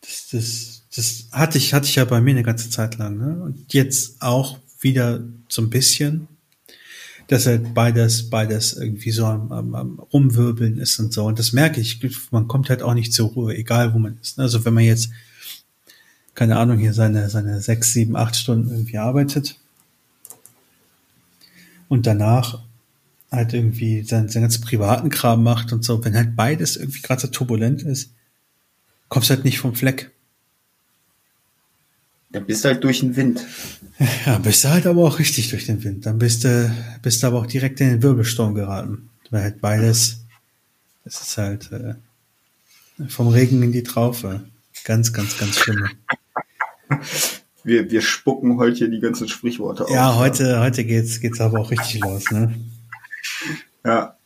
das, 0.00 0.28
das, 0.32 0.82
das 0.96 1.28
hatte 1.30 1.58
ich, 1.58 1.74
hatte 1.74 1.86
ich 1.86 1.94
ja 1.94 2.04
bei 2.04 2.20
mir 2.20 2.32
eine 2.32 2.42
ganze 2.42 2.70
Zeit 2.70 2.98
lang, 2.98 3.18
ne? 3.18 3.40
Und 3.40 3.72
jetzt 3.72 4.20
auch 4.20 4.58
wieder 4.80 5.22
so 5.48 5.62
ein 5.62 5.70
bisschen, 5.70 6.28
dass 7.28 7.46
halt 7.46 7.74
beides, 7.74 8.30
beides 8.30 8.72
irgendwie 8.72 9.10
so 9.10 9.26
am, 9.26 9.52
am, 9.52 9.74
am 9.74 9.98
Rumwirbeln 9.98 10.78
ist 10.78 10.98
und 10.98 11.12
so. 11.12 11.26
Und 11.26 11.38
das 11.38 11.52
merke 11.52 11.80
ich. 11.80 12.00
Man 12.30 12.48
kommt 12.48 12.70
halt 12.70 12.82
auch 12.82 12.94
nicht 12.94 13.12
zur 13.12 13.28
Ruhe, 13.28 13.54
egal 13.54 13.92
wo 13.94 13.98
man 13.98 14.18
ist. 14.20 14.38
ne? 14.38 14.44
Also 14.44 14.64
wenn 14.64 14.74
man 14.74 14.84
jetzt, 14.84 15.10
keine 16.34 16.56
Ahnung, 16.56 16.78
hier 16.78 16.94
seine, 16.94 17.28
seine 17.28 17.60
sechs, 17.60 17.92
sieben, 17.92 18.16
acht 18.16 18.34
Stunden 18.34 18.70
irgendwie 18.70 18.98
arbeitet 18.98 19.58
und 21.88 22.06
danach 22.06 22.62
halt 23.30 23.52
irgendwie 23.52 24.02
seinen, 24.02 24.28
seinen 24.28 24.44
ganzen 24.44 24.62
privaten 24.62 25.10
Kram 25.10 25.42
macht 25.42 25.72
und 25.72 25.84
so, 25.84 26.02
wenn 26.04 26.16
halt 26.16 26.34
beides 26.34 26.76
irgendwie 26.76 27.02
gerade 27.02 27.20
so 27.20 27.28
turbulent 27.28 27.82
ist, 27.82 28.10
kommst 29.08 29.30
halt 29.30 29.44
nicht 29.44 29.58
vom 29.58 29.74
Fleck. 29.74 30.10
Dann 32.30 32.44
bist 32.44 32.64
du 32.64 32.68
halt 32.68 32.84
durch 32.84 33.00
den 33.00 33.16
Wind. 33.16 33.44
Ja, 34.26 34.38
bist 34.38 34.62
du 34.62 34.68
halt 34.68 34.86
aber 34.86 35.02
auch 35.02 35.18
richtig 35.18 35.50
durch 35.50 35.66
den 35.66 35.82
Wind. 35.82 36.06
Dann 36.06 36.20
bist 36.20 36.44
du, 36.44 36.72
bist 37.02 37.20
du 37.20 37.26
aber 37.26 37.40
auch 37.40 37.46
direkt 37.46 37.80
in 37.80 37.88
den 37.88 38.02
Wirbelsturm 38.02 38.54
geraten. 38.54 39.10
Weil 39.30 39.42
halt 39.42 39.60
beides, 39.60 40.20
das 41.04 41.20
ist 41.20 41.36
halt 41.36 41.72
äh, 41.72 41.94
vom 43.08 43.26
Regen 43.26 43.60
in 43.64 43.72
die 43.72 43.82
Traufe. 43.82 44.44
Ganz, 44.84 45.12
ganz, 45.12 45.36
ganz 45.36 45.58
schlimm. 45.58 45.88
Wir, 47.64 47.90
wir 47.90 48.00
spucken 48.00 48.56
heute 48.56 48.78
hier 48.78 48.88
die 48.88 49.00
ganzen 49.00 49.28
Sprichworte 49.28 49.84
aus. 49.84 49.90
Ja, 49.92 50.16
heute, 50.16 50.60
heute 50.60 50.84
geht's, 50.84 51.20
geht's 51.20 51.38
aber 51.38 51.60
auch 51.60 51.70
richtig 51.70 52.00
los, 52.00 52.30
ne? 52.30 52.54
Ja. 53.84 54.16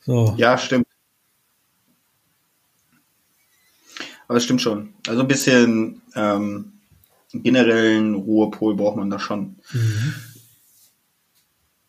So. 0.00 0.34
Ja, 0.38 0.56
stimmt. 0.56 0.86
Aber 4.28 4.38
es 4.38 4.44
stimmt 4.44 4.62
schon. 4.62 4.94
Also 5.06 5.20
ein 5.20 5.28
bisschen 5.28 6.02
ähm, 6.14 6.72
generellen 7.32 8.14
Ruhepol 8.14 8.76
braucht 8.76 8.96
man 8.96 9.10
da 9.10 9.18
schon. 9.18 9.56
Mhm. 9.72 10.14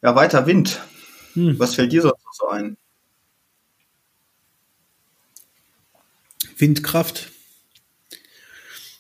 Ja, 0.02 0.16
weiter 0.16 0.46
Wind. 0.46 0.82
Hm. 1.34 1.58
Was 1.60 1.76
fällt 1.76 1.92
dir 1.92 2.02
sonst 2.02 2.24
noch 2.24 2.34
so 2.34 2.50
ein? 2.50 2.78
Windkraft. 6.58 7.32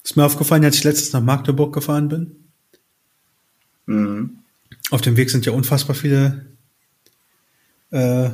Ist 0.03 0.15
mir 0.15 0.25
aufgefallen, 0.25 0.63
als 0.65 0.77
ich 0.77 0.83
letztens 0.83 1.13
nach 1.13 1.21
Magdeburg 1.21 1.73
gefahren 1.73 2.09
bin. 2.09 2.49
Mhm. 3.85 4.39
Auf 4.91 5.01
dem 5.01 5.17
Weg 5.17 5.29
sind 5.29 5.45
ja 5.45 5.51
unfassbar 5.51 5.95
viele 5.95 6.45
äh, 7.91 8.29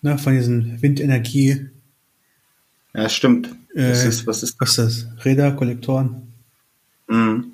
na, 0.00 0.16
von 0.18 0.34
diesen 0.34 0.80
Windenergie. 0.80 1.68
Ja, 2.94 3.08
stimmt. 3.08 3.54
Äh, 3.74 3.90
was 3.90 4.04
ist, 4.04 4.26
was 4.26 4.42
ist 4.42 4.60
Was 4.60 4.78
ist 4.78 4.78
das? 4.78 5.24
Räder, 5.24 5.52
Kollektoren. 5.52 6.32
Mhm. 7.08 7.52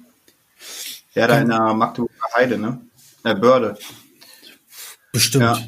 Ja, 1.14 1.27
da 1.27 1.41
in 1.41 1.49
der 1.49 1.75
Magdeburger 1.75 2.14
Heide, 2.37 2.59
ne? 2.59 2.81
Der 3.25 3.35
Börde. 3.35 3.77
Bestimmt. 5.12 5.45
Ja. 5.45 5.61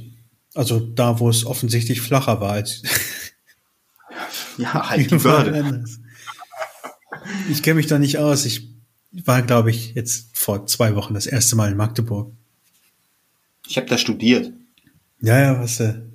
Also 0.54 0.80
da, 0.80 1.18
wo 1.18 1.30
es 1.30 1.44
offensichtlich 1.44 2.00
flacher 2.00 2.40
war 2.40 2.52
als 2.52 2.82
Ja, 4.58 4.90
halt 4.90 5.10
die 5.10 5.16
Börde. 5.16 5.84
Ich 7.50 7.62
kenne 7.62 7.76
mich 7.76 7.86
da 7.86 7.98
nicht 7.98 8.18
aus. 8.18 8.44
Ich 8.44 8.68
war, 9.12 9.42
glaube 9.42 9.70
ich, 9.70 9.94
jetzt 9.94 10.36
vor 10.36 10.66
zwei 10.66 10.94
Wochen 10.94 11.14
das 11.14 11.26
erste 11.26 11.56
Mal 11.56 11.70
in 11.70 11.76
Magdeburg. 11.76 12.32
Ich 13.68 13.76
habe 13.76 13.86
da 13.86 13.96
studiert. 13.96 14.52
Ja, 15.20 15.40
ja, 15.40 15.60
was 15.60 15.78
du 15.78 16.10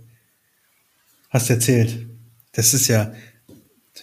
hast 1.30 1.50
erzählt. 1.50 2.08
Das 2.54 2.74
ist 2.74 2.88
ja, 2.88 3.14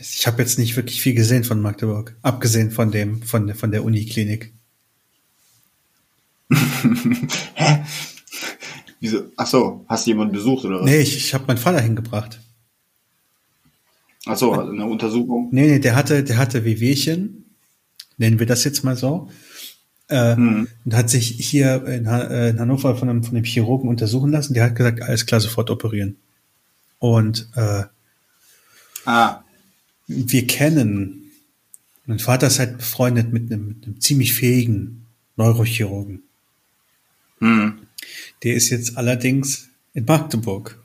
ich 0.01 0.27
habe 0.27 0.43
jetzt 0.43 0.59
nicht 0.59 0.77
wirklich 0.77 1.01
viel 1.01 1.15
gesehen 1.15 1.45
von 1.45 1.61
Magdeburg, 1.61 2.17
abgesehen 2.23 2.71
von 2.71 2.91
dem, 2.91 3.23
von, 3.23 3.47
der- 3.47 3.57
von 3.57 3.71
der 3.71 3.85
Uniklinik. 3.85 4.53
Hä? 7.55 7.85
Wieso? 9.01 9.25
Ach 9.37 9.47
so, 9.47 9.85
hast 9.89 10.07
du 10.07 10.11
jemanden 10.11 10.33
besucht 10.35 10.65
oder 10.65 10.81
was? 10.81 10.85
Nee, 10.87 11.01
ich, 11.01 11.17
ich 11.17 11.35
habe 11.35 11.45
meinen 11.47 11.59
Vater 11.59 11.81
hingebracht. 11.81 12.41
Ach 14.27 14.37
so, 14.37 14.53
also 14.53 14.73
eine 14.73 14.87
Untersuchung. 14.87 15.49
Nee, 15.53 15.67
nee, 15.69 15.79
der 15.79 15.95
hatte, 15.97 16.25
der 16.25 16.39
hatte 16.39 16.65
Wehwehchen, 16.65 17.45
nennen 18.17 18.39
wir 18.39 18.47
das 18.47 18.65
jetzt 18.65 18.85
mal 18.85 18.97
so. 18.97 19.31
Äh, 20.09 20.37
Hm. 20.37 20.69
Und 20.85 20.95
hat 20.95 21.09
sich 21.11 21.29
hier 21.29 21.85
in, 21.87 22.09
Ha- 22.09 22.25
äh, 22.25 22.51
in 22.51 22.61
Hannover 22.61 22.95
von 22.97 23.09
einem, 23.09 23.25
von 23.25 23.37
einem 23.37 23.45
Chirurgen 23.45 23.89
untersuchen 23.89 24.31
lassen. 24.33 24.53
Der 24.55 24.65
hat 24.65 24.75
gesagt, 24.77 25.03
alles 25.03 25.25
klar, 25.27 25.41
sofort 25.41 25.71
operieren. 25.71 26.17
Und 26.99 27.49
äh, 27.57 27.85
Ah, 29.07 29.43
wir 30.07 30.47
kennen, 30.47 31.31
mein 32.07 32.19
Vater 32.19 32.47
ist 32.49 32.59
halt 32.59 32.79
befreundet 32.79 33.33
mit 33.33 33.51
einem, 33.51 33.69
mit 33.69 33.85
einem 33.87 34.01
ziemlich 34.01 34.35
fähigen 34.35 35.07
Neurochirurgen. 35.37 36.23
hm. 37.41 37.79
Der 38.43 38.55
ist 38.55 38.69
jetzt 38.71 38.99
allerdings 38.99 39.69
in 39.95 40.05
Magdeburg. 40.05 40.79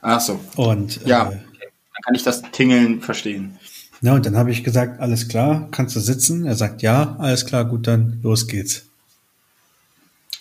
Ach 0.00 0.20
so. 0.20 0.38
Und 0.56 1.04
Ja, 1.06 1.30
äh, 1.30 1.30
dann 1.32 2.02
kann 2.04 2.14
ich 2.14 2.22
das 2.22 2.42
Tingeln 2.52 3.00
verstehen. 3.02 3.58
na, 4.00 4.14
und 4.14 4.24
dann 4.26 4.36
habe 4.36 4.52
ich 4.52 4.62
gesagt, 4.62 5.00
alles 5.00 5.26
klar, 5.28 5.68
kannst 5.72 5.96
du 5.96 6.00
sitzen? 6.00 6.46
Er 6.46 6.54
sagt, 6.54 6.82
ja, 6.82 7.16
alles 7.18 7.46
klar, 7.46 7.64
gut, 7.64 7.86
dann 7.88 8.20
los 8.22 8.46
geht's. 8.46 8.84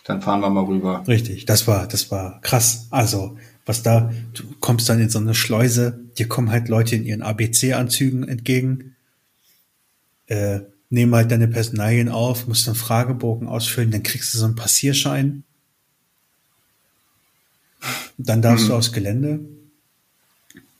Dann 0.03 0.21
fahren 0.21 0.41
wir 0.41 0.49
mal 0.51 0.65
rüber. 0.65 1.03
Richtig, 1.07 1.45
das 1.45 1.65
war, 1.65 1.87
das 1.87 2.11
war 2.11 2.39
krass. 2.41 2.85
Also, 2.91 3.37
was 3.65 3.81
da, 3.81 4.13
du 4.33 4.43
kommst 4.59 4.87
dann 4.87 5.01
in 5.01 5.09
so 5.09 5.17
eine 5.17 5.33
Schleuse, 5.33 5.99
dir 6.17 6.27
kommen 6.27 6.51
halt 6.51 6.67
Leute 6.69 6.95
in 6.95 7.05
ihren 7.05 7.21
ABC-Anzügen 7.21 8.27
entgegen, 8.27 8.95
äh, 10.27 10.61
nehmen 10.89 11.15
halt 11.15 11.31
deine 11.31 11.47
Personalien 11.47 12.09
auf, 12.09 12.47
musst 12.47 12.67
einen 12.67 12.75
Fragebogen 12.75 13.47
ausfüllen, 13.47 13.91
dann 13.91 14.03
kriegst 14.03 14.33
du 14.33 14.37
so 14.37 14.45
einen 14.45 14.55
Passierschein. 14.55 15.43
Dann 18.17 18.41
darfst 18.41 18.69
du 18.69 18.73
aufs 18.73 18.93
Gelände. 18.93 19.41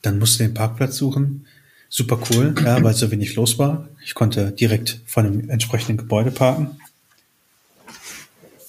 Dann 0.01 0.19
musst 0.19 0.39
du 0.39 0.43
den 0.43 0.53
Parkplatz 0.53 0.97
suchen. 0.97 1.45
Super 1.89 2.19
cool, 2.29 2.55
ja, 2.63 2.81
weil 2.83 2.93
so 2.93 3.11
wenig 3.11 3.35
los 3.35 3.59
war. 3.59 3.89
Ich 4.03 4.15
konnte 4.15 4.51
direkt 4.51 5.01
vor 5.05 5.23
einem 5.23 5.49
entsprechenden 5.49 5.97
Gebäude 5.97 6.31
parken. 6.31 6.79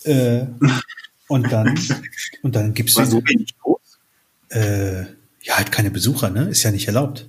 Äh, 0.05 0.47
und 1.29 1.51
dann, 1.51 1.79
und 2.43 2.55
dann 2.55 2.75
gibst 2.75 2.97
War 2.97 3.05
du, 3.05 3.11
so 3.13 3.17
wenig 3.25 3.55
los? 3.65 3.99
äh, 4.51 5.07
ja, 5.47 5.57
halt 5.57 5.71
keine 5.73 5.91
Besucher, 5.91 6.31
ne? 6.31 6.49
Ist 6.49 6.63
ja 6.63 6.71
nicht 6.71 6.87
erlaubt. 6.89 7.29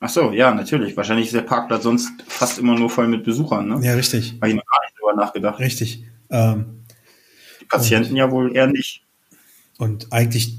Ach 0.00 0.08
so, 0.08 0.32
ja, 0.32 0.52
natürlich. 0.54 0.96
Wahrscheinlich 0.96 1.26
ist 1.26 1.34
der 1.34 1.42
Parkplatz 1.42 1.82
sonst 1.82 2.10
fast 2.26 2.58
immer 2.58 2.78
nur 2.78 2.90
voll 2.90 3.06
mit 3.08 3.24
Besuchern, 3.24 3.68
ne? 3.68 3.80
Ja, 3.86 3.94
richtig, 3.94 4.34
Habe 4.40 4.48
ich 4.50 4.54
noch 4.56 4.64
gar 4.66 4.80
nicht 4.84 4.94
drüber 4.98 5.14
nachgedacht. 5.14 5.58
richtig. 5.60 6.04
Ähm, 6.30 6.82
Die 7.60 7.64
Patienten 7.66 8.16
ja 8.16 8.30
wohl 8.30 8.54
eher 8.54 8.66
nicht. 8.66 9.02
und 9.78 10.12
eigentlich 10.12 10.58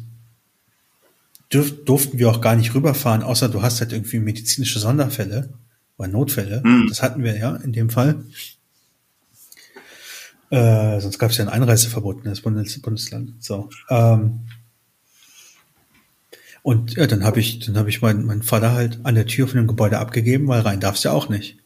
dürf, 1.54 1.84
durften 1.86 2.18
wir 2.20 2.30
auch 2.30 2.42
gar 2.42 2.56
nicht 2.56 2.74
rüberfahren, 2.74 3.24
außer 3.24 3.50
du 3.50 3.62
hast 3.62 3.82
halt 3.82 3.92
irgendwie 3.92 4.20
medizinische 4.20 4.80
Sonderfälle 4.80 5.54
oder 5.98 6.08
Notfälle. 6.08 6.62
Hm. 6.64 6.88
Das 6.90 7.02
hatten 7.04 7.24
wir 7.24 7.38
ja 7.38 7.56
in 7.58 7.72
dem 7.74 7.90
Fall. 7.90 8.24
Äh, 10.52 11.00
sonst 11.02 11.18
gab 11.20 11.32
es 11.32 11.38
ja 11.38 11.46
ein 11.46 11.50
Einreiseverbot 11.50 12.18
in 12.24 12.30
das 12.30 12.42
Bundes 12.42 12.80
Bundesland. 12.82 13.34
So. 13.44 13.70
Ähm, 13.90 14.42
und 16.66 16.96
ja, 16.96 17.06
dann 17.06 17.24
habe 17.24 17.40
ich, 17.40 17.60
dann 17.60 17.78
habe 17.78 17.90
ich 17.90 18.02
meinen 18.02 18.26
meinen 18.26 18.42
Vater 18.42 18.72
halt 18.72 18.98
an 19.04 19.14
der 19.14 19.28
Tür 19.28 19.48
von 19.48 19.58
dem 19.58 19.68
Gebäude 19.68 20.00
abgegeben, 20.00 20.48
weil 20.48 20.62
rein 20.62 20.80
darfst 20.80 21.06
du 21.06 21.10
ja 21.10 21.14
auch 21.14 21.30
nicht. 21.30 21.60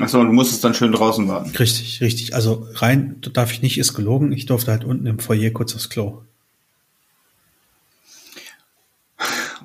Ach 0.00 0.08
so, 0.08 0.20
und 0.20 0.28
du 0.28 0.32
musstest 0.32 0.64
dann 0.64 0.72
schön 0.72 0.90
draußen 0.90 1.28
warten. 1.28 1.50
Richtig, 1.50 2.00
richtig. 2.00 2.34
Also 2.34 2.66
rein 2.76 3.20
darf 3.34 3.52
ich 3.52 3.60
nicht, 3.60 3.76
ist 3.76 3.92
gelogen. 3.92 4.32
Ich 4.32 4.46
durfte 4.46 4.70
halt 4.70 4.84
unten 4.84 5.04
im 5.04 5.18
Foyer 5.18 5.50
kurz 5.50 5.74
aufs 5.74 5.90
Klo. 5.90 6.22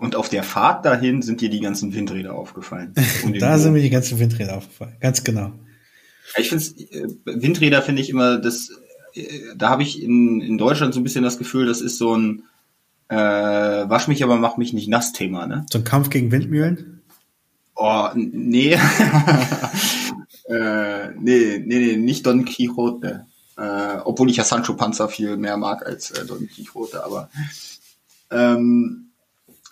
Und 0.02 0.18
auf 0.18 0.28
der 0.28 0.44
Fahrt 0.44 0.86
dahin 0.86 1.22
sind 1.22 1.40
dir 1.40 1.50
die 1.50 1.62
ganzen 1.62 1.94
Windräder 1.94 2.34
aufgefallen. 2.34 2.94
Den 3.24 3.40
Da 3.40 3.58
sind 3.58 3.72
mir 3.72 3.82
die 3.82 3.90
ganzen 3.90 4.20
Windräder 4.20 4.58
aufgefallen. 4.58 4.98
Ganz 5.00 5.24
genau. 5.24 5.54
Ich 6.36 6.50
finde 6.50 6.66
Windräder 7.24 7.82
finde 7.82 8.02
ich 8.02 8.10
immer 8.10 8.38
das, 8.38 8.70
äh, 9.14 9.24
da 9.56 9.70
habe 9.70 9.84
ich 9.84 10.04
in, 10.04 10.42
in 10.42 10.58
Deutschland 10.58 10.94
so 10.94 11.00
ein 11.00 11.04
bisschen 11.04 11.24
das 11.24 11.38
Gefühl, 11.38 11.68
das 11.68 11.80
ist 11.80 11.98
so 11.98 12.18
ein 12.18 12.44
äh, 13.10 13.16
Wasch 13.16 14.08
mich, 14.08 14.24
aber 14.24 14.38
mach 14.38 14.58
mich 14.58 14.74
nicht 14.74 14.88
nass 14.88 15.14
Thema, 15.14 15.48
ne? 15.48 15.66
So 15.72 15.80
ein 15.80 15.84
Kampf 15.84 16.10
gegen 16.10 16.32
Windmühlen? 16.32 17.02
Oh, 17.76 18.10
nee. 18.16 18.74
äh, 20.50 21.10
nee, 21.20 21.60
nee, 21.60 21.80
nee, 21.80 21.96
nicht 21.98 22.26
Don 22.26 22.46
Quixote. 22.46 23.26
Äh, 23.58 23.98
obwohl 24.04 24.30
ich 24.30 24.38
ja 24.38 24.44
Sancho 24.44 24.76
Panza 24.76 25.08
viel 25.08 25.38
mehr 25.38 25.58
mag 25.58 25.86
als 25.86 26.12
äh, 26.12 26.26
Don 26.26 26.48
Quixote, 26.48 27.04
aber 27.04 27.30
ähm, 28.30 29.07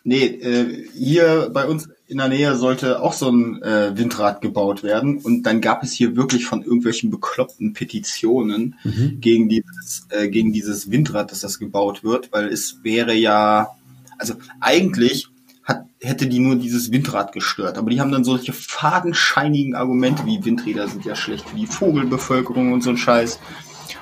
nee, 0.06 0.26
äh, 0.26 0.88
hier 0.93 1.49
bei 1.53 1.66
uns 1.66 1.89
in 2.08 2.20
der 2.20 2.30
Nähe 2.30 2.56
sollte 2.56 3.01
auch 3.01 3.14
so 3.14 3.30
ein 3.30 3.62
äh, 3.62 3.97
Windrad 3.97 4.41
gebaut 4.41 4.84
werden 4.84 5.18
und 5.18 5.43
dann 5.43 5.60
gab 5.60 5.84
es 5.84 5.91
hier 5.91 6.16
wirklich 6.16 6.45
von 6.45 6.62
irgendwelchen 6.64 7.10
bekloppten 7.10 7.74
Petitionen 7.74 8.76
gegen 9.20 9.49
dieses 9.49 10.08
äh, 10.10 10.30
gegen 10.30 10.53
dieses 10.53 10.89
Windrad, 10.89 11.32
dass 11.32 11.41
das 11.41 11.60
gebaut 11.60 12.03
wird, 12.03 12.32
weil 12.32 12.47
es 12.47 12.84
wäre 12.84 13.14
ja 13.14 13.70
also 14.18 14.36
eigentlich 14.60 15.28
hat, 15.64 15.86
hätte 15.99 16.28
die 16.28 16.39
nur 16.39 16.56
dieses 16.56 16.91
Windrad 16.91 17.32
gestört. 17.34 17.78
Aber 17.78 17.89
die 17.89 17.99
haben 17.99 18.12
dann 18.12 18.24
solche 18.24 18.53
fadenscheinigen 18.53 19.76
Argumente, 19.76 20.26
wie 20.26 20.45
Windräder 20.45 20.88
sind 20.88 21.06
ja 21.06 21.16
schlecht 21.16 21.49
für 21.49 21.58
die 21.58 21.68
Vogelbevölkerung 21.68 22.72
und 22.72 22.82
so 22.82 22.91
ein 22.91 22.97
Scheiß. 22.97 23.39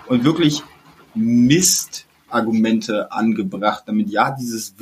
Und 0.07 0.25
wirklich 0.25 0.61
Mistargumente 1.15 3.11
angebracht, 3.11 3.83
damit 3.85 4.09
ja 4.09 4.35
dieses 4.37 4.77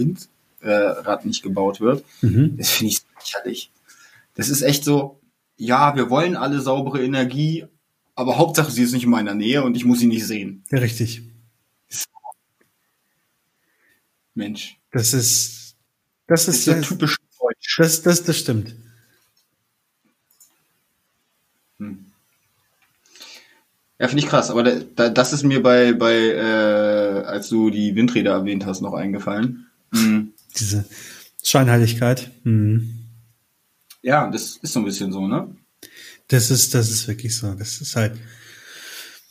Windrad 0.61 1.25
nicht 1.25 1.43
gebaut 1.43 1.81
wird. 1.81 2.03
Mhm. 2.21 2.57
Das 2.57 2.69
finde 2.69 2.93
ich 2.93 3.01
lächerlich. 3.19 3.71
Das 4.35 4.49
ist 4.49 4.61
echt 4.61 4.83
so, 4.83 5.19
ja, 5.57 5.95
wir 5.95 6.09
wollen 6.09 6.35
alle 6.35 6.61
saubere 6.61 7.03
Energie, 7.03 7.65
aber 8.15 8.37
Hauptsache 8.37 8.71
sie 8.71 8.83
ist 8.83 8.93
nicht 8.93 9.03
in 9.03 9.09
meiner 9.09 9.33
Nähe 9.33 9.63
und 9.63 9.75
ich 9.75 9.85
muss 9.85 9.99
sie 9.99 10.07
nicht 10.07 10.25
sehen. 10.25 10.63
Ja, 10.71 10.79
richtig. 10.79 11.21
Mensch. 14.33 14.77
Das 14.91 15.13
ist, 15.13 15.75
das 16.27 16.45
Das 16.45 16.55
ist, 16.55 16.67
ist 16.67 16.83
so 16.87 16.95
typisch 16.95 17.17
deutsch. 17.39 17.75
das, 17.77 18.01
das, 18.01 18.23
das 18.23 18.37
stimmt. 18.37 18.75
Ja, 23.99 24.07
finde 24.07 24.23
ich 24.23 24.29
krass, 24.29 24.49
aber 24.49 24.63
da, 24.63 24.79
da, 24.95 25.09
das 25.09 25.31
ist 25.33 25.43
mir 25.43 25.61
bei, 25.61 25.93
bei 25.93 26.13
äh, 26.15 27.23
als 27.25 27.49
du 27.49 27.69
die 27.69 27.95
Windräder 27.95 28.31
erwähnt 28.31 28.65
hast, 28.65 28.81
noch 28.81 28.93
eingefallen. 28.93 29.67
Mhm. 29.91 30.33
Diese 30.59 30.85
Scheinheiligkeit. 31.43 32.31
Mhm. 32.43 32.97
Ja, 34.01 34.29
das 34.29 34.57
ist 34.57 34.73
so 34.73 34.79
ein 34.79 34.85
bisschen 34.85 35.11
so, 35.11 35.27
ne? 35.27 35.55
Das 36.27 36.49
ist, 36.51 36.73
das 36.73 36.89
ist 36.89 37.07
wirklich 37.07 37.35
so. 37.35 37.53
Das 37.53 37.81
ist 37.81 37.95
halt, 37.95 38.17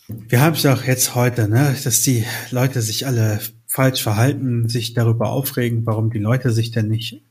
Wir 0.09 0.41
haben 0.41 0.55
es 0.55 0.64
ja 0.64 0.75
auch 0.75 0.83
jetzt 0.85 1.14
heute, 1.14 1.49
ne, 1.49 1.77
dass 1.85 2.03
die 2.03 2.25
Leute 2.51 2.83
sich 2.83 3.07
alle 3.07 3.41
falsch 3.66 4.03
verhalten, 4.03 4.68
sich 4.68 4.95
darüber 4.95 5.31
aufregen, 5.31 5.87
warum 5.87 6.11
die 6.11 6.18
Leute 6.18 6.51
sich 6.51 6.73
denn 6.73 6.89
nicht 6.89 7.23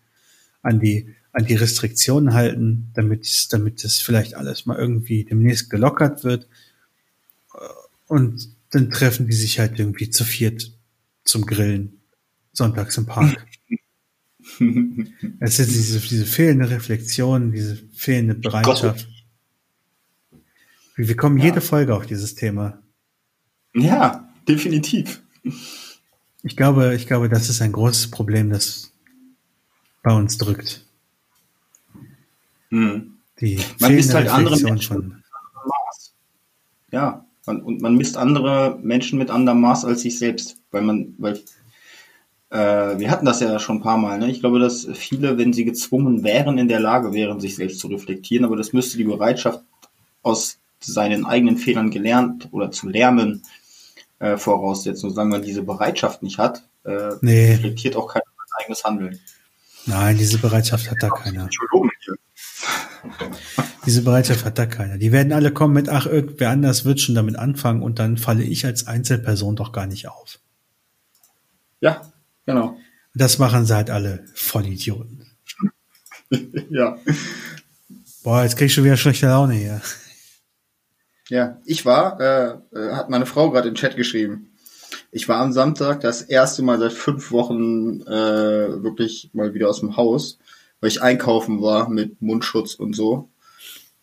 an 0.62 0.80
die 0.80 1.16
an 1.32 1.46
die 1.46 1.56
Restriktionen 1.56 2.34
halten, 2.34 2.90
damit 2.94 3.48
damit 3.52 3.84
das 3.84 4.00
vielleicht 4.00 4.34
alles 4.36 4.66
mal 4.66 4.78
irgendwie 4.78 5.26
demnächst 5.26 5.70
gelockert 5.70 6.24
wird. 6.24 6.48
Und 8.08 8.50
dann 8.72 8.90
treffen 8.90 9.28
die 9.28 9.36
sich 9.36 9.60
halt 9.60 9.78
irgendwie 9.78 10.10
zu 10.10 10.24
viert 10.24 10.72
zum 11.26 11.46
Grillen 11.46 11.99
sonntags 12.54 12.97
im 12.97 13.06
Park. 13.06 13.45
es 15.39 15.60
ist 15.60 15.70
diese, 15.70 16.00
diese 16.00 16.26
fehlende 16.26 16.70
Reflexion, 16.70 17.52
diese 17.52 17.78
fehlende 17.93 18.36
Bereitschaft. 18.36 19.08
Wir 20.95 21.16
kommen 21.16 21.38
ja. 21.38 21.45
jede 21.45 21.62
Folge 21.62 21.95
auf 21.95 22.06
dieses 22.06 22.36
Thema. 22.36 22.82
Ja, 23.74 24.28
definitiv. 24.47 25.22
Ich 26.43 26.56
glaube, 26.56 26.95
ich 26.95 27.08
glaube, 27.08 27.30
das 27.30 27.50
ist 27.50 27.62
ein 27.62 27.72
großes 27.72 28.12
Problem, 28.12 28.50
das 28.50 28.93
bei 30.04 30.14
uns 30.14 30.38
drückt. 30.38 30.86
Hm. 32.70 33.18
Die 33.39 33.60
man 33.80 33.95
misst 33.95 34.14
halt 34.14 34.28
andere 34.28 34.60
Menschen 34.60 35.24
Maß. 35.66 36.14
Ja, 36.91 37.26
man, 37.45 37.62
und 37.62 37.82
man 37.82 37.95
misst 37.95 38.18
andere 38.18 38.78
Menschen 38.82 39.18
mit 39.18 39.30
anderem 39.30 39.62
Maß 39.62 39.86
als 39.86 40.02
sich 40.02 40.18
selbst, 40.18 40.58
weil 40.72 40.82
man, 40.82 41.16
weil 41.18 41.39
äh, 42.50 42.58
wir 42.58 43.12
hatten 43.12 43.26
das 43.26 43.39
ja 43.39 43.60
schon 43.60 43.78
ein 43.78 43.82
paar 43.82 43.97
Mal. 43.97 44.18
Ne? 44.18 44.30
Ich 44.30 44.39
glaube, 44.39 44.60
dass 44.60 44.88
viele, 44.93 45.38
wenn 45.38 45.54
sie 45.54 45.66
gezwungen 45.66 46.24
wären, 46.24 46.58
in 46.58 46.68
der 46.68 46.80
Lage 46.80 47.14
wären, 47.14 47.39
sich 47.39 47.56
selbst 47.56 47.80
zu 47.80 47.88
reflektieren, 47.88 48.45
aber 48.45 48.56
das 48.56 48.74
müsste 48.74 48.97
die 48.97 49.04
Bereitschaft 49.04 49.62
aus 50.24 50.58
seinen 50.80 51.26
eigenen 51.26 51.58
Fehlern 51.58 51.91
gelernt 51.91 52.47
oder 52.52 52.72
zu 52.72 52.88
lernen 52.88 53.43
äh, 54.20 54.38
voraussetzen. 54.38 55.08
Und 55.08 55.14
solange 55.14 55.32
man 55.32 55.41
diese 55.41 55.64
Bereitschaft 55.64 56.24
nicht 56.24 56.38
hat, 56.38 56.64
äh, 56.86 57.12
nee. 57.22 57.52
reflektiert 57.52 57.95
auch 57.95 58.08
keiner 58.08 58.26
sein 58.26 58.64
eigenes 58.64 58.84
Handeln. 58.84 59.20
Nein, 59.86 60.18
diese 60.18 60.38
Bereitschaft 60.38 60.89
hat 60.89 60.97
da 61.02 61.10
keiner. 61.10 61.50
Diese 63.86 64.04
Bereitschaft 64.04 64.45
hat 64.45 64.58
da 64.58 64.66
keiner. 64.66 64.97
Die 64.97 65.12
werden 65.12 65.34
alle 65.34 65.52
kommen 65.52 65.74
mit, 65.74 65.89
ach, 65.89 66.06
irgendwer 66.06 66.50
anders 66.50 66.86
wird 66.86 67.00
schon 67.00 67.16
damit 67.16 67.38
anfangen 67.38 67.82
und 67.82 68.00
dann 68.00 68.18
falle 68.18 68.43
ich 68.43 68.66
als 68.66 68.88
Einzelperson 68.88 69.56
doch 69.56 69.72
gar 69.72 69.88
nicht 69.88 70.08
auf. 70.08 70.39
Ja, 71.82 72.09
genau. 72.50 72.78
Das 73.14 73.38
machen 73.38 73.66
sie 73.66 73.76
halt 73.76 73.89
alle 73.89 74.26
Vollidioten. 74.34 75.26
ja. 76.70 76.97
Boah, 78.24 78.43
jetzt 78.43 78.58
krieg 78.58 78.68
ich 78.68 78.74
schon 78.74 78.84
wieder 78.84 78.97
schlechte 78.97 79.28
Laune 79.28 79.54
hier. 79.54 79.82
Ja, 81.30 81.60
ich 81.66 81.86
war, 81.86 82.20
äh, 82.20 82.56
äh, 82.76 82.91
hat 82.93 83.10
meine 83.10 83.28
Frau 83.28 83.52
gerade 83.52 83.70
im 83.70 83.76
Chat 83.76 83.95
geschrieben. 83.95 84.52
Ich 85.12 85.28
war 85.30 85.41
am 85.41 85.54
Samstag 85.54 86.02
das 86.02 86.24
erste 86.24 86.64
Mal 86.64 86.80
seit 86.80 86.93
fünf 86.93 87.32
Wochen 87.32 88.02
äh, 88.02 88.84
wirklich 88.84 89.30
mal 89.34 89.54
wieder 89.54 89.70
aus 89.70 89.80
dem 89.80 89.95
Haus, 89.95 90.39
weil 90.82 90.89
ich 90.89 91.02
einkaufen 91.02 91.62
war 91.62 91.89
mit 91.89 92.22
Mundschutz 92.22 92.74
und 92.74 92.95
so. 92.95 93.30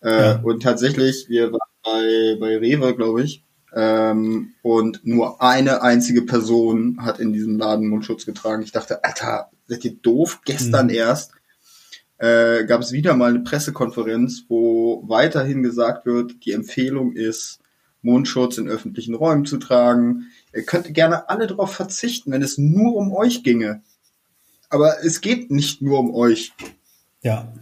Äh, 0.03 0.11
ja. 0.11 0.40
Und 0.42 0.62
tatsächlich, 0.62 1.28
wir 1.28 1.53
waren 1.53 1.61
bei, 1.82 2.36
bei 2.38 2.59
Rewe, 2.59 2.94
glaube 2.94 3.22
ich, 3.24 3.42
ähm, 3.74 4.54
und 4.62 5.06
nur 5.06 5.42
eine 5.42 5.82
einzige 5.82 6.22
Person 6.22 6.98
hat 7.00 7.20
in 7.20 7.32
diesem 7.32 7.58
Laden 7.58 7.88
Mundschutz 7.88 8.26
getragen. 8.26 8.62
Ich 8.62 8.72
dachte, 8.72 9.04
Alter, 9.04 9.50
seid 9.66 9.84
ihr 9.84 9.96
doof? 9.96 10.40
Gestern 10.44 10.86
mhm. 10.86 10.94
erst 10.94 11.32
äh, 12.18 12.64
gab 12.64 12.80
es 12.80 12.92
wieder 12.92 13.14
mal 13.14 13.30
eine 13.30 13.40
Pressekonferenz, 13.40 14.44
wo 14.48 15.04
weiterhin 15.06 15.62
gesagt 15.62 16.06
wird, 16.06 16.44
die 16.44 16.52
Empfehlung 16.52 17.12
ist, 17.12 17.60
Mundschutz 18.02 18.56
in 18.58 18.68
öffentlichen 18.68 19.14
Räumen 19.14 19.44
zu 19.44 19.58
tragen. 19.58 20.28
Ihr 20.54 20.62
könnt 20.62 20.92
gerne 20.94 21.28
alle 21.28 21.46
darauf 21.46 21.72
verzichten, 21.74 22.30
wenn 22.32 22.42
es 22.42 22.56
nur 22.56 22.94
um 22.94 23.12
euch 23.12 23.42
ginge. 23.42 23.82
Aber 24.70 25.04
es 25.04 25.20
geht 25.20 25.50
nicht 25.50 25.82
nur 25.82 25.98
um 25.98 26.14
euch. 26.14 26.52
Ja. 27.22 27.52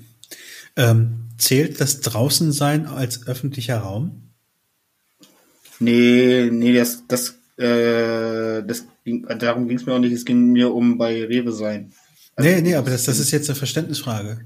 Ähm, 0.76 1.28
zählt 1.38 1.80
das 1.80 2.00
draußen 2.00 2.52
sein 2.52 2.86
als 2.86 3.26
öffentlicher 3.26 3.78
Raum? 3.78 4.23
Nee, 5.80 6.50
nee, 6.50 6.74
das, 6.74 7.04
das, 7.08 7.38
äh, 7.56 8.62
das 8.62 8.86
ging, 9.04 9.26
darum 9.38 9.68
ging 9.68 9.76
es 9.76 9.86
mir 9.86 9.94
auch 9.94 9.98
nicht. 9.98 10.12
Es 10.12 10.24
ging 10.24 10.52
mir 10.52 10.72
um 10.72 10.98
bei 10.98 11.24
Rewe 11.24 11.52
sein. 11.52 11.92
Also, 12.36 12.50
nee, 12.50 12.60
nee, 12.60 12.74
aber 12.74 12.90
das, 12.90 13.04
das 13.04 13.18
ist 13.18 13.30
jetzt 13.30 13.48
eine 13.48 13.56
Verständnisfrage. 13.56 14.44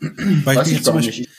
Weil 0.00 0.66
ich, 0.66 0.74
ich 0.74 0.84
zum 0.84 0.94
Beispiel, 0.94 1.20
nicht. 1.20 1.30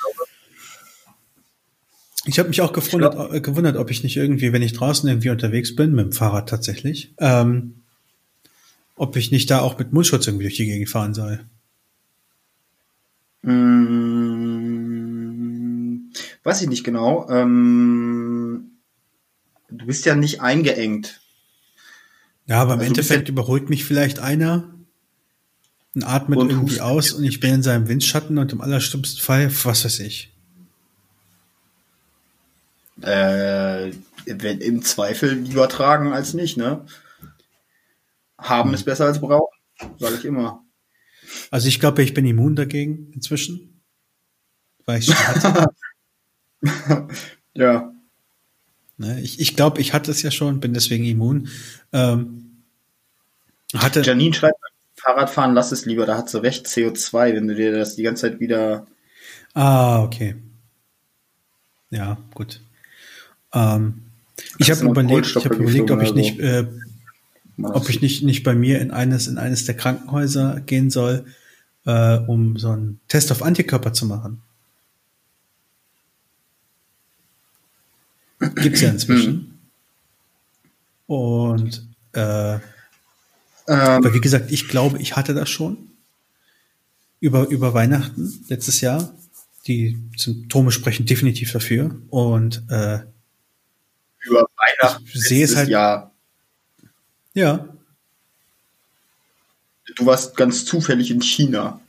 Ich 2.26 2.38
habe 2.38 2.50
mich 2.50 2.62
auch 2.62 2.74
gewundert, 2.74 3.34
äh, 3.34 3.42
gewundert, 3.42 3.78
ob 3.78 3.90
ich 3.90 4.04
nicht 4.04 4.18
irgendwie, 4.18 4.52
wenn 4.54 4.62
ich 4.62 4.74
draußen 4.74 5.08
irgendwie 5.08 5.30
unterwegs 5.30 5.76
bin, 5.76 5.94
mit 5.94 6.06
dem 6.06 6.12
Fahrrad 6.12 6.50
tatsächlich, 6.50 7.14
ähm, 7.20 7.76
ob 8.96 9.16
ich 9.16 9.32
nicht 9.32 9.50
da 9.50 9.62
auch 9.62 9.80
mit 9.80 9.94
Mundschutz 9.94 10.28
irgendwie 10.28 10.44
durch 10.44 10.58
die 10.58 10.66
Gegend 10.66 10.90
fahren 10.90 11.14
soll. 11.14 11.40
Hm, 13.44 14.19
weiß 16.50 16.64
ich 16.64 16.68
nicht 16.68 16.84
genau. 16.84 17.30
Ähm, 17.30 18.72
du 19.70 19.86
bist 19.86 20.06
ja 20.06 20.16
nicht 20.16 20.42
eingeengt. 20.42 21.22
Ja, 22.48 22.62
aber 22.62 22.74
im 22.74 22.80
also 22.80 22.90
Endeffekt 22.90 23.28
ja 23.28 23.34
überholt 23.34 23.70
mich 23.70 23.86
vielleicht 23.86 24.18
einer 24.18 24.74
und 25.94 26.04
atmet 26.04 26.40
und 26.40 26.50
irgendwie 26.50 26.82
aus 26.82 27.14
und 27.14 27.24
ich 27.24 27.40
bin 27.40 27.56
in 27.56 27.64
seinem 27.64 27.88
Windschatten 27.88 28.40
und 28.40 28.52
im 28.52 28.62
allerschlimmsten 28.62 29.22
Fall, 29.22 29.52
was 29.64 29.86
weiß 29.86 30.00
ich. 30.00 30.34
Äh, 33.02 33.92
wenn 34.26 34.60
im 34.60 34.82
Zweifel 34.82 35.34
lieber 35.34 35.70
tragen 35.70 36.12
als 36.12 36.34
nicht, 36.34 36.58
ne? 36.58 36.84
Haben 38.40 38.70
hm. 38.70 38.74
ist 38.74 38.86
besser 38.86 39.06
als 39.06 39.22
brauchen, 39.22 39.56
sage 40.00 40.16
ich 40.16 40.26
immer. 40.26 40.64
Also 41.52 41.68
ich 41.68 41.80
glaube, 41.80 42.02
ich 42.02 42.16
bin 42.16 42.26
immun 42.26 42.56
dagegen 42.56 43.12
inzwischen. 43.14 43.84
Weil 44.86 45.00
ich 45.00 45.06
schon 45.06 45.16
hatte. 45.28 45.72
Ja. 47.54 47.94
Ne, 48.98 49.22
ich 49.22 49.40
ich 49.40 49.56
glaube, 49.56 49.80
ich 49.80 49.94
hatte 49.94 50.12
es 50.12 50.22
ja 50.22 50.32
schon, 50.32 50.60
bin 50.60 50.74
deswegen 50.74 51.06
immun. 51.06 51.48
Ähm, 51.94 52.64
hatte 53.74 54.02
Janine 54.02 54.34
schreibt, 54.34 54.60
Fahrradfahren 54.96 55.54
lass 55.54 55.72
es 55.72 55.86
lieber, 55.86 56.06
da 56.06 56.18
hat 56.18 56.30
sie 56.30 56.42
recht 56.42 56.68
CO2, 56.68 57.34
wenn 57.36 57.48
du 57.48 57.56
dir 57.56 57.72
das 57.72 57.96
die 57.96 58.04
ganze 58.04 58.30
Zeit 58.30 58.40
wieder. 58.40 58.88
Ah, 59.54 60.04
okay. 60.04 60.36
Ja, 61.90 62.18
gut. 62.34 62.62
Ähm, 63.54 64.02
ich 64.58 64.70
habe 64.72 64.86
überlegt, 64.86 65.28
ich 65.28 65.46
habe 65.46 65.56
überlegt, 65.56 65.92
ob 65.92 66.02
ich 66.02 66.14
nicht, 66.14 66.40
äh, 66.40 66.66
ob 67.62 67.90
ich 67.90 68.02
nicht, 68.02 68.24
nicht 68.24 68.44
bei 68.44 68.54
mir 68.54 68.80
in 68.80 68.92
eines, 68.92 69.28
in 69.28 69.38
eines 69.38 69.66
der 69.66 69.76
Krankenhäuser 69.76 70.62
gehen 70.62 70.90
soll, 70.90 71.26
äh, 71.86 72.18
um 72.18 72.58
so 72.58 72.72
einen 72.72 73.00
Test 73.08 73.32
auf 73.32 73.44
Antikörper 73.44 73.94
zu 73.94 74.06
machen. 74.06 74.42
Gibt's 78.40 78.82
ja 78.82 78.90
inzwischen. 78.90 79.32
Hm. 79.32 79.60
Und 81.08 81.88
äh, 82.14 82.56
ähm, 82.56 82.62
Aber 83.68 84.14
wie 84.14 84.22
gesagt, 84.22 84.52
ich 84.52 84.68
glaube, 84.68 84.98
ich 85.00 85.16
hatte 85.16 85.34
das 85.34 85.50
schon 85.50 85.78
über, 87.20 87.48
über 87.50 87.74
Weihnachten 87.74 88.46
letztes 88.48 88.82
Jahr. 88.82 89.14
Die 89.68 90.02
Symptome 90.18 90.72
sprechen 90.72 91.06
definitiv 91.06 91.52
dafür. 91.52 92.02
Und 92.10 92.64
äh, 92.70 93.00
über 94.22 94.48
Weihnachten 94.58 95.06
ich 95.06 95.22
sehe 95.22 95.46
es 95.46 95.56
halt. 95.56 95.70
Jahr. 95.70 96.12
Ja. 97.34 97.68
Du 99.96 100.06
warst 100.06 100.36
ganz 100.36 100.66
zufällig 100.66 101.12
in 101.12 101.22
China. 101.22 101.80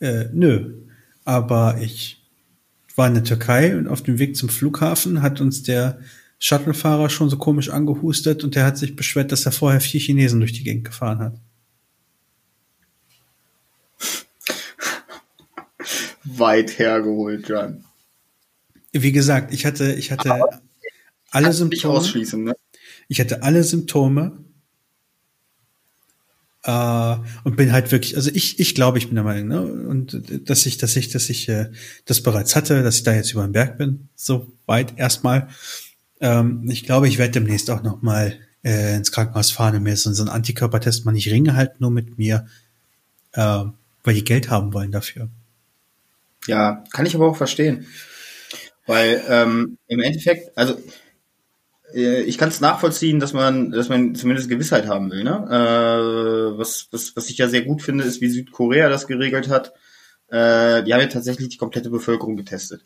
Äh, 0.00 0.26
nö. 0.32 0.74
Aber 1.24 1.78
ich 1.80 2.17
war 2.98 3.06
in 3.06 3.14
der 3.14 3.24
Türkei 3.24 3.76
und 3.76 3.86
auf 3.86 4.02
dem 4.02 4.18
Weg 4.18 4.36
zum 4.36 4.48
Flughafen 4.48 5.22
hat 5.22 5.40
uns 5.40 5.62
der 5.62 6.00
Shuttlefahrer 6.40 7.08
schon 7.08 7.30
so 7.30 7.38
komisch 7.38 7.70
angehustet 7.70 8.44
und 8.44 8.56
der 8.56 8.64
hat 8.64 8.76
sich 8.76 8.96
beschwert, 8.96 9.32
dass 9.32 9.46
er 9.46 9.52
vorher 9.52 9.80
vier 9.80 10.00
Chinesen 10.00 10.40
durch 10.40 10.52
die 10.52 10.64
Gegend 10.64 10.84
gefahren 10.84 11.20
hat. 11.20 11.40
Weit 16.24 16.78
hergeholt, 16.78 17.48
Jan. 17.48 17.84
Wie 18.92 19.12
gesagt, 19.12 19.54
ich 19.54 19.64
hatte, 19.64 19.94
ich 19.94 20.10
hatte 20.10 20.34
Aber 20.34 20.60
alle 21.30 21.52
Symptome. 21.52 21.94
ausschließen, 21.94 22.42
ne? 22.42 22.56
Ich 23.06 23.20
hatte 23.20 23.42
alle 23.42 23.62
Symptome. 23.62 24.44
Äh, 26.68 27.16
und 27.44 27.56
bin 27.56 27.72
halt 27.72 27.90
wirklich, 27.92 28.14
also 28.14 28.30
ich, 28.34 28.60
ich 28.60 28.74
glaube, 28.74 28.98
ich 28.98 29.06
bin 29.06 29.14
der 29.14 29.24
Meinung, 29.24 29.48
ne? 29.48 29.62
Und 29.62 30.50
dass 30.50 30.66
ich, 30.66 30.76
dass 30.76 30.96
ich, 30.96 31.08
dass 31.08 31.30
ich 31.30 31.48
äh, 31.48 31.70
das 32.04 32.22
bereits 32.22 32.54
hatte, 32.56 32.82
dass 32.82 32.96
ich 32.96 33.04
da 33.04 33.14
jetzt 33.14 33.32
über 33.32 33.42
den 33.42 33.52
Berg 33.52 33.78
bin, 33.78 34.10
so 34.14 34.52
weit 34.66 34.98
erstmal. 34.98 35.48
Ähm, 36.20 36.68
ich 36.68 36.84
glaube, 36.84 37.08
ich 37.08 37.16
werde 37.16 37.32
demnächst 37.32 37.70
auch 37.70 37.82
noch 37.82 38.02
mal 38.02 38.38
äh, 38.62 38.96
ins 38.96 39.12
Krankenhaus 39.12 39.50
fahren 39.50 39.76
und 39.76 39.84
mir 39.84 39.96
so, 39.96 40.12
so 40.12 40.22
einen 40.22 40.30
Antikörpertest 40.30 41.06
machen. 41.06 41.16
Ich 41.16 41.30
ringe 41.30 41.56
halt 41.56 41.80
nur 41.80 41.90
mit 41.90 42.18
mir, 42.18 42.46
äh, 43.32 43.64
weil 44.04 44.14
die 44.14 44.24
Geld 44.24 44.50
haben 44.50 44.74
wollen 44.74 44.92
dafür. 44.92 45.30
Ja, 46.48 46.84
kann 46.92 47.06
ich 47.06 47.14
aber 47.14 47.28
auch 47.28 47.36
verstehen. 47.36 47.86
Weil 48.86 49.22
ähm, 49.26 49.78
im 49.86 50.00
Endeffekt, 50.00 50.54
also 50.58 50.78
ich 51.94 52.36
kann 52.38 52.50
es 52.50 52.60
nachvollziehen, 52.60 53.18
dass 53.20 53.32
man, 53.32 53.70
dass 53.70 53.88
man 53.88 54.14
zumindest 54.14 54.48
Gewissheit 54.48 54.86
haben 54.86 55.10
will. 55.10 55.24
Ne? 55.24 55.46
Äh, 55.48 56.58
was, 56.58 56.88
was, 56.90 57.16
was 57.16 57.30
ich 57.30 57.38
ja 57.38 57.48
sehr 57.48 57.62
gut 57.62 57.82
finde, 57.82 58.04
ist, 58.04 58.20
wie 58.20 58.28
Südkorea 58.28 58.88
das 58.88 59.06
geregelt 59.06 59.48
hat. 59.48 59.72
Äh, 60.28 60.84
die 60.84 60.92
haben 60.92 61.00
ja 61.00 61.06
tatsächlich 61.06 61.48
die 61.48 61.56
komplette 61.56 61.90
Bevölkerung 61.90 62.36
getestet. 62.36 62.82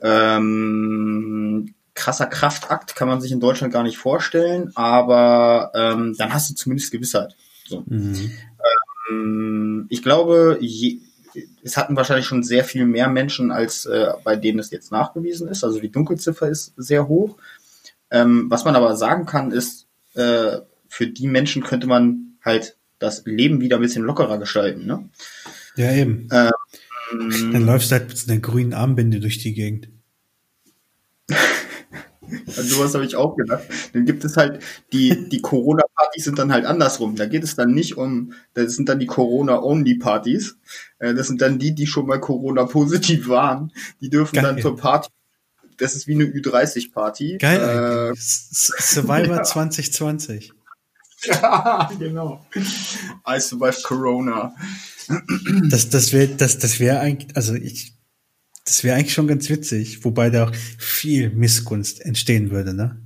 Ähm, 0.00 1.74
krasser 1.94 2.26
Kraftakt 2.26 2.96
kann 2.96 3.08
man 3.08 3.20
sich 3.20 3.32
in 3.32 3.40
Deutschland 3.40 3.72
gar 3.72 3.82
nicht 3.82 3.98
vorstellen, 3.98 4.72
aber 4.74 5.70
ähm, 5.74 6.14
dann 6.18 6.32
hast 6.32 6.50
du 6.50 6.54
zumindest 6.54 6.92
Gewissheit. 6.92 7.36
So. 7.66 7.84
Mhm. 7.86 8.32
Ähm, 9.10 9.86
ich 9.88 10.02
glaube, 10.02 10.58
je, 10.60 11.00
es 11.62 11.76
hatten 11.76 11.96
wahrscheinlich 11.96 12.26
schon 12.26 12.42
sehr 12.42 12.64
viel 12.64 12.86
mehr 12.86 13.08
Menschen, 13.08 13.50
als 13.50 13.86
äh, 13.86 14.12
bei 14.24 14.36
denen 14.36 14.58
es 14.58 14.70
jetzt 14.70 14.92
nachgewiesen 14.92 15.48
ist. 15.48 15.64
Also 15.64 15.80
die 15.80 15.90
Dunkelziffer 15.90 16.48
ist 16.48 16.72
sehr 16.76 17.08
hoch. 17.08 17.36
Ähm, 18.10 18.46
was 18.48 18.64
man 18.64 18.76
aber 18.76 18.96
sagen 18.96 19.26
kann, 19.26 19.50
ist, 19.50 19.86
äh, 20.14 20.58
für 20.88 21.06
die 21.06 21.26
Menschen 21.26 21.62
könnte 21.62 21.86
man 21.86 22.38
halt 22.44 22.76
das 22.98 23.24
Leben 23.26 23.60
wieder 23.60 23.76
ein 23.76 23.82
bisschen 23.82 24.04
lockerer 24.04 24.38
gestalten. 24.38 24.86
Ne? 24.86 25.08
Ja, 25.76 25.92
eben. 25.92 26.28
Ähm, 26.32 27.52
Dann 27.52 27.66
läufst 27.66 27.90
du 27.90 27.96
halt 27.96 28.08
mit 28.08 28.28
einer 28.28 28.40
grünen 28.40 28.72
Armbinde 28.72 29.20
durch 29.20 29.38
die 29.38 29.54
Gegend. 29.54 29.88
An 31.28 32.64
sowas 32.64 32.94
habe 32.94 33.04
ich 33.04 33.14
auch 33.14 33.36
gedacht. 33.36 33.64
Dann 33.92 34.04
gibt 34.04 34.24
es 34.24 34.36
halt, 34.36 34.60
die, 34.92 35.28
die 35.28 35.40
Corona-Partys 35.40 36.24
sind 36.24 36.38
dann 36.38 36.52
halt 36.52 36.64
andersrum. 36.64 37.14
Da 37.14 37.26
geht 37.26 37.44
es 37.44 37.54
dann 37.54 37.72
nicht 37.72 37.96
um, 37.96 38.32
das 38.54 38.74
sind 38.74 38.88
dann 38.88 38.98
die 38.98 39.06
Corona-Only-Partys. 39.06 40.56
Äh, 40.98 41.14
das 41.14 41.28
sind 41.28 41.40
dann 41.40 41.58
die, 41.58 41.74
die 41.74 41.86
schon 41.86 42.06
mal 42.06 42.18
Corona-positiv 42.18 43.28
waren. 43.28 43.72
Die 44.00 44.10
dürfen 44.10 44.36
Geil. 44.36 44.44
dann 44.44 44.60
zur 44.60 44.76
Party. 44.76 45.08
Das 45.78 45.94
ist 45.94 46.06
wie 46.06 46.14
eine 46.14 46.24
Ü30-Party. 46.24 47.38
Geil. 47.38 48.12
Äh, 48.12 48.16
Survivor 48.18 49.36
ja. 49.36 49.42
2020. 49.42 50.52
Ja, 51.24 51.90
genau. 51.98 52.46
I 53.26 53.40
survived 53.40 53.82
Corona. 53.82 54.54
Das, 55.68 55.88
das 55.88 56.12
wäre, 56.12 56.28
das, 56.28 56.58
das 56.58 56.78
wäre 56.80 57.00
eigentlich, 57.00 57.36
also 57.36 57.54
ich, 57.54 57.94
das 58.64 58.84
wäre 58.84 58.96
eigentlich 58.96 59.14
schon 59.14 59.28
ganz 59.28 59.48
witzig, 59.48 60.04
wobei 60.04 60.30
da 60.30 60.48
auch 60.48 60.52
viel 60.78 61.30
Missgunst 61.30 62.00
entstehen 62.04 62.50
würde, 62.50 62.74
ne? 62.74 63.00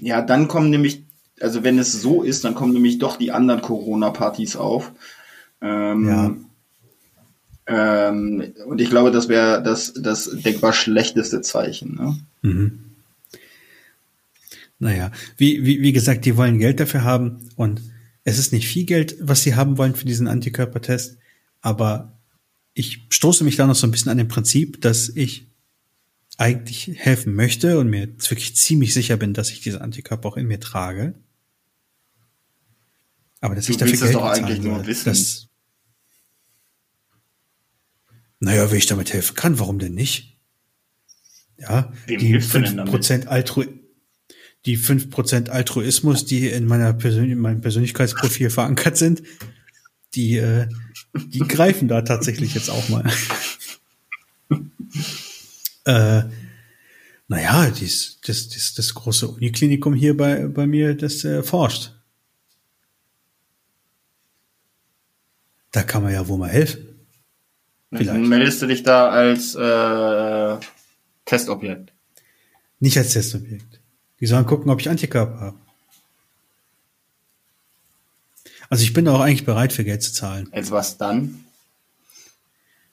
Ja, 0.00 0.22
dann 0.22 0.48
kommen 0.48 0.70
nämlich, 0.70 1.04
also 1.40 1.62
wenn 1.62 1.78
es 1.78 1.92
so 1.92 2.22
ist, 2.22 2.44
dann 2.44 2.54
kommen 2.54 2.72
nämlich 2.72 2.98
doch 2.98 3.16
die 3.16 3.32
anderen 3.32 3.60
Corona-Partys 3.60 4.56
auf. 4.56 4.92
Ähm, 5.60 6.08
ja. 6.08 6.36
Ähm, 7.66 8.54
und 8.66 8.80
ich 8.80 8.90
glaube, 8.90 9.10
das 9.10 9.28
wäre 9.28 9.62
das, 9.62 9.94
das 9.94 10.30
denkbar 10.30 10.72
schlechteste 10.72 11.40
Zeichen. 11.40 11.94
Ne? 11.94 12.18
Mhm. 12.42 12.84
Naja, 14.78 15.12
wie, 15.36 15.64
wie, 15.64 15.82
wie 15.82 15.92
gesagt, 15.92 16.24
die 16.24 16.36
wollen 16.36 16.58
Geld 16.58 16.80
dafür 16.80 17.04
haben 17.04 17.50
und 17.56 17.82
es 18.24 18.38
ist 18.38 18.52
nicht 18.52 18.66
viel 18.66 18.84
Geld, 18.84 19.16
was 19.20 19.42
sie 19.42 19.54
haben 19.54 19.78
wollen 19.78 19.94
für 19.94 20.06
diesen 20.06 20.26
Antikörpertest, 20.26 21.18
aber 21.60 22.18
ich 22.74 23.06
stoße 23.10 23.44
mich 23.44 23.56
da 23.56 23.66
noch 23.66 23.74
so 23.74 23.86
ein 23.86 23.90
bisschen 23.90 24.10
an 24.10 24.18
dem 24.18 24.28
Prinzip, 24.28 24.80
dass 24.80 25.10
ich 25.10 25.46
eigentlich 26.38 26.92
helfen 26.96 27.34
möchte 27.34 27.78
und 27.78 27.90
mir 27.90 28.06
jetzt 28.06 28.30
wirklich 28.30 28.56
ziemlich 28.56 28.94
sicher 28.94 29.18
bin, 29.18 29.34
dass 29.34 29.50
ich 29.50 29.60
diese 29.60 29.82
Antikörper 29.82 30.28
auch 30.28 30.36
in 30.38 30.46
mir 30.46 30.60
trage. 30.60 31.14
Aber 33.42 33.54
dass 33.54 33.66
du 33.66 33.72
ich 33.72 33.78
dafür 33.78 33.98
Geld 33.98 34.14
doch 34.14 34.24
eigentlich 34.24 34.62
nur 34.62 34.86
wissen. 34.86 35.04
Dass, 35.04 35.49
naja, 38.40 38.70
wenn 38.70 38.78
ich 38.78 38.86
damit 38.86 39.12
helfen 39.12 39.36
kann, 39.36 39.58
warum 39.58 39.78
denn 39.78 39.94
nicht? 39.94 40.36
Ja, 41.58 41.92
Wem 42.06 42.18
die 42.18 42.40
5% 42.40 43.26
Altru 43.26 43.64
die 44.66 44.78
5% 44.78 45.48
Altruismus, 45.48 46.26
die 46.26 46.48
in 46.48 46.66
meiner 46.66 46.92
Persön 46.92 47.30
in 47.30 47.38
meinem 47.38 47.60
Persönlichkeitsprofil 47.60 48.50
verankert 48.50 48.96
sind, 48.96 49.22
die, 50.14 50.36
äh, 50.36 50.68
die 51.14 51.40
greifen 51.40 51.88
da 51.88 52.02
tatsächlich 52.02 52.54
jetzt 52.54 52.68
auch 52.68 52.88
mal. 52.88 53.10
äh, 55.84 56.24
naja, 57.28 57.70
dies, 57.70 58.18
das, 58.26 58.48
das, 58.48 58.74
das 58.74 58.94
große 58.94 59.28
Uniklinikum 59.28 59.94
hier 59.94 60.16
bei, 60.16 60.46
bei 60.46 60.66
mir, 60.66 60.94
das 60.94 61.24
äh, 61.24 61.42
forscht. 61.42 61.92
Da 65.70 65.84
kann 65.84 66.02
man 66.02 66.12
ja 66.12 66.26
wohl 66.26 66.38
mal 66.38 66.50
helfen. 66.50 66.89
Vielleicht. 67.90 68.10
Dann 68.10 68.28
meldest 68.28 68.62
du 68.62 68.66
dich 68.66 68.82
da 68.82 69.08
als 69.08 69.54
äh, 69.54 70.56
Testobjekt. 71.24 71.92
Nicht 72.78 72.96
als 72.96 73.12
Testobjekt. 73.12 73.80
Die 74.20 74.26
sollen 74.26 74.46
gucken, 74.46 74.70
ob 74.70 74.80
ich 74.80 74.88
Antikörper 74.88 75.40
habe. 75.40 75.58
Also 78.68 78.84
ich 78.84 78.92
bin 78.92 79.08
auch 79.08 79.20
eigentlich 79.20 79.44
bereit 79.44 79.72
für 79.72 79.84
Geld 79.84 80.02
zu 80.02 80.12
zahlen. 80.12 80.48
Als 80.52 80.70
was 80.70 80.96
dann? 80.96 81.44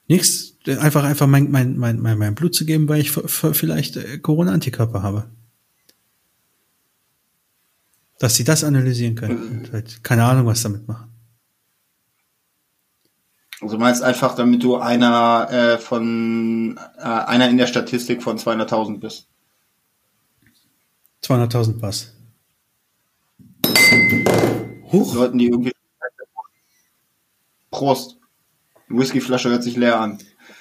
Nichts, 0.08 0.54
einfach 0.66 1.04
einfach 1.04 1.26
mein, 1.26 1.50
mein, 1.50 1.76
mein, 1.76 2.00
mein, 2.00 2.18
mein 2.18 2.34
Blut 2.34 2.54
zu 2.54 2.64
geben, 2.64 2.88
weil 2.88 3.00
ich 3.00 3.12
vielleicht 3.12 3.96
äh, 3.96 4.18
Corona-Antikörper 4.18 5.02
habe. 5.02 5.30
Dass 8.18 8.34
sie 8.34 8.42
das 8.42 8.64
analysieren 8.64 9.14
können. 9.14 9.60
Und 9.60 9.72
halt 9.72 10.02
keine 10.02 10.24
Ahnung, 10.24 10.46
was 10.46 10.62
damit 10.62 10.88
machen. 10.88 11.07
Also 13.60 13.76
meinst 13.76 14.02
einfach, 14.02 14.34
damit 14.36 14.62
du 14.62 14.76
einer 14.76 15.48
äh, 15.50 15.78
von 15.78 16.78
äh, 16.98 17.02
einer 17.02 17.48
in 17.48 17.56
der 17.56 17.66
Statistik 17.66 18.22
von 18.22 18.38
200.000 18.38 19.00
bist. 19.00 19.26
200.000 21.24 21.82
was? 21.82 22.14
Huch. 24.92 25.14
Leuten, 25.14 25.38
die 25.38 25.48
irgendwie. 25.48 25.72
Prost. 27.70 28.18
Die 28.88 28.94
Whiskyflasche 28.94 29.50
hört 29.50 29.62
sich 29.62 29.76
leer 29.76 30.00
an. 30.00 30.18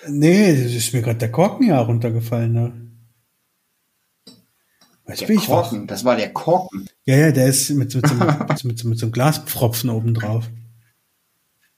Nee, 0.08 0.52
das 0.64 0.74
ist 0.74 0.94
mir 0.94 1.02
gerade 1.02 1.20
der 1.20 1.32
Korken 1.32 1.68
ja 1.68 1.80
runtergefallen. 1.80 2.52
Ne? 2.52 2.88
Jetzt 5.08 5.22
der 5.22 5.28
bin 5.28 5.40
Korken, 5.40 5.82
ich 5.82 5.88
das 5.88 6.04
war 6.04 6.16
der 6.16 6.34
Korken. 6.34 6.90
Ja, 7.06 7.16
ja, 7.16 7.32
der 7.32 7.48
ist 7.48 7.70
mit, 7.70 7.96
mit, 7.96 8.08
so, 8.08 8.16
mit, 8.16 8.64
mit, 8.64 8.84
mit 8.84 9.00
so 9.00 9.06
einem 9.06 9.14
Glaspfropfen 9.14 9.90
oben 9.90 10.14
drauf. 10.14 10.50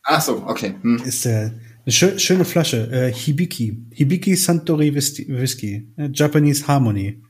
Ach 0.03 0.21
so, 0.21 0.43
okay. 0.47 0.75
Hm. 0.81 0.97
Ist 1.05 1.25
der 1.25 1.53
eine 1.85 1.93
schö 1.93 2.19
schöne 2.19 2.45
Flasche, 2.45 2.91
äh, 2.91 3.11
Hibiki. 3.11 3.77
Hibiki 3.91 4.35
Santori 4.35 4.93
Whisky, 4.93 5.27
Whisky 5.27 5.87
äh, 5.97 6.09
Japanese 6.13 6.67
Harmony. 6.67 7.21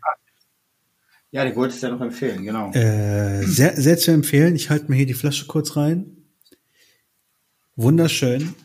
Ja, 1.32 1.46
die 1.46 1.56
wollte 1.56 1.76
ich 1.76 1.82
ja 1.82 1.90
noch 1.90 2.02
empfehlen, 2.02 2.44
genau. 2.44 2.72
Äh, 2.74 3.44
sehr, 3.44 3.80
sehr 3.80 3.98
zu 3.98 4.12
empfehlen. 4.12 4.56
Ich 4.56 4.70
halte 4.70 4.90
mir 4.90 4.98
hier 4.98 5.06
die 5.06 5.14
Flasche 5.14 5.46
kurz 5.46 5.76
rein. 5.76 6.18
Wunderschön. 7.76 8.56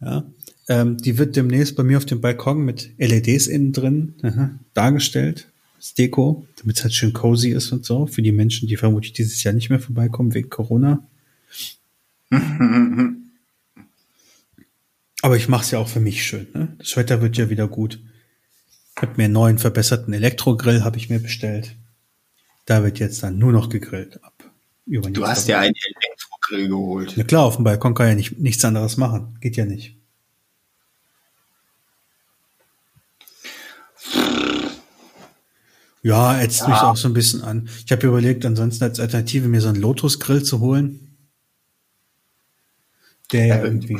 Ja. 0.00 0.24
Ähm, 0.68 0.96
die 0.96 1.18
wird 1.18 1.36
demnächst 1.36 1.76
bei 1.76 1.82
mir 1.82 1.98
auf 1.98 2.06
dem 2.06 2.20
Balkon 2.20 2.64
mit 2.64 2.90
LEDs 2.98 3.46
innen 3.46 3.72
drin 3.72 4.14
aha, 4.22 4.50
dargestellt. 4.72 5.48
Das 5.76 5.94
Deko, 5.94 6.46
damit 6.56 6.78
es 6.78 6.82
halt 6.82 6.94
schön 6.94 7.12
cozy 7.12 7.50
ist 7.50 7.70
und 7.72 7.84
so. 7.84 8.06
Für 8.06 8.22
die 8.22 8.32
Menschen, 8.32 8.66
die 8.66 8.76
vermutlich 8.76 9.12
dieses 9.12 9.42
Jahr 9.42 9.54
nicht 9.54 9.70
mehr 9.70 9.80
vorbeikommen 9.80 10.34
wegen 10.34 10.48
Corona. 10.48 11.06
Aber 15.22 15.36
ich 15.36 15.48
mache 15.48 15.64
es 15.64 15.70
ja 15.70 15.78
auch 15.78 15.88
für 15.88 16.00
mich 16.00 16.24
schön. 16.24 16.48
Ne? 16.54 16.74
Das 16.78 16.96
Wetter 16.96 17.20
wird 17.20 17.36
ja 17.36 17.50
wieder 17.50 17.68
gut. 17.68 18.00
Ich 18.96 19.02
habe 19.02 19.12
mir 19.16 19.24
einen 19.24 19.34
neuen 19.34 19.58
verbesserten 19.58 20.12
Elektrogrill 20.12 20.84
habe 20.84 20.98
ich 20.98 21.10
mir 21.10 21.20
bestellt. 21.20 21.76
Da 22.66 22.82
wird 22.82 22.98
jetzt 22.98 23.22
dann 23.22 23.38
nur 23.38 23.52
noch 23.52 23.68
gegrillt 23.68 24.22
ab. 24.22 24.34
Du 24.86 25.26
hast 25.26 25.48
ja 25.48 25.60
einen 25.60 25.74
Elektrogrill 25.74 26.68
geholt. 26.68 27.14
Na 27.16 27.24
klar, 27.24 27.44
auf 27.44 27.56
dem 27.56 27.64
Balkon 27.64 27.94
kann 27.94 28.08
ja 28.08 28.14
nicht, 28.14 28.38
nichts 28.38 28.64
anderes 28.64 28.96
machen. 28.96 29.38
Geht 29.40 29.56
ja 29.56 29.64
nicht. 29.64 29.96
Ja, 36.02 36.40
ätzt 36.40 36.60
ja. 36.60 36.68
mich 36.68 36.78
auch 36.78 36.96
so 36.96 37.08
ein 37.08 37.14
bisschen 37.14 37.42
an. 37.42 37.68
Ich 37.84 37.92
habe 37.92 38.06
überlegt, 38.06 38.44
ansonsten 38.46 38.84
als 38.84 39.00
Alternative 39.00 39.48
mir 39.48 39.60
so 39.60 39.68
einen 39.68 39.80
Lotus-Grill 39.80 40.42
zu 40.42 40.60
holen. 40.60 41.16
Der 43.32 43.46
ja 43.46 43.62
irgendwie 43.62 43.98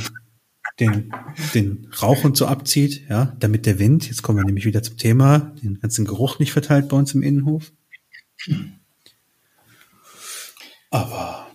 den, 0.80 1.12
den 1.54 1.88
Rauch 2.02 2.24
und 2.24 2.36
so 2.36 2.46
abzieht, 2.46 3.02
ja, 3.08 3.36
damit 3.38 3.66
der 3.66 3.78
Wind, 3.78 4.06
jetzt 4.06 4.22
kommen 4.22 4.38
wir 4.38 4.44
nämlich 4.44 4.64
wieder 4.64 4.82
zum 4.82 4.96
Thema, 4.96 5.52
den 5.62 5.80
ganzen 5.80 6.04
Geruch 6.04 6.38
nicht 6.38 6.52
verteilt 6.52 6.88
bei 6.88 6.96
uns 6.96 7.14
im 7.14 7.22
Innenhof. 7.22 7.72
Aber. 10.90 11.46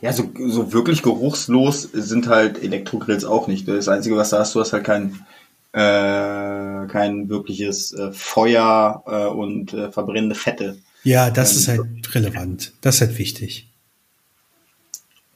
Ja, 0.00 0.12
so, 0.12 0.30
so 0.46 0.72
wirklich 0.72 1.02
geruchslos 1.02 1.82
sind 1.82 2.28
halt 2.28 2.62
Elektrogrills 2.62 3.24
auch 3.24 3.48
nicht. 3.48 3.66
Das 3.66 3.88
Einzige, 3.88 4.16
was 4.16 4.30
da 4.30 4.40
hast, 4.40 4.54
du 4.54 4.60
hast 4.60 4.72
halt 4.72 4.84
kein, 4.84 5.26
äh, 5.72 6.86
kein 6.86 7.28
wirkliches 7.28 7.92
äh, 7.92 8.12
Feuer 8.12 9.02
äh, 9.06 9.26
und 9.26 9.72
äh, 9.72 9.90
verbrennende 9.90 10.34
Fette. 10.34 10.78
Ja, 11.02 11.30
das 11.30 11.52
ähm, 11.52 11.58
ist 11.58 11.68
halt 11.68 12.14
relevant. 12.14 12.72
Das 12.80 12.96
ist 12.96 13.00
halt 13.02 13.18
wichtig. 13.18 13.73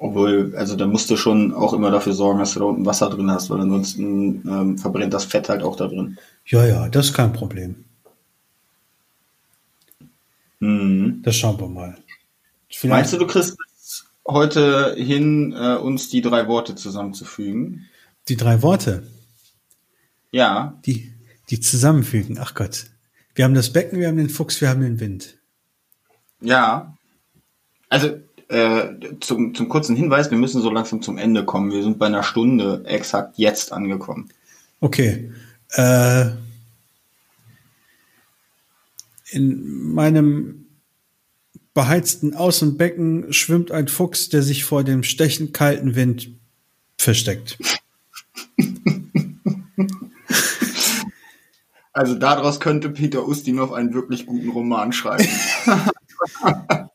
Obwohl, 0.00 0.54
also 0.56 0.76
da 0.76 0.86
musst 0.86 1.10
du 1.10 1.16
schon 1.16 1.52
auch 1.52 1.72
immer 1.72 1.90
dafür 1.90 2.12
sorgen, 2.12 2.38
dass 2.38 2.54
du 2.54 2.60
da 2.60 2.66
unten 2.66 2.86
Wasser 2.86 3.10
drin 3.10 3.30
hast, 3.30 3.50
weil 3.50 3.60
ansonsten 3.60 4.48
ähm, 4.48 4.78
verbrennt 4.78 5.12
das 5.12 5.24
Fett 5.24 5.48
halt 5.48 5.62
auch 5.62 5.74
da 5.74 5.88
drin. 5.88 6.18
Ja, 6.46 6.64
ja, 6.64 6.88
das 6.88 7.06
ist 7.06 7.14
kein 7.14 7.32
Problem. 7.32 7.84
Mhm. 10.60 11.20
Das 11.22 11.36
schauen 11.36 11.58
wir 11.58 11.68
mal. 11.68 11.98
Vielleicht 12.68 12.90
Meinst 12.90 13.12
du, 13.12 13.18
du 13.18 13.26
kriegst 13.26 13.56
heute 14.26 14.94
hin, 14.96 15.52
äh, 15.52 15.76
uns 15.76 16.08
die 16.08 16.20
drei 16.20 16.46
Worte 16.46 16.76
zusammenzufügen? 16.76 17.88
Die 18.28 18.36
drei 18.36 18.62
Worte? 18.62 19.02
Ja. 20.30 20.78
Die, 20.86 21.12
die 21.50 21.58
zusammenfügen. 21.58 22.38
Ach 22.40 22.54
Gott. 22.54 22.86
Wir 23.34 23.44
haben 23.44 23.54
das 23.54 23.72
Becken, 23.72 23.98
wir 23.98 24.08
haben 24.08 24.16
den 24.16 24.30
Fuchs, 24.30 24.60
wir 24.60 24.68
haben 24.68 24.82
den 24.82 25.00
Wind. 25.00 25.38
Ja. 26.40 26.96
Also 27.88 28.20
äh, 28.48 28.88
zum, 29.20 29.54
zum 29.54 29.68
kurzen 29.68 29.94
Hinweis, 29.94 30.30
wir 30.30 30.38
müssen 30.38 30.62
so 30.62 30.70
langsam 30.70 31.02
zum 31.02 31.18
Ende 31.18 31.44
kommen. 31.44 31.70
Wir 31.70 31.82
sind 31.82 31.98
bei 31.98 32.06
einer 32.06 32.22
Stunde 32.22 32.82
exakt 32.86 33.36
jetzt 33.36 33.72
angekommen. 33.72 34.28
Okay. 34.80 35.30
Äh, 35.72 36.26
in 39.30 39.92
meinem 39.92 40.66
beheizten 41.74 42.34
Außenbecken 42.34 43.32
schwimmt 43.32 43.70
ein 43.70 43.88
Fuchs, 43.88 44.30
der 44.30 44.42
sich 44.42 44.64
vor 44.64 44.82
dem 44.82 45.02
stechend 45.02 45.52
kalten 45.52 45.94
Wind 45.94 46.30
versteckt. 46.96 47.58
Also 51.92 52.14
daraus 52.14 52.60
könnte 52.60 52.90
Peter 52.90 53.26
Ustinov 53.26 53.72
einen 53.72 53.92
wirklich 53.92 54.24
guten 54.24 54.50
Roman 54.50 54.92
schreiben. 54.92 55.28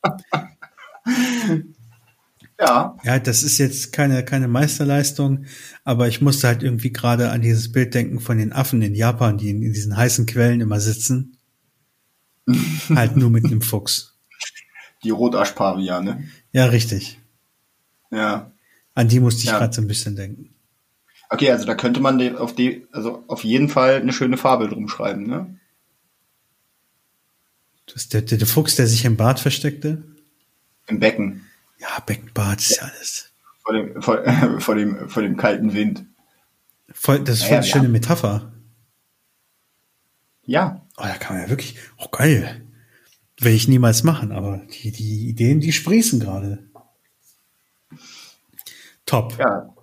ja. 2.60 2.96
Ja, 3.02 3.18
das 3.18 3.42
ist 3.42 3.58
jetzt 3.58 3.92
keine, 3.92 4.24
keine 4.24 4.48
Meisterleistung, 4.48 5.44
aber 5.84 6.08
ich 6.08 6.20
musste 6.20 6.46
halt 6.46 6.62
irgendwie 6.62 6.92
gerade 6.92 7.30
an 7.30 7.42
dieses 7.42 7.72
Bild 7.72 7.94
denken 7.94 8.20
von 8.20 8.38
den 8.38 8.52
Affen 8.52 8.82
in 8.82 8.94
Japan, 8.94 9.38
die 9.38 9.50
in, 9.50 9.62
in 9.62 9.72
diesen 9.72 9.96
heißen 9.96 10.26
Quellen 10.26 10.60
immer 10.60 10.80
sitzen. 10.80 11.38
halt 12.94 13.16
nur 13.16 13.30
mit 13.30 13.44
einem 13.44 13.62
Fuchs. 13.62 14.14
Die 15.02 15.10
Rotaschpaviane. 15.10 16.24
Ja, 16.52 16.66
richtig. 16.66 17.18
Ja. 18.10 18.52
An 18.94 19.08
die 19.08 19.20
musste 19.20 19.40
ich 19.40 19.50
ja. 19.50 19.58
gerade 19.58 19.74
so 19.74 19.82
ein 19.82 19.88
bisschen 19.88 20.16
denken. 20.16 20.54
Okay, 21.30 21.50
also 21.50 21.64
da 21.64 21.74
könnte 21.74 22.00
man 22.00 22.36
auf 22.36 22.54
die, 22.54 22.86
also 22.92 23.24
auf 23.26 23.44
jeden 23.44 23.68
Fall 23.68 23.96
eine 23.96 24.12
schöne 24.12 24.36
Fabel 24.36 24.68
drum 24.68 24.88
schreiben, 24.88 25.26
ne? 25.26 25.58
Das 27.92 28.08
der, 28.08 28.22
der, 28.22 28.38
der 28.38 28.46
Fuchs, 28.46 28.76
der 28.76 28.86
sich 28.86 29.04
im 29.04 29.16
Bad 29.16 29.40
versteckte? 29.40 30.04
Im 30.86 31.00
Becken. 31.00 31.46
Ja, 31.78 32.00
Beckenbad 32.04 32.60
ist 32.60 32.76
ja 32.76 32.84
alles. 32.84 33.30
Vor 33.62 33.74
dem, 33.74 34.02
vor, 34.02 34.22
vor 34.60 34.74
dem, 34.74 35.08
vor 35.08 35.22
dem 35.22 35.36
kalten 35.36 35.74
Wind. 35.74 36.04
Voll, 36.92 37.20
das 37.20 37.38
ist 37.38 37.44
voll 37.44 37.56
eine 37.56 37.66
schöne 37.66 37.88
Metapher. 37.88 38.52
Ja. 40.44 40.86
Oh, 40.96 41.02
da 41.02 41.16
kann 41.16 41.36
man 41.36 41.44
ja 41.44 41.50
wirklich, 41.50 41.76
oh 41.98 42.08
geil. 42.08 42.66
Will 43.38 43.54
ich 43.54 43.66
niemals 43.66 44.04
machen, 44.04 44.30
aber 44.30 44.58
die, 44.58 44.92
die 44.92 45.28
Ideen, 45.28 45.60
die 45.60 45.72
sprießen 45.72 46.20
gerade. 46.20 46.68
Top. 49.06 49.36
Ja, 49.38 49.74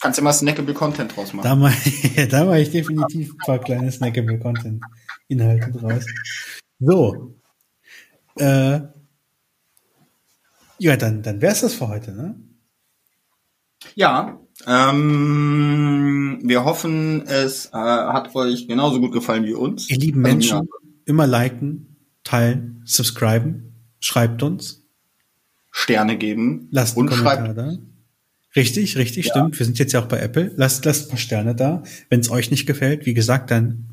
Kannst 0.00 0.18
immer 0.20 0.32
Snackable 0.32 0.74
Content 0.74 1.16
draus 1.16 1.32
machen. 1.32 1.44
Da 1.44 1.56
mache 1.56 2.26
da 2.28 2.44
mach 2.44 2.54
ich 2.54 2.70
definitiv 2.70 3.32
ein 3.32 3.38
paar 3.38 3.58
kleine 3.58 3.90
Snackable 3.90 4.38
Content 4.38 4.82
Inhalte 5.26 5.72
draus. 5.72 6.04
So. 6.78 7.34
Äh, 8.36 8.80
ja, 10.78 10.96
dann, 10.96 11.22
dann 11.22 11.40
wär's 11.40 11.60
das 11.60 11.74
für 11.74 11.88
heute, 11.88 12.12
ne? 12.12 12.36
Ja. 13.94 14.40
Ähm, 14.66 16.40
wir 16.42 16.64
hoffen, 16.64 17.22
es 17.26 17.66
äh, 17.66 17.70
hat 17.72 18.34
euch 18.34 18.66
genauso 18.66 19.00
gut 19.00 19.12
gefallen 19.12 19.44
wie 19.44 19.54
uns. 19.54 19.88
Ihr 19.88 19.98
lieben 19.98 20.24
also 20.24 20.34
Menschen, 20.34 20.56
ja. 20.56 20.88
immer 21.04 21.26
liken, 21.26 21.96
teilen, 22.24 22.82
subscriben, 22.84 23.74
schreibt 24.00 24.42
uns. 24.42 24.84
Sterne 25.70 26.16
geben. 26.18 26.68
Lasst 26.72 26.98
einen 26.98 27.08
Kommentar 27.08 27.54
da. 27.54 27.78
Richtig, 28.56 28.96
richtig, 28.96 29.26
ja. 29.26 29.32
stimmt. 29.32 29.58
Wir 29.58 29.66
sind 29.66 29.78
jetzt 29.78 29.92
ja 29.92 30.02
auch 30.02 30.08
bei 30.08 30.18
Apple. 30.18 30.52
Lasst, 30.56 30.84
lasst 30.84 31.06
ein 31.06 31.10
paar 31.10 31.18
Sterne 31.18 31.54
da. 31.54 31.84
Wenn 32.08 32.20
es 32.20 32.30
euch 32.30 32.50
nicht 32.50 32.66
gefällt, 32.66 33.06
wie 33.06 33.14
gesagt, 33.14 33.50
dann 33.50 33.90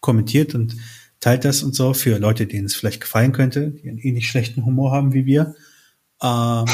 kommentiert 0.00 0.54
und 0.54 0.76
teilt 1.20 1.44
das 1.44 1.62
und 1.62 1.74
so 1.74 1.94
für 1.94 2.18
Leute, 2.18 2.46
denen 2.46 2.66
es 2.66 2.74
vielleicht 2.74 3.00
gefallen 3.00 3.32
könnte, 3.32 3.70
die 3.70 3.88
einen 3.88 3.98
ähnlich 3.98 4.28
schlechten 4.28 4.66
Humor 4.66 4.92
haben 4.92 5.14
wie 5.14 5.24
wir. 5.24 5.54
Ähm, 6.22 6.66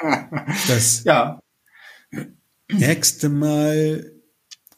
das 0.68 1.04
ja. 1.04 1.40
nächste 2.72 3.28
Mal 3.28 4.10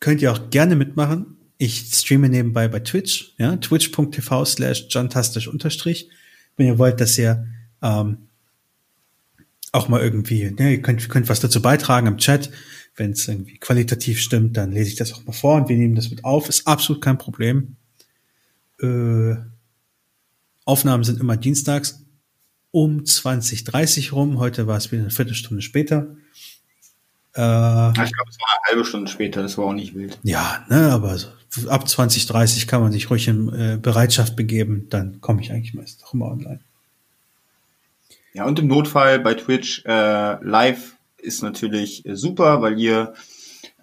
könnt 0.01 0.22
ihr 0.22 0.32
auch 0.32 0.51
gerne 0.51 0.76
mitmachen. 0.76 1.37
Ich 1.59 1.91
streame 1.93 2.28
nebenbei 2.28 2.68
bei 2.68 2.80
Twitch, 2.80 3.34
ja, 3.39 3.57
twitch.tv 3.57 4.45
slash 4.45 4.87
johntastisch 4.91 5.49
unterstrich. 5.49 6.11
Wenn 6.57 6.66
ihr 6.66 6.78
wollt, 6.78 7.01
dass 7.01 7.16
ihr 7.16 7.47
ähm, 7.82 8.28
auch 9.72 9.89
mal 9.89 10.01
irgendwie, 10.01 10.51
ne, 10.51 10.72
ihr 10.72 10.82
könnt, 10.82 11.09
könnt 11.09 11.28
was 11.28 11.41
dazu 11.41 11.62
beitragen 11.62 12.07
im 12.07 12.18
Chat. 12.18 12.51
Wenn 12.95 13.12
es 13.12 13.28
irgendwie 13.28 13.59
qualitativ 13.59 14.20
stimmt, 14.20 14.57
dann 14.57 14.72
lese 14.72 14.91
ich 14.91 14.97
das 14.97 15.12
auch 15.12 15.24
mal 15.24 15.32
vor 15.32 15.57
und 15.57 15.68
wir 15.68 15.76
nehmen 15.76 15.95
das 15.95 16.11
mit 16.11 16.24
auf. 16.24 16.49
Ist 16.49 16.66
absolut 16.66 17.03
kein 17.03 17.18
Problem. 17.18 17.76
Äh, 18.80 19.37
Aufnahmen 20.64 21.05
sind 21.05 21.20
immer 21.20 21.37
dienstags 21.37 22.05
um 22.76 23.04
20.30 23.04 24.12
rum. 24.12 24.38
Heute 24.38 24.66
war 24.66 24.76
es 24.76 24.92
wieder 24.92 25.00
eine 25.00 25.10
Viertelstunde 25.10 25.62
später. 25.62 26.08
Äh, 27.34 27.88
ich 27.88 28.12
glaube, 28.12 28.28
es 28.28 28.38
war 28.38 28.48
eine 28.50 28.68
halbe 28.68 28.84
Stunde 28.84 29.10
später, 29.10 29.40
das 29.40 29.56
war 29.56 29.64
auch 29.64 29.72
nicht 29.72 29.94
wild. 29.94 30.18
Ja, 30.22 30.62
ne, 30.68 30.92
aber 30.92 31.16
so, 31.16 31.28
ab 31.70 31.86
20.30 31.86 32.66
kann 32.66 32.82
man 32.82 32.92
sich 32.92 33.08
ruhig 33.08 33.28
in 33.28 33.48
äh, 33.48 33.78
Bereitschaft 33.80 34.36
begeben, 34.36 34.88
dann 34.90 35.22
komme 35.22 35.40
ich 35.40 35.52
eigentlich 35.52 35.72
meist 35.72 36.04
auch 36.04 36.12
immer 36.12 36.26
online. 36.26 36.60
Ja, 38.34 38.44
und 38.44 38.58
im 38.58 38.66
Notfall 38.66 39.20
bei 39.20 39.32
Twitch 39.32 39.82
äh, 39.86 40.44
live 40.44 40.96
ist 41.16 41.42
natürlich 41.42 42.04
äh, 42.04 42.14
super, 42.14 42.60
weil 42.60 42.78
ihr 42.78 43.14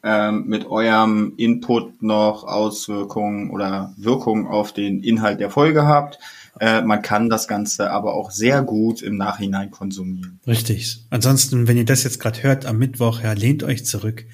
ähm, 0.03 0.45
mit 0.45 0.67
eurem 0.67 1.33
Input 1.37 2.03
noch 2.03 2.43
Auswirkungen 2.43 3.49
oder 3.49 3.91
Wirkungen 3.97 4.45
auf 4.45 4.71
den 4.71 5.01
Inhalt 5.01 5.39
der 5.39 5.49
Folge 5.49 5.87
habt. 5.87 6.19
Äh, 6.60 6.82
man 6.82 7.01
kann 7.01 7.30
das 7.30 7.47
Ganze 7.47 7.91
aber 7.91 8.14
auch 8.14 8.32
sehr 8.32 8.62
gut 8.62 9.01
im 9.01 9.18
Nachhinein 9.18 9.72
konsumieren. 9.72 10.39
Richtig. 10.45 11.06
Ansonsten, 11.10 11.68
wenn 11.68 11.78
ihr 11.78 11.86
das 11.86 12.04
jetzt 12.04 12.20
gerade 12.20 12.43
hört 12.43 12.66
am 12.66 12.78
Mittwoch, 12.78 13.22
ja, 13.22 13.34
lehnt 13.34 13.64
euch 13.64 13.86
zurück. 13.86 14.26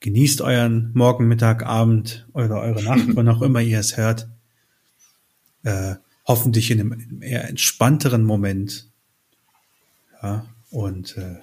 Genießt 0.00 0.42
euren 0.42 0.92
Morgen, 0.94 1.26
Mittag, 1.26 1.64
Abend 1.64 2.28
oder 2.34 2.60
eure 2.60 2.82
Nacht, 2.82 3.04
wann 3.14 3.28
auch 3.28 3.42
immer 3.42 3.60
ihr 3.60 3.80
es 3.80 3.96
hört. 3.96 4.28
Äh, 5.64 5.96
hoffentlich 6.24 6.70
in 6.70 6.80
einem, 6.80 6.92
in 6.92 7.00
einem 7.00 7.22
eher 7.22 7.48
entspannteren 7.48 8.24
Moment 8.24 8.90
ja, 10.22 10.46
und 10.70 11.16
äh, 11.16 11.38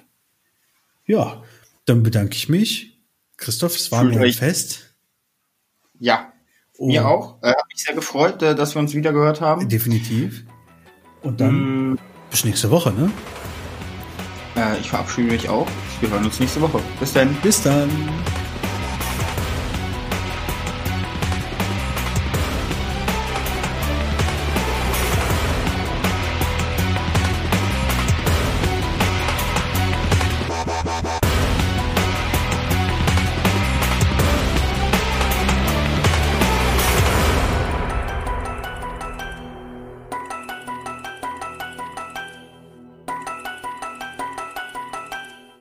ja, 1.06 1.42
dann 1.84 2.02
bedanke 2.02 2.34
ich 2.34 2.48
mich. 2.48 2.98
Christoph, 3.36 3.76
es 3.76 3.92
war 3.92 4.02
Fühlt 4.02 4.14
mir 4.14 4.22
ein 4.22 4.32
Fest. 4.32 4.94
Ja, 5.98 6.32
und 6.78 6.88
mir 6.88 7.06
auch. 7.06 7.36
Äh, 7.42 7.48
Hat 7.50 7.68
mich 7.68 7.82
sehr 7.82 7.94
gefreut, 7.94 8.42
äh, 8.42 8.54
dass 8.54 8.74
wir 8.74 8.80
uns 8.80 8.94
wieder 8.94 9.12
gehört 9.12 9.40
haben. 9.40 9.68
Definitiv. 9.68 10.44
Und 11.22 11.40
dann 11.40 11.92
mm. 11.92 11.98
bis 12.30 12.44
nächste 12.44 12.70
Woche, 12.70 12.92
ne? 12.92 13.10
Äh, 14.56 14.78
ich 14.80 14.90
verabschiede 14.90 15.30
mich 15.30 15.48
auch. 15.48 15.66
Wir 16.00 16.10
hören 16.10 16.24
uns 16.24 16.38
nächste 16.40 16.60
Woche. 16.60 16.80
Bis 17.00 17.12
dann. 17.12 17.34
Bis 17.42 17.62
dann. 17.62 17.88